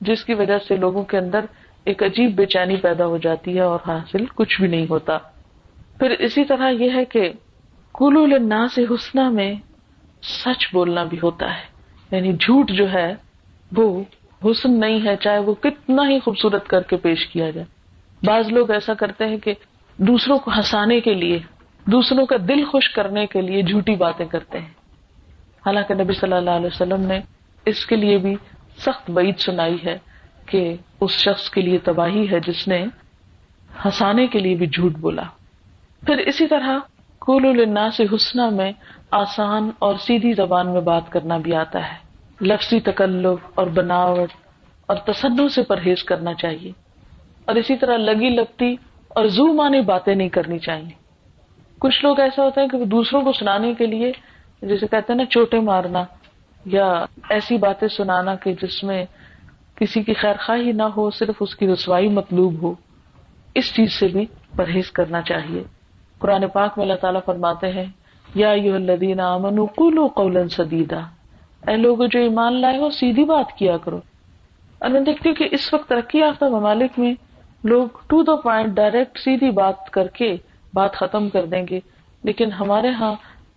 جس 0.01 0.25
کی 0.25 0.35
وجہ 0.35 0.59
سے 0.69 0.77
لوگوں 0.77 1.03
کے 1.03 1.19
اندر 1.19 1.41
ایک 1.85 2.03
عجیب 2.03 2.37
بے 2.37 2.47
چینی 2.47 2.77
پیدا 2.77 3.07
ہو 3.07 3.19
جاتی 3.19 3.55
ہے 3.57 3.61
اور 3.61 3.79
حاصل 3.87 4.25
کچھ 4.35 4.61
بھی 4.61 4.69
نہیں 4.69 4.87
ہوتا۔ 4.91 5.19
پھر 5.99 6.11
اسی 6.11 6.45
طرح 6.45 6.71
یہ 6.71 6.91
ہے 6.95 7.05
کہ 7.05 7.33
کلو 7.95 8.23
النا 8.23 8.67
سے 8.75 8.85
حسنا 8.91 9.31
میں 9.31 9.55
سچ 10.23 10.65
بولنا 10.73 11.05
بھی 11.05 11.19
ہوتا 11.23 11.47
ہے۔ 11.55 11.73
یعنی 12.17 12.33
جھوٹ 12.33 12.71
جو 12.71 12.93
ہے، 12.93 13.15
وہ 13.77 14.03
حسن 14.45 14.81
نہیں 14.81 15.05
ہے، 15.05 15.17
چاہے 15.17 15.39
وہ 15.39 15.55
کتنا 15.55 16.09
ہی 16.09 16.21
خوبصورت 16.21 16.69
کر 16.69 16.83
کے 16.83 16.97
پیش 16.97 17.27
کیا 17.27 17.51
جائے۔ 17.51 17.82
بعض 18.25 18.53
لوگ 18.53 18.71
ایسا 18.71 18.95
کرتے 18.95 19.27
ہیں 19.27 19.37
کہ 19.37 19.55
دوسروں 19.97 20.39
کو 20.39 20.51
ہنسانے 20.57 21.01
کے 21.01 21.15
لیے، 21.15 21.39
دوسروں 21.87 22.27
کا 22.27 22.37
دل 22.49 22.65
خوش 22.65 22.91
کرنے 22.91 23.27
کے 23.27 23.41
لیے 23.41 23.63
جھوٹی 23.63 23.95
باتیں 23.95 24.27
کرتے 24.27 24.59
ہیں۔ 24.59 24.69
حالانکہ 25.67 25.95
نبی 25.95 26.13
صلی 26.13 26.33
اللہ 26.33 26.51
علیہ 26.51 26.67
وسلم 26.67 27.01
نے 27.01 27.21
اس 27.67 27.87
کے 27.87 27.97
لیے 27.97 28.19
بھی 28.19 28.37
سخت 28.79 29.11
بعید 29.11 29.39
سنائی 29.39 29.77
ہے 29.85 29.99
کہ 30.47 30.77
اس 31.01 31.11
شخص 31.11 31.51
کے 31.51 31.61
لیے 31.61 31.79
تباہی 31.79 32.31
ہے 32.31 32.41
جس 32.41 32.69
نے 32.69 32.85
ہنسانے 33.85 34.27
کے 34.27 34.39
لیے 34.39 34.55
بھی 34.55 34.67
جھوٹ 34.67 34.93
بولا۔ 34.93 35.23
پھر 36.07 36.17
اسی 36.17 36.47
طرح 36.47 36.79
کول 37.19 37.47
النا 37.47 37.91
سے 37.91 38.05
حسنہ 38.15 38.51
میں 38.51 38.73
آسان 39.11 39.71
اور 39.79 39.95
سیدھی 39.95 40.33
زبان 40.33 40.73
میں 40.73 40.81
بات 40.81 41.11
کرنا 41.11 41.37
بھی 41.37 41.55
آتا 41.55 41.93
ہے۔ 41.93 41.97
لفظی 42.41 42.81
تکلف 42.81 43.47
اور 43.55 43.67
بناوٹ 43.67 44.29
اور 44.87 44.97
تصدوں 44.97 45.49
سے 45.49 45.63
پرہیز 45.63 46.05
کرنا 46.05 46.35
چاہیے۔ 46.35 46.82
اور 47.45 47.57
اسی 47.57 47.77
طرح 47.77 47.97
لگی 47.97 48.29
لگتی 48.29 48.77
اور 49.09 49.25
زو 49.25 49.53
مانی 49.53 49.81
باتیں 49.81 50.15
نہیں 50.15 50.29
کرنی 50.29 50.59
چاہیے۔ 50.59 51.03
کچھ 51.79 52.05
لوگ 52.05 52.21
ایسا 52.21 52.45
ہوتا 52.45 52.61
ہے 52.61 52.69
کہ 52.69 52.85
دوسروں 52.85 53.23
کو 53.23 53.33
سنانے 53.33 53.75
کے 53.75 53.87
لیے 53.87 54.13
جیسے 54.63 54.87
کہتے 54.87 55.13
ہیں 55.13 55.17
نا 55.17 55.25
چوٹے 55.25 55.61
مارنا 55.61 56.05
یا 56.65 57.05
ایسی 57.31 57.57
باتیں 57.59 57.89
سنانا 57.89 58.35
کہ 58.35 58.53
جس 58.63 58.85
میں 58.85 59.05
کسی 59.75 60.03
کی 60.03 60.15
خیر 60.15 60.35
خواہی 60.47 60.73
نہ 60.73 60.83
ہو، 60.83 61.11
صرف 61.11 61.35
اس 61.41 61.57
کی 61.57 61.69
رسوائی 61.69 62.09
مطلوب 62.09 62.63
ہو، 62.63 62.75
اس 63.55 63.75
چیز 63.75 63.93
سے 63.93 64.09
بھی 64.09 64.27
پرہیز 64.57 64.91
کرنا 64.91 65.23
چاہیے۔ 65.23 65.63
قرآن 66.19 66.49
پاک 66.49 66.79
میں 66.79 66.87
اللہ 66.87 66.97
تعالیٰ 66.97 67.21
فرماتے 67.27 67.73
ہیں، 67.73 67.85
یا 68.35 68.53
یو 68.53 68.75
الدین 68.75 69.21
امن 69.21 69.67
قلو 69.67 70.07
قول 70.07 70.49
سدیدہ 70.49 71.01
اے 71.69 71.77
لوگ 71.77 71.97
جو 72.11 72.21
ایمان 72.21 72.61
لائے 72.61 72.79
ہو، 72.79 72.91
سیدھی 72.91 73.25
بات 73.25 73.53
کیا 73.53 73.77
کرو۔ 73.77 74.01
اور 74.79 74.89
میں 74.89 75.01
دیکھتی 75.01 75.29
ہوں 75.29 75.37
کہ 75.37 75.49
اس 75.51 75.75
وقت 75.75 75.89
ترقی 75.89 76.19
یافتہ 76.19 76.45
ممالک 76.45 76.99
میں 76.99 77.15
لوگ 77.65 77.89
ٹو 78.07 78.23
دا 78.23 78.37
پوائنٹ 78.37 78.75
ڈائریکٹ 78.75 79.19
سیدھی 79.19 79.51
بات 79.51 79.91
کر 79.91 80.07
کے 80.09 80.37
بات 80.75 80.93
ختم 80.95 81.29
کر 81.29 81.47
دیں 81.47 81.67
گے۔ 81.71 81.81
لیکن 82.23 82.53
ہمارے 82.53 82.91
ہاں 82.91 83.15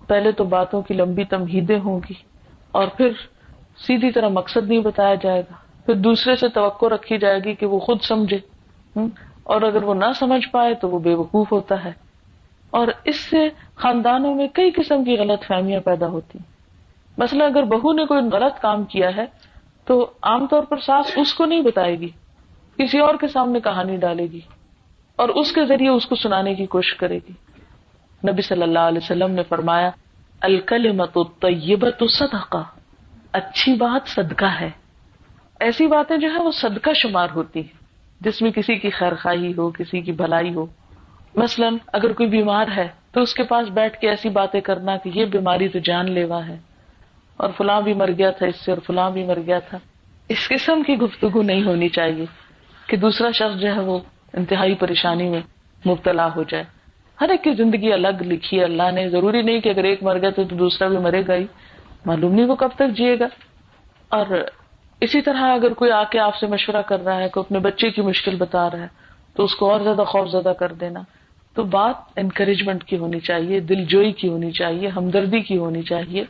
پہلے 0.08 0.32
تو 0.32 0.44
باتوں 0.44 0.82
کی 0.82 0.94
لمبی 0.94 1.24
تمہیدیں 1.24 1.80
ہوں 1.80 2.00
گی 2.10 2.14
اور 2.72 2.88
پھر 2.88 3.10
سیدھی 3.88 4.12
طرح 4.12 4.28
مقصد 4.28 4.70
نہیں 4.70 4.80
بتایا 4.80 5.16
جائے 5.16 5.42
گا۔ 5.42 5.54
پھر 5.86 5.94
دوسرے 5.94 6.36
سے 6.36 6.50
توقع 6.50 6.86
رکھی 6.86 7.18
جائے 7.18 7.40
گی 7.44 7.56
کہ 7.56 7.66
وہ 7.66 7.80
خود 7.80 8.02
سمجھے۔ 8.02 8.40
اور 9.44 9.62
اگر 9.62 9.84
وہ 9.84 9.94
نہ 9.94 10.06
سمجھ 10.20 10.50
پائے 10.50 10.74
تو 10.74 10.90
وہ 10.90 11.00
بے 11.00 11.14
وقوف 11.14 11.52
ہوتا 11.52 11.86
ہے۔ 11.86 11.92
اور 12.70 12.88
اس 13.04 13.20
سے 13.20 13.50
خاندانوں 13.76 14.36
میں 14.36 14.48
کئی 14.48 14.72
قسم 14.72 15.04
کی 15.04 15.18
غلط 15.18 15.46
فہمیاں 15.48 15.80
پیدا 15.80 16.08
ہوتی۔ 16.08 16.40
مثلا 17.18 17.46
اگر 17.46 17.64
بہو 17.64 17.94
نے 17.94 18.06
کوئی 18.06 18.22
غلط 18.32 18.62
کام 18.62 18.84
کیا 18.84 19.16
ہے 19.16 19.26
تو 19.86 20.10
عام 20.22 20.48
طور 20.48 20.64
پر 20.64 20.78
ساس 20.78 21.12
اس 21.16 21.34
کو 21.34 21.46
نہیں 21.46 21.62
بتائے 21.62 22.00
گی۔ 22.00 22.10
کسی 22.78 23.00
اور 23.00 23.16
کے 23.22 23.28
سامنے 23.28 23.60
کہانی 23.60 23.98
ڈالے 23.98 24.24
گی 24.24 24.40
اور 25.16 25.30
اس 25.30 25.52
کے 25.52 25.66
ذریعے 25.66 25.90
اس 25.90 26.06
کو 26.06 26.16
سنانے 26.16 26.56
کی 26.56 26.66
کوشش 26.66 26.94
کرے 26.94 27.16
گی۔ 27.16 27.32
نبی 28.32 28.42
صلی 28.42 28.62
اللہ 28.62 28.80
علیہ 28.80 29.00
وسلم 29.04 29.32
نے 29.32 29.44
فرمایا 29.44 29.90
الکل 30.42 30.92
مت 30.92 31.18
طیبت 31.42 32.04
صدقہ، 32.10 32.64
اچھی 33.32 33.74
بات 33.74 34.10
صدقہ 34.10 34.46
ہے۔ 34.46 34.70
ایسی 35.60 35.88
باتیں 35.88 36.18
جو 36.18 36.32
ہے 36.32 36.42
وہ 36.42 36.52
صدقہ 36.52 36.90
شمار 36.94 37.28
ہوتی 37.36 37.60
ہیں، 37.60 37.84
جس 38.22 38.42
میں 38.42 38.52
کسی 38.52 38.76
کی 38.76 38.90
خیر 38.90 39.16
خواہی 39.16 39.52
ہو، 39.58 39.70
کسی 39.70 40.02
کی 40.02 40.12
بھلائی 40.12 40.54
ہو۔ 40.54 40.66
مثلاً 41.36 41.78
اگر 41.94 42.14
کوئی 42.14 42.30
بیمار 42.30 42.68
ہے 42.78 42.88
تو 43.12 43.22
اس 43.22 43.34
کے 43.34 43.44
پاس 43.44 43.68
بیٹھ 43.68 44.00
کے 44.00 44.10
ایسی 44.10 44.30
باتیں 44.30 44.62
کرنا 44.62 44.98
کہ 44.98 45.12
یہ 45.14 45.26
بیماری 45.26 45.68
تو 45.68 45.80
جان 45.80 46.12
لیوا 46.12 46.48
ہے 46.48 46.58
اور 47.38 47.50
فلاں 47.58 47.82
بھی 47.82 47.94
مر 47.94 48.12
گیا 48.12 48.32
تھا 48.32 48.46
اس 48.46 48.56
سے 48.56 48.72
اور 48.72 48.80
فلاں 48.88 49.12
بھی 49.12 49.24
مر 49.24 49.38
گیا 49.46 49.60
تھا۔ 49.60 49.78
اس 50.30 50.48
قسم 50.48 50.84
کی 50.84 50.94
گفتگو 50.94 51.42
نہیں 51.42 51.64
ہونی 51.64 51.90
چاہیے۔ 51.90 52.26
کہ 52.88 52.98
دوسرا 52.98 53.32
شخص 53.32 53.62
جو 53.62 53.76
ہے 53.76 53.80
وہ 53.80 54.00
انتہائی 54.34 54.76
پریشانی 54.76 55.30
میں 55.30 55.42
مبتلا 55.88 56.28
ہو 56.36 56.44
جائے۔ 56.44 56.64
ہر 57.22 57.30
ایک 57.30 57.44
کی 57.44 57.54
زندگی 57.54 57.94
الگ 57.94 58.22
لکھی 58.22 58.60
ہے۔ 58.60 58.64
اللہ 58.64 58.92
نے، 58.92 59.10
ضروری 59.10 59.42
نہیں 59.42 59.60
کہ 59.60 59.70
اگر 59.70 59.84
ایک 59.84 60.04
مر 60.04 60.18
گیا 60.18 60.30
تو 60.30 60.44
دوسرا 60.44 60.88
بھی 60.88 60.98
مرے 60.98 61.22
گا 61.28 61.36
ہی۔ 61.36 61.46
معلوم 62.06 62.34
نہیں 62.34 62.46
وہ 62.46 62.56
کب 62.56 62.70
تک 62.76 62.98
جیے 62.98 63.20
گا۔ 63.20 63.26
اور 64.10 64.26
اسی 65.02 65.22
طرح 65.22 65.54
اگر 65.54 65.74
کوئی 65.74 65.92
آ 65.92 66.04
کے 66.04 66.20
آپ 66.20 66.36
سے 66.36 66.48
مشورہ 66.48 66.82
کر 66.82 67.04
رہا 67.04 67.18
ہے، 67.18 67.30
کوئی 67.30 67.44
اپنے 67.48 67.60
بچے 67.60 67.90
کی 67.90 68.02
مشکل 68.02 68.36
بتا 68.36 68.70
رہا 68.70 68.80
ہے، 68.80 68.88
تو 69.34 69.44
اس 69.44 69.56
کو 69.56 69.72
اور 69.72 69.80
زیادہ 69.80 70.04
خوف 70.08 70.30
زدہ 70.30 70.54
کر 70.60 70.74
دینا۔ 70.74 71.00
تو 71.54 71.64
بات 71.64 71.96
انکریجمنٹ 72.16 72.84
کی 72.84 72.98
ہونی 72.98 73.20
چاہیے 73.20 73.60
دل 73.60 73.86
جوئی 73.86 74.12
کی 74.12 74.28
ہونی 74.28 74.52
چاہیے، 74.52 74.88
ہمدردی 74.88 75.40
کی 75.40 75.58
ہونی 75.58 75.82
چاہیے۔ 75.82 76.24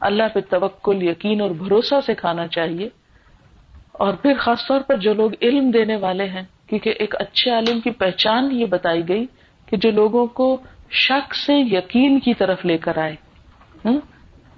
اللہ 0.00 0.22
پہ 0.34 0.40
توکل، 0.50 1.02
یقین 1.02 1.40
اور 1.40 1.50
بھروسہ 1.50 1.94
سے 2.06 2.14
کھانا 2.14 2.46
چاہیے۔ 2.46 2.88
اور 3.98 4.14
پھر 4.14 4.32
خاص 4.38 4.66
طور 4.68 4.80
پر 4.80 4.96
جو 4.96 5.14
لوگ 5.14 5.30
علم 5.42 5.70
دینے 5.70 5.96
والے 5.96 6.24
ہیں، 6.24 6.42
کیونکہ 6.66 6.94
ایک 6.98 7.14
اچھے 7.18 7.50
عالم 7.50 7.80
کی 7.80 7.90
پہچان 7.90 8.48
یہ 8.52 8.66
بتائی 8.66 9.08
گئی 9.08 9.26
کہ 9.66 9.76
جو 9.76 9.90
لوگوں 9.90 10.26
کو 10.26 10.56
شک 10.90 11.34
سے 11.34 11.54
یقین 11.54 12.20
کی 12.20 12.34
طرف 12.34 12.64
لے 12.64 12.78
کر 12.78 12.98
آئے۔ 12.98 13.16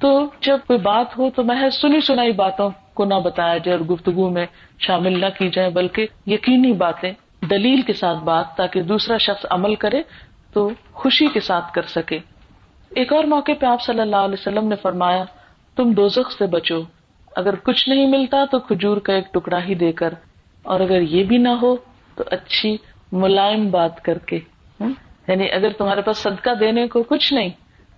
تو 0.00 0.30
جب 0.40 0.58
کوئی 0.66 0.78
بات 0.78 1.18
ہو 1.18 1.30
تو 1.30 1.44
محض 1.44 1.74
سنی 1.74 2.00
سنائی 2.00 2.32
باتوں 2.32 2.70
کو 2.94 3.04
نہ 3.04 3.14
بتایا 3.14 3.58
جائے 3.58 3.78
اور 3.78 3.86
گفتگو 3.86 4.30
میں 4.30 4.46
شامل 4.78 5.20
نہ 5.20 5.26
کی 5.38 5.48
جائے، 5.48 5.70
بلکہ 5.70 6.06
یقینی 6.26 6.72
باتیں، 6.72 7.12
دلیل 7.50 7.82
کے 7.82 7.92
ساتھ 7.92 8.24
بات 8.24 8.56
تاکہ 8.56 8.82
دوسرا 8.82 9.16
شخص 9.16 9.46
عمل 9.50 9.74
کرے 9.74 10.02
تو 10.52 10.70
خوشی 10.92 11.26
کے 11.26 11.40
ساتھ 11.40 11.72
کر 11.72 11.82
سکے۔ 11.82 12.18
ایک 12.90 13.12
اور 13.12 13.24
موقع 13.24 13.52
پہ 13.60 13.66
آپ 13.66 13.82
صلی 13.82 14.00
اللہ 14.00 14.16
علیہ 14.16 14.36
وسلم 14.40 14.68
نے 14.68 14.76
فرمایا، 14.76 15.24
تم 15.76 15.92
دوزخ 15.92 16.30
سے 16.38 16.46
بچو۔ 16.46 16.82
اگر 17.36 17.54
کچھ 17.54 17.88
نہیں 17.88 18.06
ملتا 18.06 18.44
تو 18.50 18.58
کھجور 18.58 18.96
کا 18.96 19.12
ایک 19.12 19.34
ٹکڑا 19.34 19.64
ہی 19.64 19.74
دے 19.74 19.92
کر، 19.92 20.14
اور 20.62 20.80
اگر 20.80 21.00
یہ 21.00 21.24
بھی 21.24 21.38
نہ 21.38 21.48
ہو 21.48 21.76
تو 22.14 22.24
اچھی 22.26 22.76
ملائم 23.12 23.70
بات 23.70 24.04
کر 24.04 24.18
کے 24.18 24.38
یعنی 25.28 25.52
اگر 25.52 25.68
تمہارے 25.78 26.02
پاس 26.02 26.18
صدقہ 26.18 26.50
دینے 26.60 26.88
کو 26.88 27.02
کچھ 27.02 27.32
نہیں، 27.32 27.48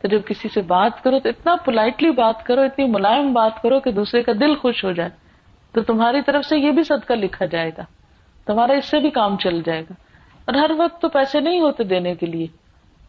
تو 0.02 0.08
جب 0.08 0.20
کسی 0.26 0.48
سے 0.48 0.60
بات 0.60 1.04
کرو 1.04 1.18
تو 1.18 1.28
اتنا 1.28 1.56
پولائٹلی 1.64 2.10
بات 2.10 2.44
کرو، 2.44 2.60
اتنی 2.60 2.84
ملائم 2.84 3.32
بات 3.32 3.62
کرو 3.62 3.80
کہ 3.80 3.92
دوسرے 3.92 4.22
کا 4.22 4.32
دل 4.40 4.54
خوش 4.54 4.84
ہو 4.84 4.92
جائے۔ 4.92 5.10
تو 5.72 5.82
تمہاری 5.82 6.22
طرف 6.22 6.44
سے 6.44 6.58
یہ 6.58 6.70
بھی 6.70 6.84
صدقہ 6.84 7.12
لکھا 7.12 7.46
جائے 7.46 7.70
گا۔ 7.78 7.82
تمہارا 8.46 8.72
اس 8.72 8.84
سے 8.84 8.98
بھی 8.98 9.10
کام 9.10 9.36
چل 9.36 9.62
جائے 9.62 9.80
گا۔ 9.80 9.92
اور 10.44 10.54
ہر 10.54 10.70
وقت 10.76 11.02
تو 11.02 11.08
پیسے 11.08 11.40
نہیں 11.40 11.60
ہوتے 11.60 11.84
دینے 11.84 12.14
کے 12.14 12.26
لیے۔ 12.26 12.46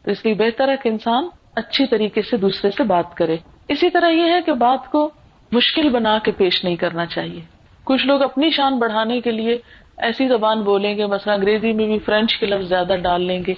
تو 0.04 0.12
اس 0.12 0.26
لیے 0.26 0.34
بہتر 0.34 0.68
ہے 0.68 0.78
کہ 0.78 0.90
انسان 0.90 1.28
اچھی 1.56 1.88
طریقے 1.88 2.22
سے 2.22 2.38
دوسرے 2.38 2.72
سے 2.72 2.84
بات 2.84 3.16
کرے۔ 3.16 3.38
اسی 3.68 3.90
طرح 3.90 4.10
یہ 4.10 4.32
ہے 4.32 4.42
کہ 4.42 4.54
بات 4.54 4.92
کو 4.92 5.12
مشکل 5.54 5.90
بنا 5.90 6.18
کے 6.24 6.32
پیش 6.32 6.64
نہیں 6.64 6.76
کرنا 6.76 7.06
چاہیے۔ 7.06 7.42
کچھ 7.84 8.06
لوگ 8.06 8.22
اپنی 8.22 8.50
شان 8.50 8.80
بڑھانے 8.80 9.22
کے 9.22 9.32
لیے 9.32 9.58
ایسی 9.98 10.28
زبان 10.28 10.62
بولیں 10.62 10.98
گے، 10.98 11.06
مثلا 11.06 11.34
انگریزی 11.34 11.74
میں 11.74 11.86
بھی 11.86 12.00
فرینچ 12.00 12.38
کے 12.38 12.46
لفظ 12.46 12.70
زیادہ 12.70 12.96
ڈال 13.02 13.22
لیں 13.22 13.44
گے، 13.48 13.54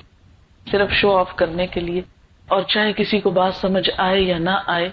صرف 0.71 0.91
شو 0.91 1.17
آف 1.17 1.35
کرنے 1.35 1.67
کے 1.67 1.79
لیے، 1.79 2.01
اور 2.47 2.61
چاہے 2.61 2.93
کسی 2.93 3.19
کو 3.19 3.29
بات 3.29 3.53
سمجھ 3.55 3.89
آئے 3.97 4.21
یا 4.21 4.37
نہ 4.37 4.55
آئے۔ 4.67 4.89